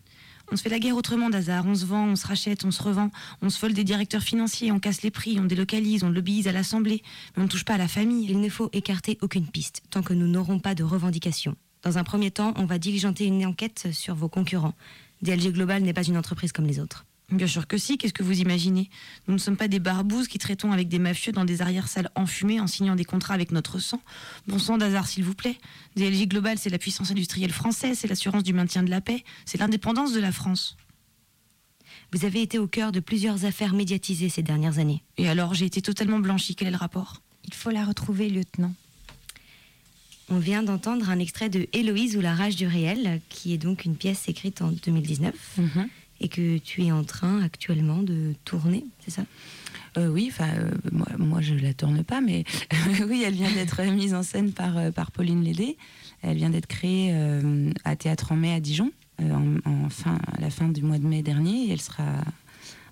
On 0.51 0.55
se 0.55 0.61
fait 0.61 0.69
la 0.69 0.77
guerre 0.77 0.95
autrement 0.95 1.31
d'hasard. 1.31 1.65
On 1.65 1.73
se 1.73 1.85
vend, 1.85 2.05
on 2.05 2.15
se 2.15 2.27
rachète, 2.27 2.63
on 2.63 2.69
se 2.69 2.83
revend. 2.83 3.09
On 3.41 3.49
se 3.49 3.59
vole 3.59 3.73
des 3.73 3.83
directeurs 3.83 4.21
financiers, 4.21 4.71
on 4.71 4.79
casse 4.79 5.01
les 5.01 5.09
prix, 5.09 5.39
on 5.39 5.45
délocalise, 5.45 6.03
on 6.03 6.09
lobbyise 6.09 6.47
à 6.47 6.51
l'Assemblée. 6.51 7.01
Mais 7.35 7.41
on 7.41 7.45
ne 7.45 7.49
touche 7.49 7.65
pas 7.65 7.73
à 7.73 7.79
la 7.79 7.87
famille. 7.87 8.27
Il 8.29 8.39
ne 8.39 8.49
faut 8.49 8.69
écarter 8.71 9.17
aucune 9.21 9.47
piste 9.47 9.81
tant 9.89 10.03
que 10.03 10.13
nous 10.13 10.27
n'aurons 10.27 10.59
pas 10.59 10.75
de 10.75 10.83
revendications. 10.83 11.55
Dans 11.81 11.97
un 11.97 12.03
premier 12.03 12.29
temps, 12.29 12.53
on 12.57 12.65
va 12.65 12.77
diligenter 12.77 13.25
une 13.25 13.45
enquête 13.45 13.87
sur 13.93 14.13
vos 14.13 14.29
concurrents. 14.29 14.75
DLG 15.23 15.53
Global 15.53 15.81
n'est 15.81 15.93
pas 15.93 16.03
une 16.03 16.17
entreprise 16.17 16.51
comme 16.51 16.67
les 16.67 16.79
autres. 16.79 17.05
Bien 17.31 17.47
sûr 17.47 17.65
que 17.65 17.77
si, 17.77 17.97
qu'est-ce 17.97 18.13
que 18.13 18.21
vous 18.21 18.39
imaginez? 18.39 18.89
Nous 19.27 19.33
ne 19.33 19.39
sommes 19.39 19.57
pas 19.57 19.67
des 19.67 19.79
barbouzes 19.79 20.27
qui 20.27 20.37
traitons 20.37 20.71
avec 20.71 20.87
des 20.87 20.99
mafieux 20.99 21.31
dans 21.31 21.43
des 21.43 21.61
arrière-salles 21.61 22.09
enfumées 22.13 22.59
en 22.59 22.67
signant 22.67 22.95
des 22.95 23.05
contrats 23.05 23.33
avec 23.33 23.51
notre 23.51 23.79
sang. 23.79 23.99
Bon 24.47 24.59
sang 24.59 24.77
d'hasard, 24.77 25.07
s'il 25.07 25.23
vous 25.23 25.33
plaît. 25.33 25.57
DLG 25.95 26.27
Global, 26.27 26.59
c'est 26.59 26.69
la 26.69 26.77
puissance 26.77 27.09
industrielle 27.09 27.51
française, 27.51 27.97
c'est 27.99 28.07
l'assurance 28.07 28.43
du 28.43 28.53
maintien 28.53 28.83
de 28.83 28.91
la 28.91 29.01
paix, 29.01 29.23
c'est 29.45 29.59
l'indépendance 29.59 30.13
de 30.13 30.19
la 30.19 30.31
France. 30.31 30.77
Vous 32.11 32.25
avez 32.25 32.43
été 32.43 32.59
au 32.59 32.67
cœur 32.67 32.91
de 32.91 32.99
plusieurs 32.99 33.45
affaires 33.45 33.73
médiatisées 33.73 34.29
ces 34.29 34.43
dernières 34.43 34.77
années. 34.77 35.01
Et 35.17 35.27
alors, 35.27 35.55
j'ai 35.55 35.65
été 35.65 35.81
totalement 35.81 36.19
blanchi, 36.19 36.55
quel 36.55 36.67
est 36.67 36.71
le 36.71 36.77
rapport? 36.77 37.21
Il 37.43 37.53
faut 37.53 37.71
la 37.71 37.85
retrouver, 37.85 38.29
lieutenant. 38.29 38.73
On 40.29 40.37
vient 40.39 40.63
d'entendre 40.63 41.09
un 41.09 41.19
extrait 41.19 41.49
de 41.49 41.67
Héloïse 41.73 42.17
ou 42.17 42.21
la 42.21 42.33
rage 42.35 42.55
du 42.55 42.67
réel, 42.67 43.21
qui 43.29 43.53
est 43.53 43.57
donc 43.57 43.85
une 43.85 43.95
pièce 43.95 44.27
écrite 44.27 44.61
en 44.61 44.71
2019 44.71 45.59
et 46.21 46.27
que 46.29 46.57
tu 46.57 46.83
es 46.83 46.91
en 46.91 47.03
train 47.03 47.41
actuellement 47.41 48.03
de 48.03 48.33
tourner, 48.45 48.85
c'est 48.99 49.11
ça? 49.11 49.23
Euh, 49.97 50.09
oui, 50.09 50.27
enfin, 50.31 50.49
euh, 50.57 50.71
moi, 50.91 51.07
moi, 51.17 51.41
je 51.41 51.53
la 51.55 51.73
tourne 51.73 52.03
pas, 52.03 52.19
mais 52.19 52.43
oui, 53.07 53.23
elle 53.25 53.33
vient 53.33 53.51
d'être 53.51 53.81
mise 53.83 54.13
en 54.13 54.23
scène 54.23 54.51
par, 54.51 54.77
euh, 54.77 54.91
par 54.91 55.11
Pauline 55.11 55.41
Lédé. 55.43 55.77
Elle 56.21 56.37
vient 56.37 56.49
d'être 56.49 56.67
créée 56.67 57.11
euh, 57.13 57.71
à 57.85 57.95
Théâtre 57.95 58.31
en 58.33 58.35
mai 58.35 58.53
à 58.53 58.59
Dijon, 58.59 58.91
euh, 59.21 59.31
en, 59.31 59.69
en 59.85 59.89
fin, 59.89 60.17
à 60.33 60.41
la 60.41 60.49
fin 60.49 60.67
du 60.67 60.81
mois 60.81 60.97
de 60.97 61.05
mai 61.05 61.21
dernier. 61.21 61.67
Et 61.67 61.71
elle 61.71 61.81
sera 61.81 62.03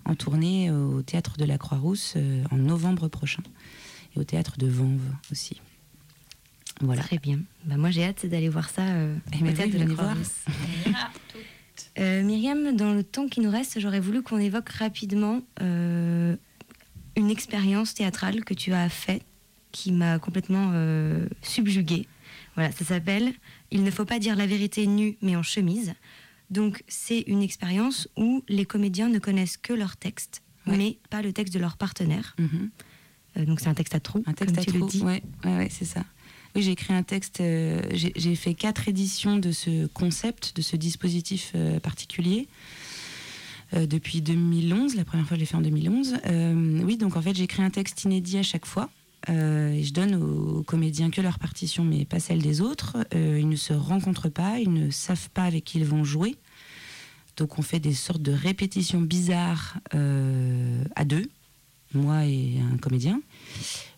en 0.05 0.15
tournée 0.15 0.71
au 0.71 1.01
Théâtre 1.01 1.35
de 1.37 1.45
la 1.45 1.57
Croix-Rousse 1.57 2.13
euh, 2.15 2.43
en 2.51 2.57
novembre 2.57 3.07
prochain. 3.09 3.43
Et 4.15 4.19
au 4.19 4.23
Théâtre 4.23 4.57
de 4.57 4.67
Vanves 4.67 4.99
aussi. 5.31 5.59
Voilà. 6.81 7.01
Très 7.03 7.17
bien. 7.17 7.39
Bah, 7.65 7.77
moi, 7.77 7.91
j'ai 7.91 8.03
hâte 8.05 8.25
d'aller 8.25 8.49
voir 8.49 8.69
ça 8.69 8.81
euh, 8.83 9.15
Eh 9.33 9.41
au 9.41 9.45
ben 9.45 9.53
théâtre 9.53 9.71
oui, 9.73 9.83
de 9.83 9.89
la. 9.89 9.93
Croix-Rousse. 9.95 10.45
Euh, 11.99 12.23
Myriam, 12.23 12.75
dans 12.75 12.93
le 12.93 13.03
temps 13.03 13.27
qui 13.27 13.39
nous 13.41 13.49
reste, 13.51 13.79
j'aurais 13.79 13.99
voulu 13.99 14.21
qu'on 14.23 14.39
évoque 14.39 14.69
rapidement 14.69 15.41
euh, 15.61 16.35
une 17.15 17.29
expérience 17.29 17.93
théâtrale 17.93 18.43
que 18.43 18.53
tu 18.53 18.73
as 18.73 18.89
faite 18.89 19.23
qui 19.71 19.91
m'a 19.91 20.19
complètement 20.19 20.71
euh, 20.73 21.27
subjuguée. 21.41 22.07
Voilà, 22.55 22.71
ça 22.71 22.85
s'appelle 22.85 23.33
Il 23.71 23.83
ne 23.83 23.91
faut 23.91 24.05
pas 24.05 24.19
dire 24.19 24.35
la 24.35 24.45
vérité 24.45 24.85
nue 24.87 25.17
mais 25.21 25.35
en 25.35 25.43
chemise. 25.43 25.93
Donc, 26.51 26.83
c'est 26.87 27.21
une 27.21 27.41
expérience 27.41 28.07
où 28.17 28.43
les 28.47 28.65
comédiens 28.65 29.09
ne 29.09 29.17
connaissent 29.17 29.57
que 29.57 29.73
leur 29.73 29.97
texte, 29.97 30.41
Ouais. 30.67 30.77
mais 30.77 30.97
pas 31.09 31.21
le 31.23 31.33
texte 31.33 31.53
de 31.53 31.59
leur 31.59 31.77
partenaire. 31.77 32.35
Mhm. 32.37 32.69
Euh, 33.37 33.45
donc, 33.45 33.59
c'est 33.59 33.67
un 33.67 33.73
texte 33.73 33.95
à 33.95 33.99
trous, 33.99 34.23
Un 34.27 34.33
texte 34.33 34.55
comme 34.55 34.61
à 34.63 34.65
tu 34.65 34.77
le 34.79 34.85
dis. 34.85 35.01
Ouais, 35.01 35.23
ouais, 35.43 35.57
ouais, 35.57 35.69
c'est 35.71 35.85
ça. 35.85 36.03
Oui, 36.55 36.61
j'ai 36.61 36.71
écrit 36.71 36.93
un 36.93 37.03
texte. 37.03 37.41
euh, 37.41 37.81
j'ai 37.91 38.35
fait 38.35 38.53
quatre 38.53 38.87
éditions 38.87 39.37
de 39.37 39.51
ce 39.51 39.87
concept, 39.87 40.55
de 40.55 40.61
ce 40.61 40.75
dispositif 40.75 41.51
euh, 41.55 41.79
particulier. 41.79 42.47
euh, 43.73 43.87
depuis 43.87 44.21
2011, 44.21 44.95
la 44.95 45.03
première 45.03 45.25
fois 45.27 45.35
je 45.35 45.39
l'ai 45.39 45.45
fait 45.47 45.55
en 45.55 45.61
2011. 45.61 46.17
Euh, 46.27 46.79
oui, 46.83 46.97
donc 46.97 47.15
en 47.15 47.21
fait 47.23 47.35
j'ai 47.35 47.43
écrit 47.45 47.63
un 47.63 47.71
texte 47.71 48.03
inédit 48.03 48.37
à 48.37 48.43
chaque 48.43 48.67
fois. 48.67 48.89
et 49.29 49.83
je 49.83 49.93
donne 49.93 50.13
aux 50.15 50.61
comédiens 50.63 51.09
que 51.09 51.21
leur 51.21 51.39
partition, 51.39 51.83
mais 51.83 52.05
pas 52.05 52.19
celle 52.19 52.41
des 52.41 52.61
autres. 52.61 52.97
Ils 53.13 53.49
ne 53.49 53.55
se 53.55 53.73
rencontrent 53.73 54.29
pas, 54.29 54.59
ils 54.59 54.71
ne 54.71 54.91
savent 54.91 55.29
pas 55.31 55.43
avec 55.45 55.63
qui 55.63 55.79
ils 55.79 55.85
vont 55.85 56.03
jouer. 56.03 56.35
Donc 57.37 57.57
on 57.57 57.63
fait 57.63 57.79
des 57.79 57.93
sortes 57.95 58.21
de 58.21 58.31
répétitions 58.33 59.01
bizarres 59.01 59.77
à 59.91 61.05
deux, 61.05 61.25
moi 61.95 62.25
et 62.25 62.59
un 62.73 62.77
comédien. 62.77 63.21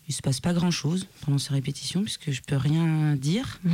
Il 0.08 0.14
se 0.14 0.22
passe 0.22 0.40
pas 0.40 0.52
grand 0.52 0.70
chose 0.70 1.08
pendant 1.22 1.38
ces 1.38 1.52
répétitions 1.52 2.02
puisque 2.02 2.30
je 2.30 2.42
peux 2.42 2.56
rien 2.56 3.16
dire. 3.16 3.60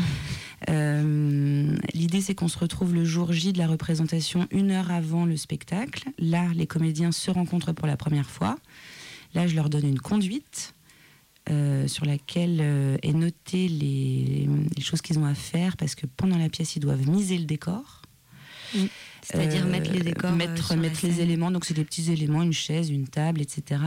Euh, 0.68 1.76
L'idée 1.92 2.20
c'est 2.20 2.36
qu'on 2.36 2.46
se 2.46 2.56
retrouve 2.56 2.94
le 2.94 3.04
jour 3.04 3.32
J 3.32 3.52
de 3.52 3.58
la 3.58 3.66
représentation 3.66 4.46
une 4.52 4.70
heure 4.70 4.92
avant 4.92 5.24
le 5.24 5.36
spectacle. 5.36 6.04
Là, 6.18 6.46
les 6.54 6.68
comédiens 6.68 7.10
se 7.10 7.32
rencontrent 7.32 7.72
pour 7.72 7.88
la 7.88 7.96
première 7.96 8.30
fois. 8.30 8.56
Là, 9.34 9.48
je 9.48 9.56
leur 9.56 9.68
donne 9.68 9.88
une 9.88 9.98
conduite 9.98 10.74
euh, 11.50 11.88
sur 11.88 12.04
laquelle 12.04 12.58
euh, 12.60 12.96
est 13.02 13.12
notée 13.12 13.66
les, 13.66 14.48
les 14.76 14.82
choses 14.82 15.02
qu'ils 15.02 15.18
ont 15.18 15.24
à 15.24 15.34
faire 15.34 15.76
parce 15.76 15.96
que 15.96 16.06
pendant 16.06 16.38
la 16.38 16.48
pièce, 16.48 16.76
ils 16.76 16.80
doivent 16.80 17.08
miser 17.08 17.38
le 17.38 17.44
décor. 17.44 18.02
C'est-à-dire 19.22 19.64
Euh, 19.66 19.70
mettre 19.70 19.92
les 19.92 20.00
décors. 20.00 20.32
euh, 20.32 20.34
mettre, 20.76 21.06
les 21.06 21.20
éléments, 21.20 21.50
donc 21.50 21.64
c'est 21.64 21.74
des 21.74 21.84
petits 21.84 22.10
éléments, 22.10 22.42
une 22.42 22.52
chaise, 22.52 22.90
une 22.90 23.06
table, 23.08 23.40
etc. 23.40 23.80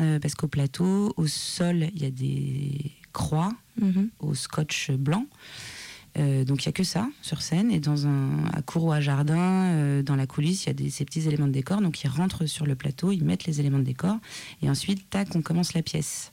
Euh, 0.00 0.18
parce 0.20 0.34
qu'au 0.34 0.48
plateau, 0.48 1.12
au 1.16 1.26
sol, 1.26 1.88
il 1.94 2.02
y 2.02 2.06
a 2.06 2.10
des 2.10 2.92
croix 3.12 3.52
Mhm. 3.80 4.10
au 4.20 4.34
scotch 4.34 4.90
blanc. 4.92 5.26
Euh, 6.18 6.44
donc 6.44 6.62
il 6.62 6.66
y 6.66 6.68
a 6.70 6.72
que 6.72 6.82
ça 6.84 7.08
sur 7.20 7.42
scène 7.42 7.70
et 7.70 7.78
dans 7.78 8.06
un 8.06 8.46
à 8.54 8.62
cour 8.62 8.84
ou 8.84 8.92
à 8.92 9.00
jardin, 9.02 9.36
euh, 9.38 10.02
dans 10.02 10.16
la 10.16 10.26
coulisse, 10.26 10.64
il 10.64 10.66
y 10.68 10.70
a 10.70 10.72
des, 10.74 10.88
ces 10.88 11.04
petits 11.04 11.26
éléments 11.28 11.46
de 11.46 11.52
décor. 11.52 11.82
Donc 11.82 12.02
ils 12.02 12.08
rentrent 12.08 12.46
sur 12.46 12.64
le 12.64 12.74
plateau, 12.74 13.12
ils 13.12 13.22
mettent 13.24 13.44
les 13.44 13.60
éléments 13.60 13.78
de 13.78 13.84
décor 13.84 14.16
et 14.62 14.70
ensuite 14.70 15.10
tac, 15.10 15.34
on 15.34 15.42
commence 15.42 15.74
la 15.74 15.82
pièce. 15.82 16.32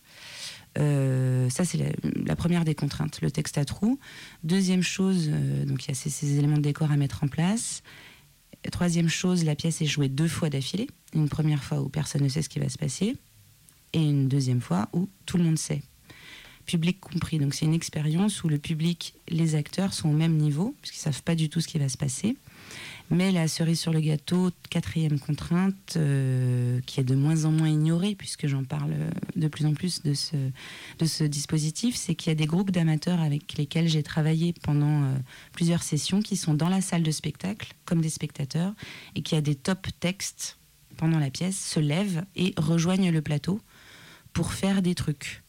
Euh, 0.80 1.50
ça 1.50 1.66
c'est 1.66 1.78
la, 1.78 1.86
la 2.26 2.36
première 2.38 2.64
des 2.64 2.76
contraintes, 2.76 3.20
le 3.22 3.30
texte 3.30 3.58
à 3.58 3.66
trous. 3.66 4.00
Deuxième 4.46 4.82
chose, 4.84 5.30
euh, 5.30 5.66
donc 5.66 5.84
il 5.86 5.90
y 5.90 5.92
a 5.92 5.96
ces, 5.96 6.10
ces 6.10 6.38
éléments 6.38 6.58
de 6.58 6.62
décor 6.62 6.90
à 6.92 6.96
mettre 6.96 7.24
en 7.24 7.28
place. 7.28 7.84
Troisième 8.72 9.10
chose, 9.10 9.44
la 9.44 9.56
pièce 9.56 9.82
est 9.82 9.86
jouée 9.86 10.10
deux 10.10 10.28
fois 10.28 10.50
d'affilée. 10.50 10.88
Une 11.14 11.30
première 11.30 11.64
fois 11.64 11.82
où 11.82 11.90
personne 11.90 12.24
ne 12.24 12.30
sait 12.30 12.42
ce 12.42 12.50
qui 12.50 12.60
va 12.60 12.70
se 12.70 12.78
passer 12.78 13.16
et 13.94 14.02
une 14.02 14.28
deuxième 14.28 14.62
fois 14.62 14.90
où 14.94 15.10
tout 15.26 15.38
le 15.38 15.44
monde 15.44 15.60
sait 15.60 15.82
public 16.66 17.00
compris. 17.00 17.40
Donc 17.40 17.54
c'est 17.54 17.66
une 17.66 17.74
expérience 17.74 18.44
où 18.44 18.50
le 18.50 18.58
public, 18.58 19.16
les 19.28 19.56
acteurs 19.56 19.94
sont 19.94 20.10
au 20.10 20.14
même 20.14 20.38
niveau, 20.38 20.76
puisqu'ils 20.82 21.10
ne 21.10 21.14
savent 21.14 21.24
pas 21.24 21.36
du 21.36 21.50
tout 21.50 21.62
ce 21.62 21.68
qui 21.68 21.78
va 21.78 21.90
se 21.90 21.98
passer. 21.98 22.38
Mais 23.10 23.32
la 23.32 23.48
cerise 23.48 23.80
sur 23.80 23.94
le 23.94 24.00
gâteau, 24.00 24.50
quatrième 24.70 25.20
contrainte, 25.20 25.98
euh, 25.98 26.80
qui 26.86 27.00
est 27.00 27.04
de 27.04 27.16
moins 27.16 27.46
en 27.46 27.52
moins 27.52 27.70
ignorée, 27.70 28.16
puisque 28.16 28.48
j'en 28.48 28.64
parle 28.64 28.94
de 29.36 29.48
plus 29.48 29.66
en 29.66 29.74
plus 29.74 30.02
de 30.02 30.14
ce, 30.14 31.24
dispositif, 31.24 31.96
c'est 31.96 32.16
qu'il 32.16 32.30
y 32.30 32.32
a 32.32 32.36
des 32.36 32.48
groupes 32.48 32.72
d'amateurs 32.72 33.22
avec 33.22 33.58
lesquels 33.58 33.88
j'ai 33.88 34.04
travaillé 34.04 34.54
pendant 34.64 35.04
euh, 35.04 35.16
plusieurs 35.52 35.84
sessions 35.84 36.22
qui 36.22 36.38
sont 36.38 36.54
dans 36.54 36.70
la 36.70 36.82
salle 36.82 37.04
de 37.04 37.12
spectacle, 37.12 37.74
comme 37.86 38.02
des 38.02 38.10
spectateurs, 38.10 38.74
et 39.16 39.22
qui 39.22 39.36
a 39.36 39.42
des 39.42 39.56
top 39.56 39.88
textes 40.00 40.58
pendant 40.98 41.20
la 41.20 41.30
pièce, 41.30 41.60
se 41.60 41.80
lèvent 41.80 42.24
et 42.36 42.54
rejoignent 42.58 43.12
le 43.12 43.22
plateau 43.22 43.60
pour 44.32 44.54
faire 44.54 44.82
des 44.82 44.96
trucs. 44.96 45.43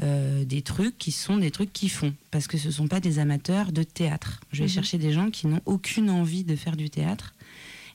Euh, 0.00 0.44
des 0.44 0.62
trucs 0.62 0.96
qui 0.96 1.10
sont 1.10 1.38
des 1.38 1.50
trucs 1.50 1.72
qui 1.72 1.88
font, 1.88 2.14
parce 2.30 2.46
que 2.46 2.56
ce 2.56 2.68
ne 2.68 2.72
sont 2.72 2.86
pas 2.86 3.00
des 3.00 3.18
amateurs 3.18 3.72
de 3.72 3.82
théâtre. 3.82 4.38
Je 4.52 4.58
vais 4.58 4.64
Mhm. 4.68 4.72
chercher 4.72 4.96
des 4.98 5.12
gens 5.12 5.30
qui 5.30 5.48
n'ont 5.48 5.60
aucune 5.66 6.08
envie 6.08 6.44
de 6.44 6.54
faire 6.54 6.76
du 6.76 6.88
théâtre 6.88 7.34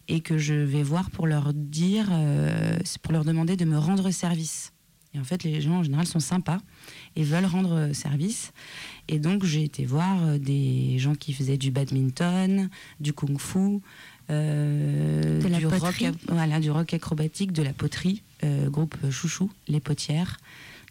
et 0.10 0.20
que 0.20 0.38
je 0.38 0.54
vais 0.54 0.84
voir 0.84 1.10
pour 1.12 1.28
leur 1.28 1.54
dire, 1.54 2.10
euh, 2.12 2.78
pour 3.04 3.14
leur 3.14 3.24
demander 3.24 3.56
de 3.56 3.64
me 3.64 3.78
rendre 3.78 4.12
service. 4.12 4.74
Et 5.16 5.20
en 5.20 5.24
fait, 5.24 5.44
les 5.46 5.62
gens 5.62 5.76
en 5.78 5.84
général 5.84 6.06
sont 6.06 6.20
sympas 6.20 6.60
et 7.16 7.24
veulent 7.24 7.46
rendre 7.46 7.94
service. 7.94 8.52
Et 9.08 9.18
donc, 9.20 9.46
j'ai 9.46 9.64
été 9.64 9.86
voir 9.86 10.22
euh, 10.26 10.38
des 10.38 11.00
gens 11.00 11.16
qui 11.16 11.32
faisaient 11.32 11.56
du 11.58 11.72
badminton, 11.72 12.70
du 13.00 13.14
kung-fu, 13.14 13.80
euh, 14.30 15.40
De 15.42 15.48
la 15.48 15.60
du, 15.60 15.68
rock, 15.68 15.80
poterie. 15.80 16.08
voilà, 16.28 16.60
du 16.60 16.70
rock 16.72 16.94
acrobatique, 16.94 17.54
de 17.54 17.62
la 17.64 17.72
poterie, 17.74 18.24
groupe 18.68 18.98
chouchou, 19.10 19.50
les 19.70 19.80
potières, 19.80 20.38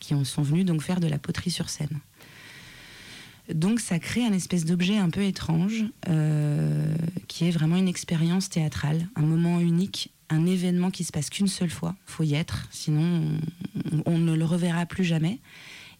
qui 0.02 0.14
en 0.14 0.24
sont 0.24 0.42
venus 0.42 0.66
donc 0.66 0.82
faire 0.82 1.00
de 1.00 1.06
la 1.06 1.18
poterie 1.18 1.50
sur 1.50 1.70
scène. 1.70 2.00
Donc 3.52 3.80
ça 3.80 3.98
crée 3.98 4.24
un 4.24 4.32
espèce 4.32 4.64
d'objet 4.64 4.98
un 4.98 5.10
peu 5.10 5.22
étrange, 5.22 5.84
euh, 6.08 6.94
qui 7.28 7.46
est 7.46 7.50
vraiment 7.50 7.76
une 7.76 7.88
expérience 7.88 8.48
théâtrale, 8.48 9.08
un 9.16 9.22
moment 9.22 9.60
unique, 9.60 10.12
un 10.28 10.44
événement 10.46 10.90
qui 10.90 11.04
se 11.04 11.12
passe 11.12 11.30
qu'une 11.30 11.48
seule 11.48 11.70
fois. 11.70 11.94
Faut 12.06 12.24
y 12.24 12.34
être, 12.34 12.66
sinon 12.70 13.22
on, 14.06 14.18
ne 14.18 14.34
le 14.34 14.44
reverra 14.44 14.86
plus 14.86 15.04
jamais. 15.04 15.38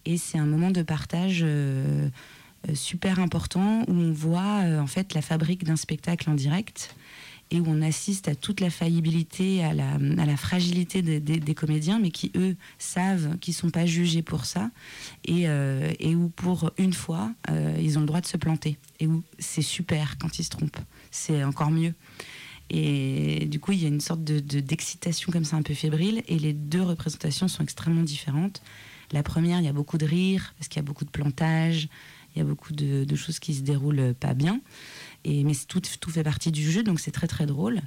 Et 0.05 0.17
c'est 0.17 0.37
un 0.37 0.45
moment 0.45 0.71
de 0.71 0.81
partage 0.81 1.41
euh, 1.43 2.09
euh, 2.69 2.75
super 2.75 3.19
important 3.19 3.83
où 3.87 3.93
on 3.93 4.11
voit 4.11 4.63
en 4.79 4.87
fait 4.87 5.13
la 5.13 5.21
fabrique 5.21 5.63
d'un 5.63 5.77
spectacle 5.77 6.29
en 6.29 6.33
direct 6.33 6.95
et 7.53 7.59
où 7.59 7.65
on 7.67 7.83
assiste 7.83 8.27
à 8.27 8.35
toute 8.35 8.59
la 8.59 8.71
faillibilité, 8.71 9.63
à 9.63 9.73
la, 9.73 10.37
fragilité 10.37 11.01
des, 11.03 11.53
comédiens, 11.55 11.99
mais 11.99 12.09
qui 12.09 12.31
eux 12.35 12.55
savent 12.79 13.37
qu'ils 13.37 13.53
sont 13.53 13.69
pas 13.69 13.85
jugés 13.85 14.23
pour 14.23 14.45
ça 14.45 14.71
et, 15.23 15.47
euh, 15.47 15.93
où 16.03 16.29
pour 16.29 16.71
une 16.79 16.93
fois 16.93 17.31
euh, 17.51 17.77
ils 17.79 17.97
ont 17.97 18.01
le 18.01 18.07
droit 18.07 18.21
de 18.21 18.25
se 18.25 18.37
planter 18.37 18.77
et 18.99 19.05
où 19.05 19.23
c'est 19.37 19.61
super 19.61 20.17
quand 20.17 20.39
ils 20.39 20.43
se 20.43 20.49
trompent, 20.49 20.79
c'est 21.11 21.43
encore 21.43 21.69
mieux. 21.69 21.93
Et 22.71 23.45
du 23.45 23.59
coup, 23.59 23.71
il 23.73 23.83
y 23.83 23.85
a 23.85 23.89
une 23.89 24.01
sorte 24.01 24.23
de, 24.23 24.39
de- 24.39 24.59
d'excitation 24.59 25.31
comme 25.31 25.45
ça 25.45 25.55
un 25.55 25.61
peu 25.61 25.75
fébrile 25.75 26.23
et 26.27 26.39
les 26.39 26.53
deux 26.53 26.81
représentations 26.81 27.47
sont 27.47 27.61
extrêmement 27.61 28.01
différentes. 28.01 28.63
La 29.11 29.21
première, 29.21 29.59
il 29.59 29.65
y 29.65 29.69
a 29.69 29.73
beaucoup 29.73 29.99
de 29.99 30.05
rire 30.05 30.55
parce 30.57 30.69
qu'il 30.69 30.77
y 30.77 30.79
a 30.79 30.87
beaucoup 30.87 31.05
de 31.05 31.11
plantage, 31.11 31.87
il 32.35 32.39
y 32.39 32.41
a 32.41 32.45
beaucoup 32.45 32.73
de, 32.73 33.03
de 33.03 33.15
choses 33.15 33.37
qui 33.37 33.53
se 33.53 33.61
déroulent 33.61 34.15
pas 34.19 34.33
bien. 34.33 34.59
Et, 35.25 35.43
mais 35.43 35.53
tout, 35.67 35.81
tout 35.99 36.09
fait 36.11 36.23
partie 36.23 36.51
du 36.51 36.69
jeu, 36.69 36.83
donc 36.83 36.99
c'est 36.99 37.11
très 37.11 37.27
très 37.27 37.45
drôle. 37.45 37.81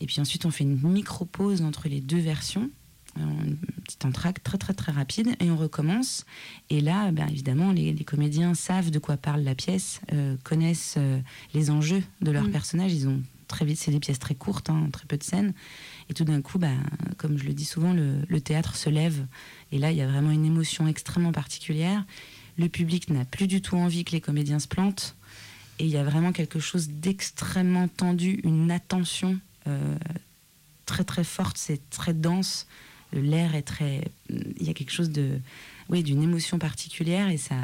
Et 0.00 0.06
puis 0.06 0.20
ensuite, 0.20 0.44
on 0.46 0.50
fait 0.50 0.64
une 0.64 0.80
micro-pause 0.80 1.62
entre 1.62 1.88
les 1.88 2.00
deux 2.00 2.20
versions, 2.20 2.70
euh, 3.18 3.22
une 3.44 3.56
petite 3.84 4.04
entracte 4.04 4.44
très 4.44 4.58
très 4.58 4.74
très 4.74 4.92
rapide, 4.92 5.34
et 5.40 5.50
on 5.50 5.56
recommence. 5.56 6.24
Et 6.70 6.80
là, 6.80 7.10
ben, 7.10 7.26
évidemment, 7.28 7.72
les, 7.72 7.92
les 7.92 8.04
comédiens 8.04 8.54
savent 8.54 8.90
de 8.90 8.98
quoi 8.98 9.16
parle 9.16 9.42
la 9.42 9.54
pièce, 9.54 10.00
euh, 10.12 10.36
connaissent 10.44 10.94
euh, 10.98 11.18
les 11.54 11.70
enjeux 11.70 12.02
de 12.20 12.30
leur 12.30 12.44
Mm. 12.44 12.52
personnage. 12.52 12.92
Ils 12.92 13.08
ont 13.08 13.20
très 13.48 13.64
vite, 13.64 13.78
c'est 13.78 13.90
des 13.90 13.98
pièces 13.98 14.18
très 14.18 14.34
courtes, 14.34 14.68
hein, 14.70 14.88
très 14.92 15.06
peu 15.06 15.16
de 15.16 15.24
scènes. 15.24 15.54
Et 16.10 16.14
tout 16.14 16.24
d'un 16.24 16.42
coup, 16.42 16.58
ben, 16.58 16.76
comme 17.16 17.38
je 17.38 17.44
le 17.44 17.54
dis 17.54 17.64
souvent, 17.64 17.92
le, 17.94 18.16
le 18.28 18.40
théâtre 18.40 18.76
se 18.76 18.90
lève. 18.90 19.26
Et 19.72 19.78
là, 19.78 19.90
il 19.90 19.96
y 19.96 20.02
a 20.02 20.06
vraiment 20.06 20.30
une 20.30 20.44
émotion 20.44 20.86
extrêmement 20.86 21.32
particulière. 21.32 22.04
Le 22.58 22.68
public 22.68 23.08
n'a 23.08 23.24
plus 23.24 23.46
du 23.46 23.62
tout 23.62 23.76
envie 23.76 24.04
que 24.04 24.12
les 24.12 24.20
comédiens 24.20 24.58
se 24.58 24.68
plantent. 24.68 25.16
Et 25.78 25.84
il 25.84 25.90
y 25.90 25.96
a 25.96 26.04
vraiment 26.04 26.32
quelque 26.32 26.58
chose 26.58 26.88
d'extrêmement 26.88 27.88
tendu, 27.88 28.40
une 28.44 28.70
attention 28.70 29.38
euh, 29.66 29.96
très 30.86 31.04
très 31.04 31.24
forte, 31.24 31.56
c'est 31.58 31.88
très 31.90 32.14
dense. 32.14 32.66
L'air 33.12 33.54
est 33.54 33.62
très. 33.62 34.10
Il 34.28 34.66
y 34.66 34.70
a 34.70 34.74
quelque 34.74 34.92
chose 34.92 35.10
de. 35.10 35.38
Oui, 35.88 36.02
d'une 36.02 36.22
émotion 36.22 36.58
particulière 36.58 37.28
et 37.28 37.38
ça. 37.38 37.56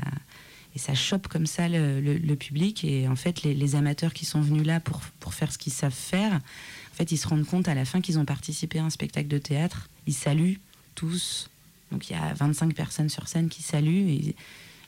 Et 0.77 0.79
ça 0.79 0.95
chope 0.95 1.29
comme 1.29 1.47
ça 1.47 1.69
le, 1.69 2.35
public. 2.35 2.85
Et 2.85 3.07
en 3.07 3.15
fait, 3.15 3.43
les, 3.43 3.55
les 3.55 3.77
amateurs 3.77 4.13
qui 4.13 4.25
sont 4.25 4.41
venus 4.41 4.67
là 4.67 4.81
pour, 4.81 5.03
pour 5.21 5.33
faire 5.33 5.53
ce 5.53 5.59
qu'ils 5.59 5.73
savent 5.73 5.93
faire, 5.93 6.33
en 6.35 6.97
fait, 6.97 7.13
ils 7.13 7.17
se 7.17 7.29
rendent 7.29 7.47
compte 7.47 7.69
à 7.69 7.75
la 7.75 7.85
fin 7.85 8.01
qu'ils 8.01 8.19
ont 8.19 8.25
participé 8.25 8.81
à 8.81 8.85
un 8.85 8.91
spectacle 8.91 9.29
de 9.29 9.39
théâtre. 9.39 9.89
Ils 10.07 10.15
saluent 10.15 10.59
tous. 10.95 11.49
Donc 11.93 12.11
il 12.11 12.15
y 12.15 12.17
a 12.17 12.35
25 12.35 12.75
personnes 12.75 13.09
sur 13.09 13.29
scène 13.29 13.49
qui 13.49 13.63
saluent 13.63 14.09
et 14.11 14.35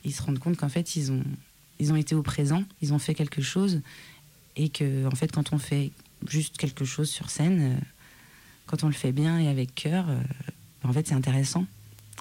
ils 0.03 0.13
se 0.13 0.21
rendent 0.21 0.39
compte 0.39 0.57
qu'en 0.57 0.69
fait, 0.69 0.95
ils 0.95 1.11
ont, 1.11 1.23
ils 1.79 1.91
ont 1.91 1.95
été 1.95 2.15
au 2.15 2.23
présent, 2.23 2.63
ils 2.81 2.93
ont 2.93 2.99
fait 2.99 3.13
quelque 3.13 3.41
chose. 3.41 3.81
Et 4.55 4.69
que, 4.69 5.05
en 5.05 5.11
fait, 5.11 5.31
quand 5.31 5.53
on 5.53 5.59
fait 5.59 5.91
juste 6.27 6.57
quelque 6.57 6.85
chose 6.85 7.09
sur 7.09 7.29
scène, 7.29 7.59
euh, 7.61 7.79
quand 8.65 8.83
on 8.83 8.87
le 8.87 8.93
fait 8.93 9.11
bien 9.11 9.39
et 9.39 9.47
avec 9.47 9.75
cœur, 9.75 10.09
euh, 10.09 10.19
en 10.83 10.93
fait, 10.93 11.07
c'est 11.07 11.13
intéressant. 11.13 11.65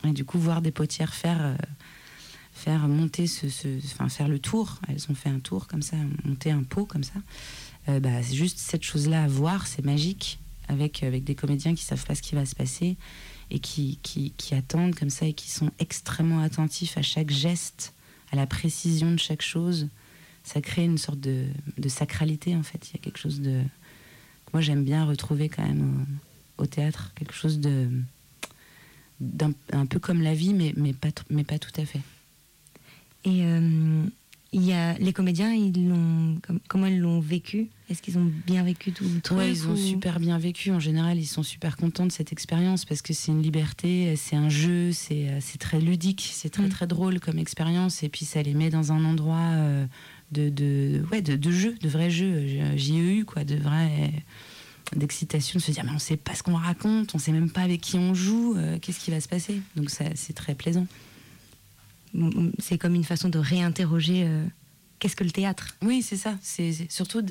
Et 0.05 0.13
du 0.13 0.25
coup, 0.25 0.39
voir 0.39 0.61
des 0.61 0.71
potières 0.71 1.15
faire, 1.15 1.39
euh, 1.41 1.57
faire 2.53 2.87
monter 2.89 3.27
ce, 3.27 3.47
enfin, 3.93 4.09
faire 4.09 4.29
le 4.29 4.39
tour, 4.39 4.81
elles 4.89 5.07
ont 5.09 5.15
fait 5.15 5.31
un 5.31 5.41
tour 5.41 5.67
comme 5.67 5.83
ça, 5.83 5.97
monter 6.25 6.51
un 6.51 6.63
pot 6.63 6.85
comme 6.85 7.05
ça. 7.05 7.21
Bah, 7.89 8.21
c'est 8.21 8.35
juste 8.35 8.59
cette 8.59 8.83
chose-là 8.83 9.23
à 9.23 9.29
voir, 9.29 9.69
c'est 9.69 9.85
magique, 9.85 10.41
avec, 10.67 11.05
avec 11.05 11.23
des 11.23 11.37
comédiens 11.37 11.73
qui 11.77 11.85
savent 11.85 12.05
pas 12.05 12.17
ce 12.17 12.23
qui 12.23 12.35
va 12.35 12.45
se 12.45 12.57
passer 12.57 12.97
et 13.53 13.61
qui, 13.61 14.01
qui 14.03 14.55
attendent 14.57 14.97
comme 14.97 15.09
ça 15.09 15.25
et 15.25 15.33
qui 15.33 15.49
sont 15.49 15.71
extrêmement 15.79 16.41
attentifs 16.41 16.99
à 16.99 17.03
chaque 17.03 17.31
geste, 17.31 17.95
à 18.33 18.37
la 18.37 18.47
précision 18.47 19.11
de 19.13 19.19
chaque 19.19 19.43
chose. 19.43 19.89
Ça 20.43 20.61
crée 20.61 20.85
une 20.85 20.99
sorte 20.99 21.21
de, 21.21 21.47
sacralité 21.89 22.55
en 22.55 22.63
fait. 22.63 22.91
Il 22.91 22.97
y 22.97 23.01
a 23.01 23.03
quelque 23.03 23.19
chose 23.19 23.41
de. 23.41 23.63
Moi 24.53 24.61
j'aime 24.61 24.85
bien 24.85 25.05
retrouver 25.05 25.49
quand 25.49 25.65
même 25.65 26.07
au, 26.59 26.67
théâtre, 26.67 27.13
quelque 27.15 27.35
chose 27.35 27.59
de. 27.59 27.89
un 29.73 29.87
peu 29.87 29.99
comme 29.99 30.23
la 30.23 30.35
vie, 30.35 30.55
mais, 30.55 30.73
mais, 30.77 30.93
pas, 30.93 31.09
mais 31.31 31.45
pas 31.45 31.59
tout 31.59 31.81
à 31.81 31.85
fait. 31.85 32.01
Et 33.25 33.45
euh, 33.45 34.05
y 34.53 34.73
a 34.73 34.95
les 34.99 35.13
comédiens, 35.13 35.53
ils 35.53 36.41
comment 36.69 36.87
ils 36.87 37.01
l'ont 37.01 37.21
vécu? 37.21 37.69
Est-ce 37.89 38.03
qu'ils 38.03 38.19
ont 38.19 38.29
bien 38.47 38.65
vécu 38.65 38.91
tout 38.91 39.05
le 39.05 39.21
truc 39.21 39.39
Ouais, 39.39 39.49
ils 39.53 39.69
ont 39.69 39.73
ou- 39.75 39.77
super 39.77 40.19
bien 40.19 40.39
vécu. 40.39 40.73
En 40.73 40.81
général, 40.81 41.19
ils 41.19 41.27
sont 41.27 41.45
super 41.45 41.77
contents 41.77 42.05
de 42.07 42.11
cette 42.11 42.33
expérience 42.33 42.85
parce 42.85 43.01
que 43.01 43.13
c'est 43.13 43.31
une 43.31 43.43
liberté, 43.43 44.17
c'est 44.17 44.35
un 44.35 44.49
jeu, 44.49 44.91
c'est 44.91 45.29
euh, 45.29 45.39
très 45.61 45.79
ludique, 45.81 46.29
c'est 46.33 46.51
très 46.51 46.65
Mm. 46.67 46.71
très 46.71 46.87
drôle 46.89 47.21
comme 47.21 47.39
expérience. 47.39 48.03
Et 48.03 48.09
puis 48.09 48.25
ça 48.25 48.43
les 48.43 48.55
met 48.55 48.71
dans 48.71 48.91
un 48.91 49.05
endroit 49.05 49.39
euh, 49.53 49.87
de, 50.33 50.49
de, 50.49 51.05
ouais, 51.13 51.23
de, 51.23 51.37
de 51.37 51.51
jeu, 51.53 51.77
de 51.81 51.89
vrai 51.89 52.11
jeu, 52.11 52.27
euh, 52.35 52.77
JEU, 52.77 53.25
quoi, 53.25 53.45
de 53.45 53.55
vrai, 53.55 54.13
d'excitation, 54.97 55.59
de 55.61 55.63
se 55.65 55.71
dire 55.71 55.85
mais 55.85 55.93
on 55.95 56.01
sait 56.01 56.17
pas 56.17 56.35
ce 56.35 56.43
qu'on 56.43 56.55
raconte, 56.57 57.15
on 57.15 57.19
sait 57.19 57.31
même 57.33 57.51
pas 57.51 57.63
avec 57.63 57.81
qui 57.81 57.97
on 57.99 58.15
joue, 58.15 58.55
euh, 58.57 58.79
qu'est-ce 58.81 58.99
qui 58.99 59.13
va 59.13 59.21
se 59.21 59.29
passer. 59.29 59.61
Donc 59.77 59.91
ça, 59.91 60.07
c'est 60.17 60.33
très 60.33 60.57
plaisant. 60.57 60.89
C'est 62.59 62.79
comme 62.79 62.95
une 62.95 63.05
façon 63.05 63.29
de 63.29 63.39
réinterroger 63.39 64.25
euh, 64.27 64.45
qu'est-ce 64.99 65.17
que 65.17 65.25
le 65.25 65.31
théâtre? 65.31 65.77
Oui, 65.83 66.03
c'est 66.03 66.17
ça. 66.17 66.37
C'est 66.43 66.91
surtout 66.91 67.23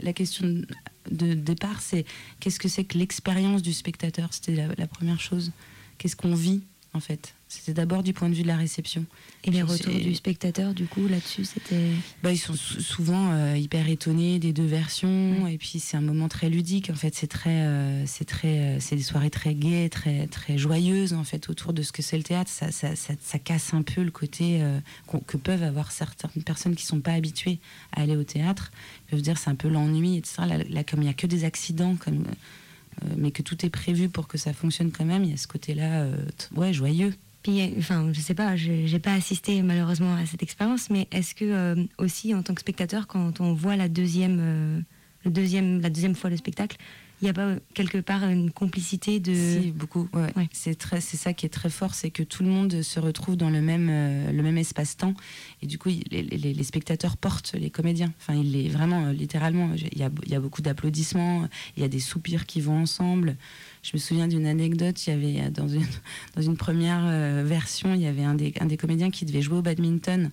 la 0.00 0.12
question 0.12 0.62
de, 1.10 1.34
départ, 1.34 1.82
c'est 1.82 2.04
qu'est-ce 2.40 2.58
que 2.58 2.68
c'est 2.68 2.84
que 2.84 2.98
l'expérience 2.98 3.62
du 3.62 3.72
spectateur? 3.72 4.32
C'était 4.32 4.68
la 4.76 4.86
première 4.86 5.20
chose. 5.20 5.52
Qu'est-ce 5.98 6.16
qu'on 6.16 6.34
vit 6.34 6.62
en 6.92 7.00
fait? 7.00 7.34
C'était 7.54 7.74
d'abord 7.74 8.02
du 8.02 8.12
point 8.12 8.28
de 8.28 8.34
vue 8.34 8.42
de 8.42 8.48
la 8.48 8.56
réception. 8.56 9.06
Et 9.44 9.50
les 9.50 9.62
retours 9.62 9.92
du 10.02 10.14
spectateur, 10.14 10.74
du 10.74 10.86
coup, 10.86 11.06
là-dessus, 11.08 11.44
c'était. 11.44 11.90
Bah, 12.22 12.32
ils 12.32 12.38
sont 12.38 12.54
sou- 12.54 12.80
souvent 12.80 13.32
euh, 13.32 13.56
hyper 13.56 13.88
étonnés 13.88 14.38
des 14.38 14.52
deux 14.52 14.66
versions. 14.66 15.46
Et 15.46 15.58
puis 15.58 15.78
c'est 15.80 15.96
un 15.96 16.00
moment 16.00 16.28
très 16.28 16.48
ludique 16.50 16.90
en 16.90 16.94
fait. 16.94 17.14
C'est 17.14 17.26
très 17.26 17.50
euh, 17.62 18.04
c'est 18.06 18.24
très 18.24 18.58
euh, 18.58 18.80
c'est 18.80 18.96
des 18.96 19.02
soirées 19.02 19.30
très 19.30 19.54
gaies 19.54 19.88
très 19.88 20.26
très 20.26 20.58
joyeuses 20.58 21.12
en 21.12 21.24
fait 21.24 21.48
autour 21.48 21.72
de 21.72 21.82
ce 21.82 21.92
que 21.92 22.02
c'est 22.02 22.16
le 22.16 22.22
théâtre. 22.24 22.50
Ça, 22.50 22.70
ça, 22.72 22.96
ça, 22.96 23.14
ça 23.22 23.38
casse 23.38 23.74
un 23.74 23.82
peu 23.82 24.02
le 24.02 24.10
côté 24.10 24.60
que 25.26 25.36
peuvent 25.36 25.62
avoir 25.62 25.92
certaines 25.92 26.42
personnes 26.42 26.74
qui 26.74 26.84
sont 26.84 27.00
pas 27.00 27.12
habituées 27.12 27.58
à 27.92 28.02
aller 28.02 28.16
au 28.16 28.24
théâtre. 28.24 28.70
Ils 29.06 29.10
peuvent 29.12 29.22
dire 29.22 29.38
c'est 29.38 29.50
un 29.50 29.54
peu 29.54 29.68
l'ennui 29.68 30.16
etc 30.16 30.42
là, 30.48 30.58
là, 30.68 30.84
comme 30.84 31.02
il 31.02 31.06
y 31.06 31.10
a 31.10 31.14
que 31.14 31.26
des 31.26 31.44
accidents 31.44 31.96
comme 31.96 32.24
mais 33.16 33.30
que 33.32 33.42
tout 33.42 33.66
est 33.66 33.70
prévu 33.70 34.08
pour 34.08 34.28
que 34.28 34.38
ça 34.38 34.52
fonctionne 34.52 34.90
quand 34.92 35.04
même 35.04 35.24
il 35.24 35.30
y 35.30 35.34
a 35.34 35.36
ce 35.36 35.46
côté 35.48 35.74
là 35.74 36.06
ouais 36.54 36.72
joyeux 36.72 37.12
Puis, 37.44 37.74
enfin, 37.76 38.10
je 38.10 38.20
sais 38.20 38.34
pas, 38.34 38.56
je 38.56 38.86
j'ai 38.86 38.98
pas 38.98 39.12
assisté 39.12 39.60
malheureusement 39.60 40.14
à 40.14 40.24
cette 40.24 40.42
expérience, 40.42 40.88
mais 40.88 41.06
est-ce 41.12 41.34
que 41.34 41.44
euh, 41.44 41.84
aussi 41.98 42.34
en 42.34 42.42
tant 42.42 42.54
que 42.54 42.62
spectateur, 42.62 43.06
quand 43.06 43.38
on 43.42 43.52
voit 43.52 43.76
la 43.76 43.88
deuxième, 43.90 44.38
euh, 44.40 44.80
la 45.26 45.90
deuxième 45.90 46.14
fois 46.14 46.30
le 46.30 46.38
spectacle, 46.38 46.78
il 47.22 47.24
n'y 47.26 47.30
a 47.30 47.32
pas 47.32 47.46
euh, 47.46 47.58
quelque 47.74 47.98
part 47.98 48.24
une 48.28 48.50
complicité 48.50 49.20
de. 49.20 49.34
Si, 49.34 49.70
beaucoup. 49.72 50.08
ouais. 50.12 50.32
Ouais. 50.36 50.48
C'est 50.52 50.74
très, 50.76 51.00
c'est 51.00 51.16
ça 51.16 51.32
qui 51.32 51.46
est 51.46 51.50
très 51.50 51.70
fort, 51.70 51.94
c'est 51.94 52.10
que 52.10 52.22
tout 52.22 52.42
le 52.42 52.48
monde 52.50 52.82
se 52.82 53.00
retrouve 53.00 53.36
dans 53.36 53.50
le 53.50 53.60
même, 53.62 53.88
euh, 53.90 54.32
le 54.32 54.42
même 54.42 54.58
espace-temps, 54.58 55.14
et 55.62 55.66
du 55.66 55.78
coup, 55.78 55.88
il- 55.90 56.02
les, 56.10 56.22
les- 56.22 56.52
les 56.54 56.64
spectateurs 56.64 57.16
portent 57.16 57.54
les 57.54 57.70
comédiens. 57.70 58.12
Enfin, 58.20 58.34
il 58.34 58.54
est 58.56 58.68
vraiment, 58.68 59.06
euh, 59.06 59.12
littéralement, 59.12 59.70
il 59.74 59.98
y 59.98 60.02
a, 60.02 60.10
il 60.24 60.32
y 60.32 60.34
a 60.34 60.40
beaucoup 60.40 60.60
d'applaudissements, 60.62 61.48
il 61.76 61.82
y 61.82 61.86
a 61.86 61.88
des 61.88 62.00
soupirs 62.00 62.46
qui 62.46 62.60
vont 62.60 62.78
ensemble. 62.82 63.36
Je 63.82 63.90
me 63.94 63.98
souviens 63.98 64.28
d'une 64.28 64.46
anecdote. 64.46 65.06
Il 65.06 65.10
y 65.10 65.12
avait 65.40 65.50
dans 65.50 65.68
une, 65.68 65.84
dans 66.36 66.42
une 66.42 66.56
première 66.56 67.04
euh, 67.04 67.42
version, 67.46 67.94
il 67.94 68.00
y 68.00 68.06
avait 68.06 68.24
un 68.24 68.34
des, 68.34 68.52
un 68.60 68.66
des 68.66 68.76
comédiens 68.76 69.10
qui 69.10 69.24
devait 69.24 69.42
jouer 69.42 69.58
au 69.58 69.62
badminton. 69.62 70.30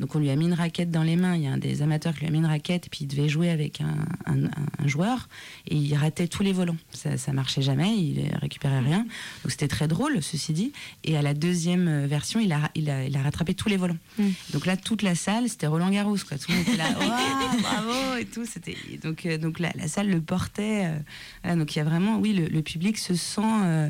Donc 0.00 0.14
on 0.14 0.18
lui 0.18 0.30
a 0.30 0.36
mis 0.36 0.44
une 0.46 0.54
raquette 0.54 0.90
dans 0.90 1.02
les 1.02 1.16
mains. 1.16 1.36
Il 1.36 1.42
y 1.42 1.46
a 1.46 1.52
un 1.52 1.58
des 1.58 1.82
amateurs 1.82 2.14
qui 2.14 2.20
lui 2.20 2.26
a 2.28 2.30
mis 2.30 2.38
une 2.38 2.46
raquette, 2.46 2.86
et 2.86 2.88
puis 2.90 3.00
il 3.02 3.06
devait 3.06 3.28
jouer 3.28 3.50
avec 3.50 3.80
un, 3.80 3.94
un- 4.26 4.50
un 4.78 4.86
joueur, 4.88 5.28
et 5.68 5.76
il 5.76 5.94
ratait 5.94 6.28
tous 6.28 6.42
les 6.42 6.52
volants. 6.52 6.76
Ça, 6.92 7.16
ça 7.16 7.32
marchait 7.32 7.62
jamais, 7.62 7.96
il 7.96 8.28
récupérait 8.40 8.80
rien. 8.80 9.00
Donc 9.42 9.50
c'était 9.50 9.68
très 9.68 9.88
drôle, 9.88 10.22
ceci 10.22 10.52
dit. 10.52 10.72
Et 11.04 11.16
à 11.16 11.22
la 11.22 11.34
deuxième 11.34 12.06
version, 12.06 12.40
il 12.40 12.52
a, 12.52 12.70
il 12.74 12.90
a, 12.90 13.04
il 13.04 13.16
a 13.16 13.22
rattrapé 13.22 13.54
tous 13.54 13.68
les 13.68 13.76
volants. 13.76 13.96
Mm. 14.18 14.28
Donc 14.52 14.66
là, 14.66 14.76
toute 14.76 15.02
la 15.02 15.14
salle, 15.14 15.48
c'était 15.48 15.66
Roland 15.66 15.90
Garros, 15.90 16.16
quoi. 16.28 16.38
Tout 16.38 16.50
le 16.50 16.56
monde 16.58 16.66
était 16.68 16.76
là, 16.76 16.90
Ouah, 16.98 17.60
bravo 17.60 18.16
et 18.18 18.24
tout. 18.26 18.44
C'était 18.46 18.76
donc 19.02 19.26
euh, 19.26 19.38
donc 19.38 19.58
la, 19.58 19.70
la 19.76 19.88
salle 19.88 20.08
le 20.10 20.20
portait. 20.20 20.86
euh, 20.86 20.98
voilà, 21.42 21.56
donc 21.56 21.74
il 21.74 21.78
y 21.78 21.82
a 21.82 21.84
vraiment, 21.84 22.18
oui, 22.18 22.32
le, 22.32 22.46
le 22.46 22.62
public 22.62 22.98
se 22.98 23.14
sent 23.14 23.40
euh, 23.44 23.88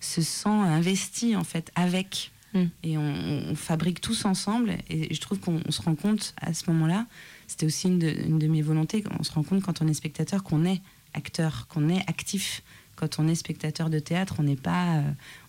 se 0.00 0.20
sent 0.22 0.48
investi 0.48 1.36
en 1.36 1.44
fait 1.44 1.70
avec. 1.74 2.30
Mm. 2.56 2.70
Et 2.82 2.98
on, 2.98 3.54
fabrique 3.54 4.00
tous 4.00 4.24
ensemble. 4.24 4.76
Et 4.88 5.12
je 5.12 5.20
trouve 5.20 5.38
qu'on 5.38 5.60
on 5.66 5.70
se 5.70 5.82
rend 5.82 5.94
compte 5.94 6.34
à 6.40 6.54
ce 6.54 6.70
moment-là. 6.70 7.06
C'était 7.46 7.66
aussi 7.66 7.88
une 7.88 7.98
de, 7.98 8.46
mes 8.46 8.62
volontés. 8.62 9.04
On 9.18 9.22
se 9.22 9.32
rend 9.32 9.42
compte 9.42 9.62
quand 9.62 9.82
on 9.82 9.88
est 9.88 9.94
spectateur 9.94 10.42
qu'on 10.42 10.64
est 10.64 10.80
acteur, 11.14 11.66
qu'on 11.68 11.88
est 11.88 12.00
actif. 12.08 12.62
Quand 12.96 13.18
on 13.18 13.28
est 13.28 13.34
spectateur 13.34 13.90
de 13.90 13.98
théâtre, 13.98 14.36
on 14.38 14.42
n'est 14.42 14.56
pas. 14.56 14.96
euh, 14.96 15.02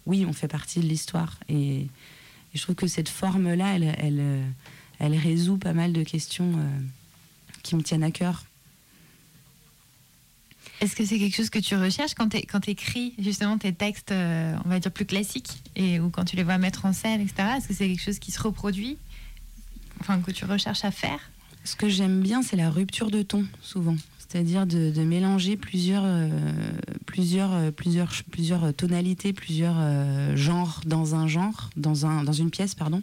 oui, 0.05 0.25
on 0.27 0.33
fait 0.33 0.47
partie 0.47 0.79
de 0.79 0.85
l'histoire. 0.85 1.39
Et, 1.49 1.87
je 2.53 2.61
trouve 2.63 2.75
que 2.75 2.87
cette 2.87 3.09
forme-là, 3.09 3.75
elle, 3.75 3.95
elle, 3.99 4.19
euh, 4.19 5.19
résout 5.19 5.57
pas 5.57 5.73
mal 5.73 5.93
de 5.93 6.01
questions 6.01 6.53
euh, 6.57 6.79
qui 7.61 7.75
me 7.75 7.83
tiennent 7.83 8.03
à 8.03 8.09
cœur. 8.09 8.46
Est-ce 10.79 10.95
que 10.95 11.05
c'est 11.05 11.17
quelque 11.17 11.35
chose 11.35 11.49
que 11.49 11.59
tu 11.59 11.75
recherches 11.75 12.13
quand 12.13 12.29
tu 12.29 12.69
écris 12.69 13.13
justement 13.17 13.57
tes 13.57 13.73
textes, 13.73 14.11
euh, 14.11 14.55
on 14.63 14.69
va 14.69 14.79
dire 14.79 14.91
plus 14.91 15.05
classiques, 15.05 15.63
et, 15.75 15.99
ou 15.99 16.09
quand 16.09 16.23
tu 16.23 16.35
les 16.35 16.43
vois 16.43 16.59
mettre 16.59 16.85
en 16.85 16.93
scène, 16.93 17.21
etc. 17.21 17.49
Est-ce 17.57 17.67
que 17.67 17.73
c'est 17.73 17.87
quelque 17.87 18.01
chose 18.01 18.19
qui 18.19 18.31
se 18.31 18.41
reproduit 18.41 18.97
Enfin, 19.99 20.19
que 20.21 20.29
tu 20.31 20.45
recherches 20.45 20.85
à 20.85 20.91
faire? 20.91 21.19
Ce 21.63 21.75
que 21.75 21.89
j'aime 21.89 22.21
bien, 22.21 22.43
c'est 22.43 22.55
la 22.55 22.69
rupture 22.69 23.09
de 23.09 23.23
ton, 23.23 23.45
souvent. 23.61 23.95
C'est-à-dire 24.19 24.67
de, 24.67 25.03
mélanger 25.03 25.57
plusieurs, 25.57 26.03
euh, 26.05 26.29
plusieurs, 27.07 27.53
euh, 27.53 27.71
plusieurs, 27.71 28.11
plusieurs 28.29 28.73
tonalités, 28.75 29.33
plusieurs 29.33 29.77
genres 30.37 30.81
dans 30.85 31.15
un 31.15 31.27
genre, 31.27 31.71
dans, 31.75 32.05
un, 32.05 32.23
dans 32.23 32.33
une 32.33 32.51
pièce, 32.51 32.75
pardon. 32.75 33.01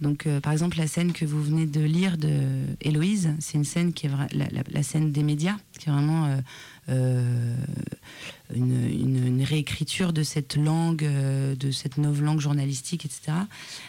Donc, 0.00 0.26
euh, 0.26 0.40
par 0.40 0.52
exemple, 0.52 0.76
la 0.76 0.86
scène 0.86 1.12
que 1.12 1.24
vous 1.24 1.42
venez 1.42 1.66
de 1.66 1.80
lire 1.80 2.18
de 2.18 2.38
Héloïse, 2.82 3.30
c'est 3.40 3.54
une 3.54 3.64
scène 3.64 3.92
qui 3.92 4.06
est 4.06 4.10
la, 4.32 4.82
scène 4.82 5.10
des 5.10 5.22
médias, 5.22 5.56
qui 5.78 5.88
est 5.88 5.92
vraiment 5.92 6.26
euh, 6.26 6.36
euh, 6.90 7.56
une, 8.54 9.42
réécriture 9.42 10.12
de 10.12 10.22
cette 10.22 10.56
langue, 10.56 11.04
de 11.04 11.70
cette 11.70 11.98
nouvelle 11.98 12.24
langue 12.24 12.40
journalistique, 12.40 13.04
etc. 13.04 13.32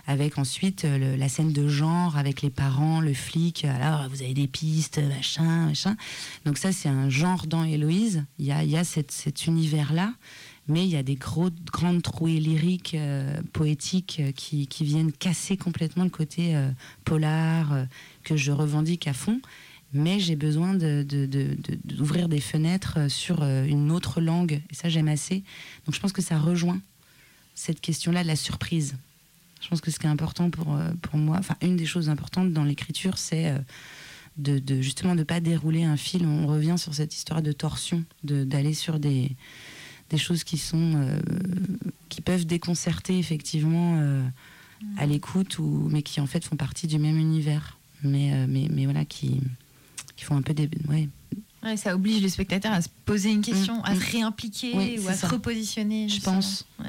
Avec 0.05 0.37
ensuite 0.37 0.83
la 0.85 1.29
scène 1.29 1.51
de 1.51 1.67
genre, 1.67 2.17
avec 2.17 2.41
les 2.41 2.49
parents, 2.49 3.01
le 3.01 3.13
flic. 3.13 3.65
Alors, 3.65 4.07
vous 4.09 4.21
avez 4.21 4.33
des 4.33 4.47
pistes, 4.47 4.99
machin, 4.99 5.67
machin. 5.67 5.97
Donc 6.45 6.57
ça, 6.57 6.71
c'est 6.71 6.89
un 6.89 7.09
genre 7.09 7.47
dans 7.47 7.63
Héloïse. 7.63 8.23
Il 8.39 8.45
y 8.45 8.51
a, 8.51 8.63
y 8.63 8.77
a 8.77 8.83
cet 8.83 9.45
univers-là. 9.47 10.13
Mais 10.67 10.83
il 10.83 10.89
y 10.89 10.97
a 10.97 11.03
des 11.03 11.15
gros, 11.15 11.49
grandes 11.71 12.01
trouées 12.01 12.39
lyriques, 12.39 12.93
euh, 12.93 13.41
poétiques, 13.53 14.17
euh, 14.19 14.31
qui, 14.33 14.67
viennent 14.81 15.13
casser 15.13 15.55
complètement 15.55 16.03
le 16.03 16.09
côté 16.09 16.55
euh, 16.55 16.69
polar 17.05 17.71
euh, 17.71 17.85
que 18.23 18.35
je 18.35 18.51
revendique 18.51 19.07
à 19.07 19.13
fond. 19.13 19.39
Mais 19.93 20.19
j'ai 20.19 20.35
besoin 20.35 20.73
d'ouvrir 20.73 22.27
des 22.27 22.41
fenêtres 22.41 23.09
sur 23.09 23.41
une 23.41 23.89
autre 23.89 24.19
langue. 24.19 24.61
Et 24.69 24.75
ça, 24.75 24.89
j'aime 24.89 25.07
assez. 25.07 25.43
Donc 25.85 25.95
je 25.95 25.99
pense 26.01 26.11
que 26.11 26.21
ça 26.21 26.37
rejoint 26.37 26.81
cette 27.55 27.79
question-là 27.79 28.23
de 28.23 28.27
la 28.27 28.35
surprise. 28.35 28.97
Je 29.61 29.69
pense 29.69 29.79
que 29.79 29.89
ce 29.89 29.97
qui 29.97 30.05
est 30.05 30.09
important 30.09 30.49
pour, 30.49 30.77
pour 31.01 31.17
moi, 31.17 31.37
enfin, 31.39 31.55
une 31.61 31.77
des 31.77 31.85
choses 31.85 32.09
importantes 32.09 32.51
dans 32.51 32.65
l'écriture, 32.65 33.17
c'est 33.17 33.55
de, 34.35 34.59
de 34.59 34.81
justement 34.81 35.15
de 35.15 35.23
pas 35.23 35.39
dérouler 35.39 35.85
un 35.85 35.95
fil. 35.95 36.25
On 36.25 36.47
revient 36.47 36.75
sur 36.77 36.93
cette 36.93 37.15
histoire 37.15 37.41
de 37.41 37.53
torsion, 37.53 38.03
d'aller 38.23 38.73
sur 38.73 38.99
des, 38.99 39.31
des 40.09 40.17
choses 40.17 40.43
qui 40.43 40.57
sont 40.57 40.93
euh, 40.95 41.19
qui 42.09 42.21
peuvent 42.21 42.45
déconcerter 42.45 43.17
effectivement 43.19 43.97
euh, 43.99 44.23
à 44.97 45.05
l'écoute 45.05 45.59
ou 45.59 45.87
mais 45.91 46.01
qui 46.01 46.21
en 46.21 46.27
fait 46.27 46.43
font 46.45 46.55
partie 46.55 46.87
du 46.87 46.97
même 46.99 47.17
univers 47.17 47.77
mais 48.03 48.33
euh, 48.33 48.45
mais, 48.47 48.67
mais 48.71 48.85
voilà 48.85 49.05
qui 49.05 49.41
qui 50.15 50.23
font 50.25 50.37
un 50.37 50.41
peu 50.41 50.53
des 50.53 50.69
ouais 50.89 51.09
Ouais, 51.63 51.75
Ça 51.75 51.95
oblige 51.95 52.21
le 52.21 52.29
spectateur 52.29 52.71
à 52.71 52.81
se 52.83 52.87
poser 53.05 53.31
une 53.31 53.41
question, 53.41 53.77
Mm, 53.79 53.85
à 53.85 53.93
mm. 53.95 53.99
se 53.99 54.11
réimpliquer 54.11 54.71
Oui, 54.75 54.99
ou 55.03 55.07
à 55.09 55.13
se 55.13 55.25
repositionner. 55.25 56.07
Je 56.07 56.13
justement. 56.13 56.35
pense. 56.35 56.65
Ouais. 56.79 56.85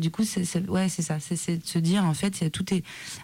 Du 0.00 0.10
coup 0.10 0.24
c'est 0.24 0.68
ouais 0.68 0.88
c'est 0.88 1.02
ça. 1.02 1.18
C'est 1.20 1.58
de 1.58 1.66
se 1.66 1.78
dire 1.78 2.04
en 2.04 2.14
fait 2.14 2.50
tout 2.50 2.74
est 2.74 2.82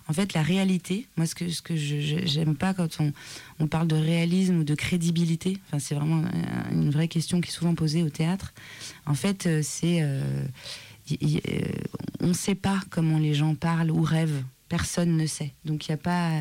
en 0.08 0.12
fait 0.12 0.32
la 0.34 0.42
réalité. 0.42 1.06
Moi 1.16 1.26
ce 1.26 1.34
que 1.34 1.48
ce 1.48 1.62
que 1.62 1.74
je- 1.76 2.00
je- 2.00 2.26
j'aime 2.26 2.54
pas 2.56 2.74
quand 2.74 3.00
on 3.00 3.12
on 3.58 3.66
parle 3.66 3.88
de 3.88 3.96
réalisme 3.96 4.58
ou 4.58 4.64
de 4.64 4.74
crédibilité 4.74 5.58
enfin 5.66 5.78
c'est 5.78 5.94
vraiment 5.94 6.22
une 6.70 6.90
vraie 6.90 7.08
question 7.08 7.40
qui 7.40 7.48
est 7.48 7.52
souvent 7.52 7.74
posée 7.74 8.02
au 8.02 8.10
théâtre. 8.10 8.52
En 9.06 9.14
fait 9.14 9.46
euh, 9.46 9.60
c'est 9.64 10.02
euh, 10.02 10.20
euh, 11.22 11.60
on 12.20 12.28
ne 12.28 12.32
sait 12.32 12.54
pas 12.54 12.80
comment 12.90 13.18
les 13.18 13.34
gens 13.34 13.54
parlent 13.54 13.90
ou 13.90 14.02
rêvent. 14.02 14.42
Personne 14.68 15.16
ne 15.16 15.26
sait. 15.26 15.52
Donc 15.64 15.86
il 15.86 15.90
y 15.90 15.94
a 15.94 15.96
pas 15.98 16.40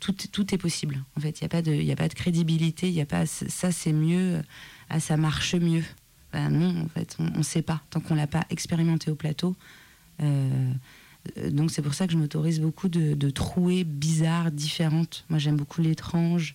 tout, 0.00 0.14
tout 0.32 0.54
est 0.54 0.58
possible 0.58 1.04
en 1.16 1.20
fait. 1.20 1.38
Il 1.40 1.42
y 1.42 1.44
a 1.44 1.48
pas 1.48 1.60
de 1.62 1.90
a 1.92 1.96
pas 1.96 2.08
de 2.08 2.14
crédibilité. 2.14 2.88
Il 2.88 2.94
y 2.94 3.00
a 3.02 3.06
pas 3.06 3.26
ça 3.26 3.70
c'est 3.72 3.92
mieux 3.92 4.42
ah 4.90 5.00
ça 5.00 5.16
marche 5.18 5.54
mieux 5.54 5.84
ben 6.32 6.50
non, 6.50 6.82
en 6.84 6.88
fait, 6.88 7.16
on 7.18 7.38
ne 7.38 7.42
sait 7.42 7.62
pas 7.62 7.80
tant 7.90 8.00
qu'on 8.00 8.14
l'a 8.14 8.26
pas 8.26 8.44
expérimenté 8.50 9.10
au 9.10 9.14
plateau. 9.14 9.56
Euh, 10.20 10.72
donc 11.50 11.70
c'est 11.70 11.82
pour 11.82 11.94
ça 11.94 12.06
que 12.06 12.12
je 12.12 12.18
m'autorise 12.18 12.60
beaucoup 12.60 12.88
de, 12.88 13.14
de 13.14 13.30
trouées 13.30 13.84
bizarres, 13.84 14.50
différentes. 14.50 15.24
Moi 15.28 15.38
j'aime 15.38 15.56
beaucoup 15.56 15.80
l'étrange, 15.82 16.54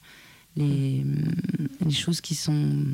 les, 0.55 1.01
hum, 1.03 1.69
les 1.85 1.91
choses 1.91 2.21
qui 2.21 2.35
sont... 2.35 2.85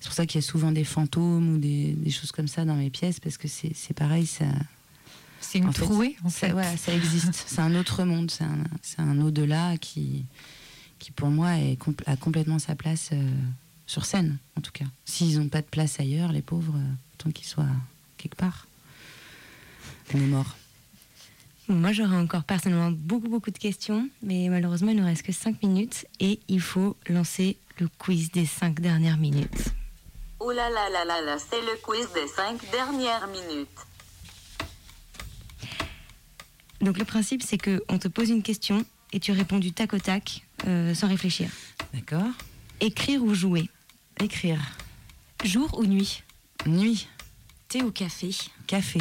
C'est 0.00 0.06
pour 0.08 0.14
ça 0.14 0.24
qu'il 0.26 0.40
y 0.40 0.44
a 0.44 0.46
souvent 0.46 0.72
des 0.72 0.84
fantômes 0.84 1.54
ou 1.54 1.58
des, 1.58 1.92
des 1.92 2.10
choses 2.10 2.32
comme 2.32 2.48
ça 2.48 2.64
dans 2.64 2.76
mes 2.76 2.88
pièces, 2.88 3.20
parce 3.20 3.36
que 3.36 3.48
c'est 3.48 3.92
pareil, 3.94 4.24
ça, 4.26 4.46
C'est 5.40 5.58
une 5.58 5.66
En 5.66 5.72
fait, 5.72 5.84
trouée, 5.84 6.16
en 6.24 6.30
ça, 6.30 6.46
fait. 6.46 6.52
voilà, 6.52 6.74
ça 6.78 6.94
existe. 6.94 7.34
c'est 7.46 7.60
un 7.60 7.74
autre 7.74 8.04
monde, 8.04 8.30
c'est 8.30 8.98
un, 9.00 9.20
au-delà 9.20 9.76
qui, 9.76 10.24
qui, 10.98 11.10
pour 11.12 11.28
moi, 11.28 11.58
est, 11.58 11.76
a 12.06 12.16
complètement 12.16 12.58
sa 12.58 12.74
place 12.74 13.10
euh, 13.12 13.30
sur 13.90 14.04
scène, 14.04 14.38
en 14.56 14.60
tout 14.60 14.70
cas. 14.70 14.84
S'ils 15.04 15.38
n'ont 15.40 15.48
pas 15.48 15.62
de 15.62 15.66
place 15.66 15.98
ailleurs, 15.98 16.30
les 16.30 16.42
pauvres, 16.42 16.76
euh, 16.76 16.92
tant 17.18 17.30
qu'ils 17.32 17.46
soient 17.46 17.66
quelque 18.18 18.36
part. 18.36 18.68
On 20.14 20.18
est 20.18 20.26
morts. 20.26 20.56
Moi, 21.68 21.92
j'aurais 21.92 22.16
encore 22.16 22.44
personnellement 22.44 22.92
beaucoup, 22.92 23.28
beaucoup 23.28 23.50
de 23.50 23.58
questions, 23.58 24.08
mais 24.22 24.48
malheureusement, 24.48 24.90
il 24.90 24.96
ne 24.96 25.00
nous 25.00 25.06
reste 25.06 25.22
que 25.24 25.32
5 25.32 25.62
minutes 25.62 26.06
et 26.20 26.38
il 26.48 26.60
faut 26.60 26.96
lancer 27.08 27.56
le 27.78 27.88
quiz 27.98 28.30
des 28.30 28.46
5 28.46 28.78
dernières 28.80 29.18
minutes. 29.18 29.72
Oh 30.38 30.52
là 30.52 30.70
là 30.70 30.88
là 30.88 31.04
là 31.04 31.20
là, 31.20 31.36
c'est 31.38 31.60
le 31.60 31.76
quiz 31.82 32.08
des 32.14 32.26
cinq 32.26 32.58
dernières 32.70 33.26
minutes. 33.26 33.68
Donc 36.80 36.96
le 36.96 37.04
principe, 37.04 37.42
c'est 37.42 37.58
que 37.58 37.82
on 37.90 37.98
te 37.98 38.08
pose 38.08 38.30
une 38.30 38.42
question 38.42 38.86
et 39.12 39.20
tu 39.20 39.32
réponds 39.32 39.58
du 39.58 39.72
tac 39.72 39.92
au 39.92 39.98
tac, 39.98 40.46
euh, 40.66 40.94
sans 40.94 41.08
réfléchir. 41.08 41.50
D'accord. 41.92 42.32
Écrire 42.80 43.22
ou 43.22 43.34
jouer? 43.34 43.68
Écrire. 44.22 44.60
Jour 45.44 45.78
ou 45.78 45.86
nuit? 45.86 46.22
Nuit. 46.66 47.08
Thé 47.68 47.82
ou 47.82 47.90
café? 47.90 48.30
Café. 48.66 49.00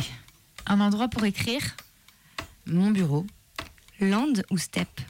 Un 0.66 0.80
endroit 0.80 1.10
pour 1.10 1.26
écrire? 1.26 1.76
Mon 2.66 2.92
bureau. 2.92 3.28
Land 4.00 4.34
ou 4.50 4.58
steppe? 4.58 5.02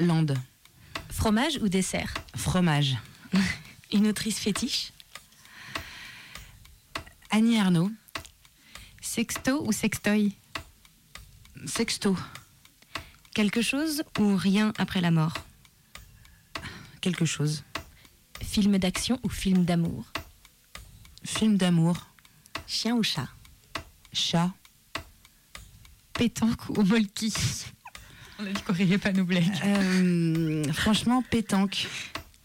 Land. 0.00 0.28
Fromage 1.10 1.58
ou 1.60 1.68
dessert? 1.68 2.14
Fromage. 2.34 2.96
Une 3.92 4.06
autrice 4.06 4.38
fétiche? 4.38 4.92
Annie 7.30 7.58
Arnaud. 7.58 7.90
Sexto 9.02 9.62
ou 9.66 9.72
sextoy? 9.72 10.32
Sexto. 11.66 12.16
Quelque 13.34 13.60
chose 13.60 14.04
ou 14.18 14.36
rien 14.36 14.72
après 14.78 15.02
la 15.02 15.10
mort? 15.10 15.34
Quelque 17.02 17.26
chose. 17.26 17.62
Film 18.42 18.78
d'action 18.78 19.18
ou 19.22 19.28
film 19.28 19.64
d'amour 19.64 20.04
Film 21.24 21.56
d'amour. 21.56 21.96
Chien 22.66 22.94
ou 22.94 23.02
chat 23.02 23.28
Chat. 24.12 24.50
Pétanque 26.12 26.68
ou 26.70 26.82
molki 26.82 27.32
On 28.38 28.46
a 28.46 28.50
dit 28.50 28.62
qu'on 28.62 28.72
riait 28.74 28.98
pas 28.98 29.12
nos 29.12 29.24
blagues. 29.24 29.50
Euh, 29.64 30.70
franchement, 30.72 31.22
pétanque. 31.22 31.86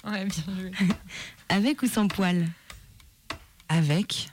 Ouais, 0.06 0.26
bien 0.26 0.44
joué. 0.58 0.72
Avec 1.50 1.82
ou 1.82 1.88
sans 1.88 2.08
poil 2.08 2.48
Avec. 3.68 4.30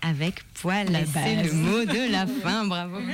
Avec 0.00 0.42
poil, 0.54 0.90
La 0.92 1.04
c'est 1.06 1.42
le 1.42 1.52
mot 1.52 1.84
de 1.84 2.10
la 2.12 2.26
fin, 2.26 2.66
bravo. 2.66 2.96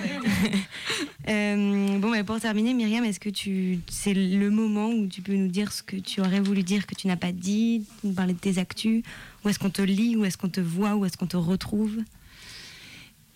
Euh, 1.26 1.98
bon, 2.00 2.10
bah, 2.10 2.22
pour 2.22 2.38
terminer, 2.38 2.74
Myriam, 2.74 3.02
est-ce 3.02 3.18
que 3.18 3.30
tu, 3.30 3.78
c'est 3.90 4.12
le 4.12 4.50
moment 4.50 4.90
où 4.90 5.06
tu 5.06 5.22
peux 5.22 5.32
nous 5.34 5.48
dire 5.48 5.72
ce 5.72 5.82
que 5.82 5.96
tu 5.96 6.20
aurais 6.20 6.40
voulu 6.40 6.62
dire 6.62 6.86
que 6.86 6.94
tu 6.94 7.06
n'as 7.06 7.16
pas 7.16 7.32
dit, 7.32 7.84
nous 8.04 8.12
parler 8.12 8.34
de 8.34 8.38
tes 8.38 8.58
actus, 8.58 9.02
où 9.42 9.48
est-ce 9.48 9.58
qu'on 9.58 9.70
te 9.70 9.80
lit, 9.80 10.16
où 10.16 10.26
est-ce 10.26 10.36
qu'on 10.36 10.50
te 10.50 10.60
voit, 10.60 10.96
où 10.96 11.06
est-ce 11.06 11.16
qu'on 11.16 11.26
te 11.26 11.38
retrouve? 11.38 11.96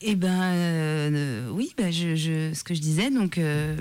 Eh 0.02 0.14
ben, 0.16 0.42
euh, 0.42 1.48
oui, 1.50 1.72
bah, 1.78 1.90
je, 1.90 2.14
je- 2.14 2.52
ce 2.52 2.62
que 2.62 2.74
je 2.74 2.80
disais, 2.80 3.10
donc, 3.10 3.38
euh, 3.38 3.74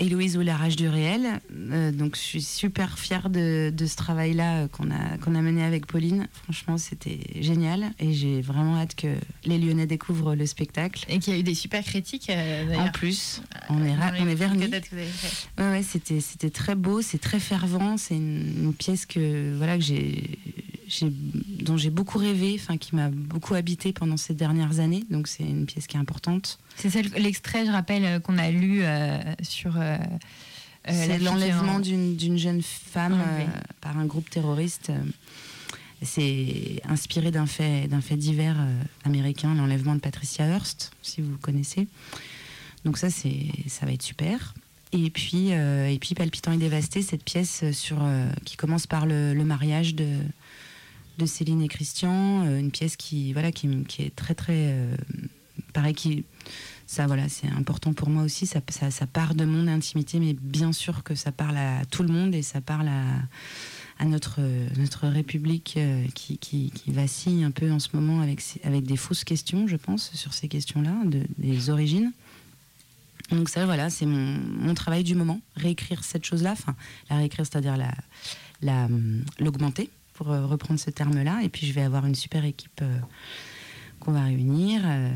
Héloïse 0.00 0.36
ou 0.36 0.40
la 0.40 0.56
rage 0.56 0.76
du 0.76 0.88
réel. 0.88 1.40
euh, 1.54 1.92
donc, 1.92 2.16
je 2.16 2.20
suis 2.20 2.42
super 2.42 2.98
fière 2.98 3.28
de, 3.30 3.70
de 3.72 3.86
ce 3.86 3.96
travail-là 3.96 4.62
euh, 4.62 4.68
qu'on 4.68 4.90
a, 4.90 5.18
qu'on 5.18 5.34
a 5.34 5.42
mené 5.42 5.62
avec 5.62 5.86
Pauline. 5.86 6.26
Franchement, 6.44 6.78
c'était 6.78 7.20
génial 7.40 7.92
et 8.00 8.12
j'ai 8.14 8.40
vraiment 8.40 8.76
hâte 8.78 8.94
que 8.94 9.08
les 9.44 9.58
Lyonnais 9.58 9.86
découvrent 9.86 10.34
le 10.34 10.46
spectacle. 10.46 11.04
Et 11.08 11.18
qu'il 11.18 11.34
y 11.34 11.36
a 11.36 11.38
eu 11.38 11.42
des 11.42 11.54
super 11.54 11.84
critiques 11.84 12.30
euh, 12.30 12.74
En 12.76 12.90
plus, 12.90 13.42
on 13.68 13.84
est, 13.84 13.94
ra- 13.94 14.12
on 14.18 14.26
est 14.26 14.34
vernis. 14.34 14.64
Ouais, 15.58 15.70
ouais, 15.70 15.82
c'était, 15.82 16.20
c'était 16.20 16.50
très 16.50 16.74
beau, 16.74 17.02
c'est 17.02 17.18
très 17.18 17.38
fervent, 17.40 17.96
c'est 17.98 18.16
une, 18.16 18.64
une 18.64 18.74
pièce 18.74 19.04
que, 19.06 19.54
voilà, 19.56 19.76
que 19.76 19.84
j'ai, 19.84 20.38
j'ai- 20.88 21.12
dont 21.62 21.76
j'ai 21.76 21.90
beaucoup 21.90 22.18
rêvé, 22.18 22.56
enfin, 22.58 22.78
qui 22.78 22.96
m'a 22.96 23.10
beaucoup 23.10 23.54
habité 23.54 23.92
pendant 23.92 24.16
ces 24.16 24.32
dernières 24.34 24.80
années. 24.80 25.04
Donc, 25.10 25.28
c'est 25.28 25.44
une 25.44 25.66
pièce 25.66 25.86
qui 25.86 25.96
est 25.96 26.00
importante. 26.00 26.58
C'est 26.88 27.02
l'extrait, 27.18 27.66
je 27.66 27.70
rappelle, 27.70 28.04
euh, 28.04 28.20
qu'on 28.20 28.38
a 28.38 28.50
lu 28.50 28.80
euh, 28.82 29.18
sur. 29.42 29.74
euh, 29.76 29.96
c'est 30.88 31.18
l'enlèvement 31.18 31.74
en- 31.74 31.80
d'une, 31.80 32.16
d'une 32.16 32.38
jeune 32.38 32.62
femme 32.62 33.20
par 33.80 33.98
un 33.98 34.06
groupe 34.06 34.28
terroriste. 34.30 34.90
C'est 36.02 36.80
inspiré 36.88 37.30
d'un 37.30 37.44
fait, 37.46 37.86
d'un 37.86 38.00
fait 38.00 38.16
divers 38.16 38.56
américain, 39.04 39.54
l'enlèvement 39.54 39.94
de 39.94 40.00
Patricia 40.00 40.46
Hearst, 40.46 40.92
si 41.02 41.20
vous 41.20 41.36
connaissez. 41.36 41.86
Donc 42.86 42.96
ça, 42.96 43.10
ça 43.10 43.84
va 43.86 43.92
être 43.92 44.02
super. 44.02 44.54
Et 44.92 45.10
puis, 45.10 45.52
euh, 45.52 45.88
et 45.90 45.98
puis 45.98 46.14
Palpitant 46.14 46.52
et 46.52 46.56
dévasté, 46.56 47.02
cette 47.02 47.22
pièce 47.22 47.70
sur, 47.72 47.98
euh, 48.02 48.26
qui 48.46 48.56
commence 48.56 48.86
par 48.86 49.04
le, 49.04 49.34
le 49.34 49.44
mariage 49.44 49.94
de, 49.94 50.08
de 51.18 51.26
Céline 51.26 51.60
et 51.60 51.68
Christian, 51.68 52.46
euh, 52.46 52.58
une 52.58 52.70
pièce 52.70 52.96
qui, 52.96 53.34
voilà, 53.34 53.52
qui, 53.52 53.68
qui 53.86 54.02
est 54.02 54.16
très 54.16 54.34
très, 54.34 54.54
pareil, 55.72 55.94
qui, 55.94 56.24
ça 56.86 57.06
voilà, 57.06 57.28
c'est 57.28 57.48
important 57.48 57.92
pour 57.92 58.10
moi 58.10 58.22
aussi. 58.22 58.46
Ça, 58.46 58.60
ça, 58.90 59.06
part 59.06 59.34
de 59.34 59.44
mon 59.44 59.66
intimité, 59.68 60.18
mais 60.18 60.34
bien 60.34 60.72
sûr 60.72 61.02
que 61.02 61.14
ça 61.14 61.32
parle 61.32 61.56
à 61.56 61.84
tout 61.90 62.02
le 62.02 62.08
monde 62.08 62.34
et 62.34 62.42
ça 62.42 62.60
parle 62.60 62.88
à, 62.88 63.04
à 63.98 64.04
notre, 64.06 64.40
notre 64.78 65.06
République 65.08 65.74
euh, 65.76 66.04
qui, 66.14 66.38
qui, 66.38 66.70
qui 66.70 66.90
vacille 66.92 67.44
un 67.44 67.50
peu 67.50 67.70
en 67.70 67.78
ce 67.78 67.88
moment 67.94 68.20
avec, 68.20 68.42
avec 68.64 68.84
des 68.84 68.96
fausses 68.96 69.24
questions, 69.24 69.66
je 69.66 69.76
pense, 69.76 70.10
sur 70.14 70.32
ces 70.34 70.48
questions-là, 70.48 70.94
de- 71.04 71.26
des 71.38 71.70
origines. 71.70 72.12
Donc 73.30 73.48
ça, 73.48 73.64
voilà, 73.64 73.90
c'est 73.90 74.06
mon, 74.06 74.38
mon 74.60 74.74
travail 74.74 75.04
du 75.04 75.14
moment, 75.14 75.40
réécrire 75.54 76.02
cette 76.02 76.24
chose-là, 76.24 76.52
enfin, 76.52 76.74
la 77.10 77.16
réécrire, 77.18 77.46
c'est-à-dire 77.46 77.76
la, 77.76 77.92
la, 78.62 78.86
hum, 78.86 79.24
l'augmenter, 79.38 79.88
pour 80.14 80.32
euh, 80.32 80.46
reprendre 80.46 80.80
ce 80.80 80.90
terme-là. 80.90 81.40
Et 81.44 81.48
puis 81.48 81.66
je 81.66 81.72
vais 81.72 81.82
avoir 81.82 82.06
une 82.06 82.16
super 82.16 82.44
équipe 82.44 82.80
euh, 82.82 82.98
qu'on 84.00 84.12
va 84.12 84.24
réunir. 84.24 84.82
euh, 84.84 85.10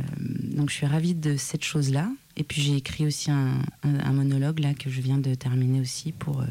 donc 0.57 0.71
je 0.71 0.75
suis 0.75 0.87
ravie 0.87 1.15
de 1.15 1.37
cette 1.37 1.65
chose-là. 1.65 2.09
Et 2.37 2.45
puis 2.45 2.61
j'ai 2.63 2.77
écrit 2.77 3.07
aussi 3.07 3.31
un, 3.31 3.59
un- 3.85 4.01
un 4.01 4.13
monologue 4.13 4.59
là 4.61 4.75
que 4.75 4.91
je 4.91 5.01
viens 5.01 5.19
de 5.19 5.35
terminer 5.35 5.81
aussi 5.81 6.13
pour, 6.13 6.41
euh, 6.43 6.47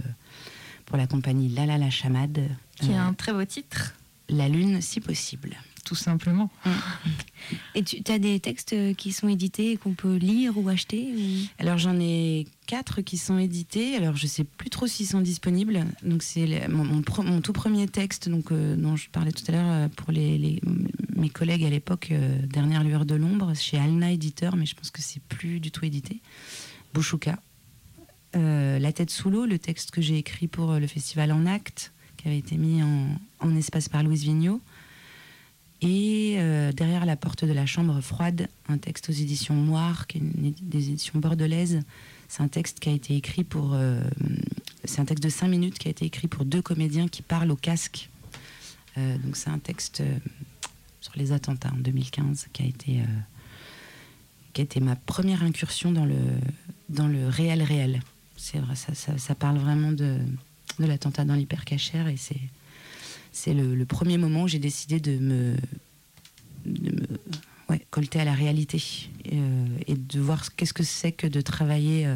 pour 0.86 0.98
la 0.98 1.08
compagnie 1.08 1.50
Lala 1.50 1.78
la 1.78 1.90
Chamade. 1.90 2.40
Qui 2.80 2.92
est 2.92 2.96
euh, 2.98 3.02
un 3.02 3.14
très 3.14 3.34
beau 3.34 3.44
titre, 3.46 3.94
La 4.30 4.48
Lune 4.50 4.82
si 4.82 5.00
possible. 5.00 5.56
Tout 5.86 5.96
simplement. 5.96 6.50
Et 7.76 7.84
tu 7.84 8.02
as 8.12 8.20
des 8.20 8.40
textes 8.40 8.74
qui 8.96 9.12
sont 9.12 9.28
édités 9.28 9.72
et 9.72 9.78
qu'on 9.78 9.94
peut 9.94 10.16
lire 10.16 10.58
ou 10.58 10.70
acheter 10.70 11.14
ou- 11.16 11.48
Alors 11.60 11.78
j'en 11.78 12.00
ai 12.00 12.48
quatre 12.68 13.02
qui 13.02 13.18
sont 13.18 13.38
édités. 13.38 13.96
Alors 13.98 14.16
je 14.16 14.26
sais 14.28 14.44
plus 14.46 14.70
trop 14.70 14.88
s'ils 14.88 15.08
sont 15.08 15.20
disponibles. 15.22 15.86
Donc 16.04 16.24
c'est 16.24 16.68
mon, 16.70 16.86
mon 17.24 17.42
tout 17.42 17.54
premier 17.54 17.88
texte 17.88 18.30
donc 18.30 18.52
euh, 18.52 18.76
dont 18.78 18.96
je 18.96 19.10
parlais 19.10 19.32
tout 19.34 19.44
à 19.50 19.52
l'heure 19.52 19.72
euh, 19.72 19.88
pour 19.90 20.12
les, 20.12 20.38
les- 20.38 20.62
mes 21.18 21.30
collègues 21.30 21.66
à 21.66 21.70
l'époque 21.70 22.10
euh, 22.12 22.38
Dernière 22.48 22.84
lueur 22.84 23.06
de 23.06 23.16
l'ombre 23.16 23.54
chez 23.56 23.78
Alna 23.78 24.12
éditeur, 24.12 24.56
mais 24.56 24.66
je 24.66 24.76
pense 24.76 24.90
que 24.92 25.02
c'est 25.02 25.22
plus 25.24 25.60
du 25.60 25.72
tout 25.72 25.84
édité. 25.86 26.22
Bouchouka. 26.94 27.40
Euh, 28.36 28.80
La 28.80 28.92
tête 28.94 29.10
sous 29.10 29.30
l'eau, 29.30 29.46
le 29.46 29.60
texte 29.60 29.92
que 29.92 30.02
j'ai 30.02 30.18
écrit 30.18 30.48
pour 30.48 30.74
le 30.74 30.88
festival 30.88 31.32
En 31.32 31.46
Acte, 31.46 31.92
qui 32.18 32.28
avait 32.30 32.38
été 32.38 32.56
mis 32.58 32.82
en, 32.82 33.08
en 33.40 33.56
espace 33.56 33.90
par 33.90 34.02
Louise 34.04 34.24
Vigneault. 34.24 34.62
Et 35.86 36.36
euh, 36.38 36.72
derrière 36.72 37.06
la 37.06 37.18
porte 37.18 37.44
de 37.44 37.52
la 37.52 37.66
chambre 37.66 38.00
froide, 38.00 38.48
un 38.70 38.78
texte 38.78 39.10
aux 39.10 39.14
éditions 39.14 39.56
Noires, 39.56 40.08
qui 40.08 40.20
est 40.20 40.22
des 40.62 40.90
éditions 40.90 41.20
bordelaises. 41.20 41.82
C'est 42.30 42.42
un 42.42 42.48
texte 42.48 42.80
qui 42.80 42.88
a 42.88 42.94
été 42.94 43.18
écrit 43.18 43.44
pour. 43.44 43.74
euh, 43.74 44.02
c'est 44.86 45.02
un 45.02 45.06
texte 45.06 45.24
de 45.24 45.30
5 45.30 45.50
minutes 45.50 45.78
qui 45.78 45.90
a 45.90 45.92
été 45.92 46.06
écrit 46.06 46.30
pour 46.30 46.46
deux 46.46 46.62
comédiens 46.62 47.10
qui 47.10 47.22
parlent 47.22 47.52
au 47.52 47.58
casque. 47.58 48.10
Euh, 48.98 49.18
donc 49.18 49.36
c'est 49.36 49.50
un 49.50 49.60
texte 49.60 50.02
sur 51.02 51.14
les 51.18 51.34
attentats 51.34 51.72
en 51.74 51.80
2015 51.80 52.48
qui 52.54 52.64
a 52.64 52.66
été. 52.66 53.02
qui 54.54 54.62
a 54.62 54.64
été 54.64 54.80
ma 54.80 54.96
première 54.96 55.44
incursion 55.44 55.92
dans 55.92 56.06
le, 56.06 56.16
dans 56.88 57.08
le 57.10 57.28
réel 57.28 57.62
réel. 57.62 58.02
C'est 58.38 58.60
vrai, 58.60 58.76
ça 58.76 59.36
parle 59.36 59.58
vraiment 59.58 59.92
de, 59.92 60.18
de 60.80 60.86
l'attentat 60.86 61.26
dans 61.26 61.36
l'hypercachère 61.36 62.08
et 62.08 62.18
c'est, 62.18 62.40
c'est 63.34 63.54
le, 63.54 63.76
le 63.76 63.86
premier 63.86 64.18
moment 64.18 64.44
où 64.44 64.48
j'ai 64.48 64.60
décidé 64.60 65.00
de 65.02 65.18
me, 65.18 65.56
de 66.66 66.92
me 66.92 67.08
ouais, 67.70 67.86
colter 67.92 68.20
à 68.22 68.26
la 68.26 68.34
réalité 68.34 68.82
euh, 69.34 69.66
et 69.88 69.96
de 69.96 70.20
voir 70.22 70.46
ce- 70.46 70.52
qu'est-ce 70.56 70.74
que 70.74 70.84
c'est 70.84 71.12
que 71.12 71.28
de 71.28 71.42
travailler 71.42 72.06
euh, 72.06 72.16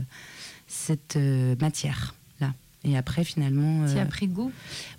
cette 0.67 1.15
euh, 1.17 1.55
matière 1.59 2.15
là. 2.39 2.53
Et 2.83 2.95
après 2.95 3.23
finalement, 3.23 3.85
Tu 3.91 3.97
as 3.99 4.05
pris 4.05 4.27
goût? 4.27 4.51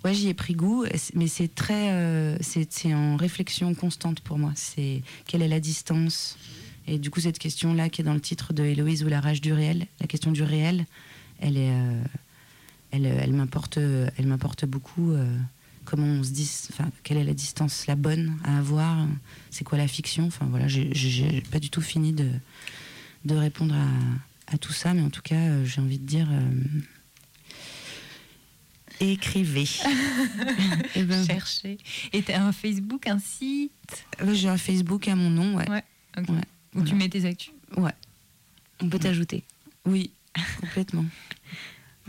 Ouais, 0.03 0.13
j'y 0.13 0.27
ai 0.27 0.33
pris 0.33 0.53
goût, 0.53 0.85
mais 1.15 1.27
c'est 1.27 1.47
très, 1.55 2.37
c'est 2.41 2.93
en 2.93 3.15
réflexion 3.15 3.73
constante 3.73 4.19
pour 4.19 4.37
moi. 4.37 4.51
C'est 4.55 5.01
quelle 5.25 5.41
est 5.41 5.47
la 5.47 5.59
distance? 5.61 6.37
Et 6.87 6.97
du 6.99 7.09
coup, 7.11 7.19
cette 7.19 7.39
question-là, 7.39 7.89
qui 7.89 8.01
est 8.01 8.03
dans 8.03 8.13
le 8.15 8.21
titre 8.21 8.51
de 8.51 8.63
Héloïse 8.63 9.03
ou 9.03 9.07
la 9.09 9.21
rage 9.21 9.41
du 9.41 9.53
réel, 9.53 9.85
la 10.01 10.07
question 10.07 10.31
du 10.31 10.43
réel, 10.43 10.85
elle 11.39 11.55
est, 11.57 11.71
elle, 12.91 13.05
elle 13.05 13.33
m'importe, 13.33 13.77
elle 13.77 14.25
m'importe 14.27 14.65
beaucoup. 14.65 15.11
euh, 15.11 15.37
comment 15.89 16.05
on 16.05 16.23
se 16.23 16.29
dit, 16.31 16.49
enfin, 16.71 16.89
quelle 17.03 17.17
est 17.17 17.23
la 17.23 17.33
distance 17.33 17.87
la 17.87 17.95
bonne 17.95 18.37
à 18.43 18.57
avoir 18.59 19.07
C'est 19.49 19.63
quoi 19.63 19.77
la 19.79 19.87
fiction 19.87 20.27
Enfin 20.27 20.45
voilà, 20.49 20.67
j'ai- 20.67 21.41
pas 21.51 21.59
du 21.59 21.69
tout 21.71 21.81
fini 21.81 22.13
de, 22.13 22.29
de 23.25 23.35
répondre 23.35 23.73
à, 23.75 24.53
à 24.53 24.57
tout 24.59 24.71
ça, 24.73 24.93
mais 24.93 25.01
en 25.01 25.09
tout 25.09 25.21
cas, 25.23 25.35
euh, 25.35 25.65
j'ai 25.65 25.81
envie 25.81 25.97
de 25.99 26.05
dire. 26.05 26.27
euh, 26.31 26.51
Écrivez. 28.99 29.67
Eh 30.95 31.03
ben, 31.03 31.25
Chercher. 31.25 31.77
Et 32.11 32.21
tu 32.21 32.31
as 32.31 32.43
un 32.43 32.51
Facebook, 32.51 33.07
un 33.07 33.19
site? 33.19 33.71
Ouais, 34.21 34.35
J'ai 34.35 34.49
un 34.49 34.57
Facebook 34.57 35.07
à 35.07 35.15
mon 35.15 35.29
nom, 35.29 35.55
ouais. 35.55 35.69
Ouais. 35.69 35.83
ok. 36.17 36.29
Ouais, 36.29 36.41
où 36.75 36.83
tu 36.83 36.95
mets 36.95 37.07
tes 37.09 37.25
actus? 37.25 37.53
Ouais, 37.77 37.93
On 38.81 38.89
peut 38.89 38.99
t'ajouter. 38.99 39.43
oui, 39.85 40.11
complètement. 40.59 41.05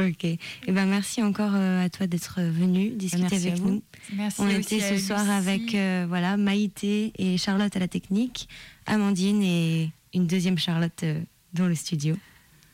Ok. 0.01 0.25
Et 0.25 0.39
ben 0.69 0.87
merci 0.87 1.23
encore 1.23 1.53
euh, 1.55 1.85
à 1.85 1.89
toi 1.91 2.07
d'être 2.07 2.41
venu 2.41 2.91
discuter 2.91 3.23
Merci 3.23 3.37
avec 3.49 3.53
à 3.53 3.63
vous. 3.63 3.71
nous. 3.71 3.83
Merci 4.15 4.41
On 4.41 4.47
aussi 4.47 4.77
était 4.77 4.83
à 4.83 4.97
ce 4.99 5.05
soir 5.07 5.21
Lucie. 5.21 5.31
avec 5.33 5.75
euh, 5.75 6.07
voilà 6.09 6.37
Maïté 6.37 7.13
et 7.19 7.37
Charlotte 7.37 7.75
à 7.77 7.79
la 7.79 7.89
technique, 7.89 8.49
Amandine 8.87 9.43
et 9.43 9.91
une 10.15 10.27
deuxième 10.27 10.59
Charlotte 10.59 11.03
euh, 11.03 11.21
dans 11.55 11.67
le 11.67 11.75
studio. 11.75 12.17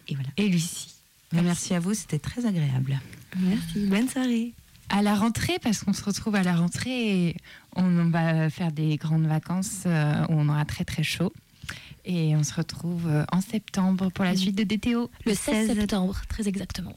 Et 0.09 0.15
voilà. 0.15 0.31
et 0.37 0.49
Lucie. 0.49 0.95
Merci 1.33 1.75
à 1.75 1.81
vous, 1.81 1.95
c'était 1.95 2.19
très 2.21 2.47
agréable. 2.47 2.99
Merci. 3.39 3.87
Bonne 3.87 4.09
soirée. 4.09 4.53
À 4.89 5.03
la 5.03 5.17
rentrée, 5.17 5.57
parce 5.61 5.81
qu'on 5.83 5.93
se 5.93 6.05
retrouve 6.05 6.37
à 6.37 6.45
la 6.45 6.55
rentrée, 6.55 7.27
et 7.31 7.37
on 7.75 8.05
va 8.11 8.49
faire 8.51 8.71
des 8.71 8.97
grandes 8.97 9.27
vacances 9.27 9.83
euh, 9.87 10.23
où 10.29 10.35
on 10.35 10.49
aura 10.49 10.65
très 10.65 10.85
très 10.85 11.03
chaud. 11.03 11.33
Et 12.05 12.37
on 12.37 12.45
se 12.45 12.55
retrouve 12.55 13.09
euh, 13.09 13.25
en 13.33 13.41
septembre 13.41 14.11
pour 14.13 14.25
la 14.25 14.37
suite 14.37 14.55
de 14.55 14.63
DTO. 14.63 15.11
Le 15.27 15.35
16 15.35 15.75
septembre, 15.75 16.23
très 16.29 16.47
exactement. 16.47 16.97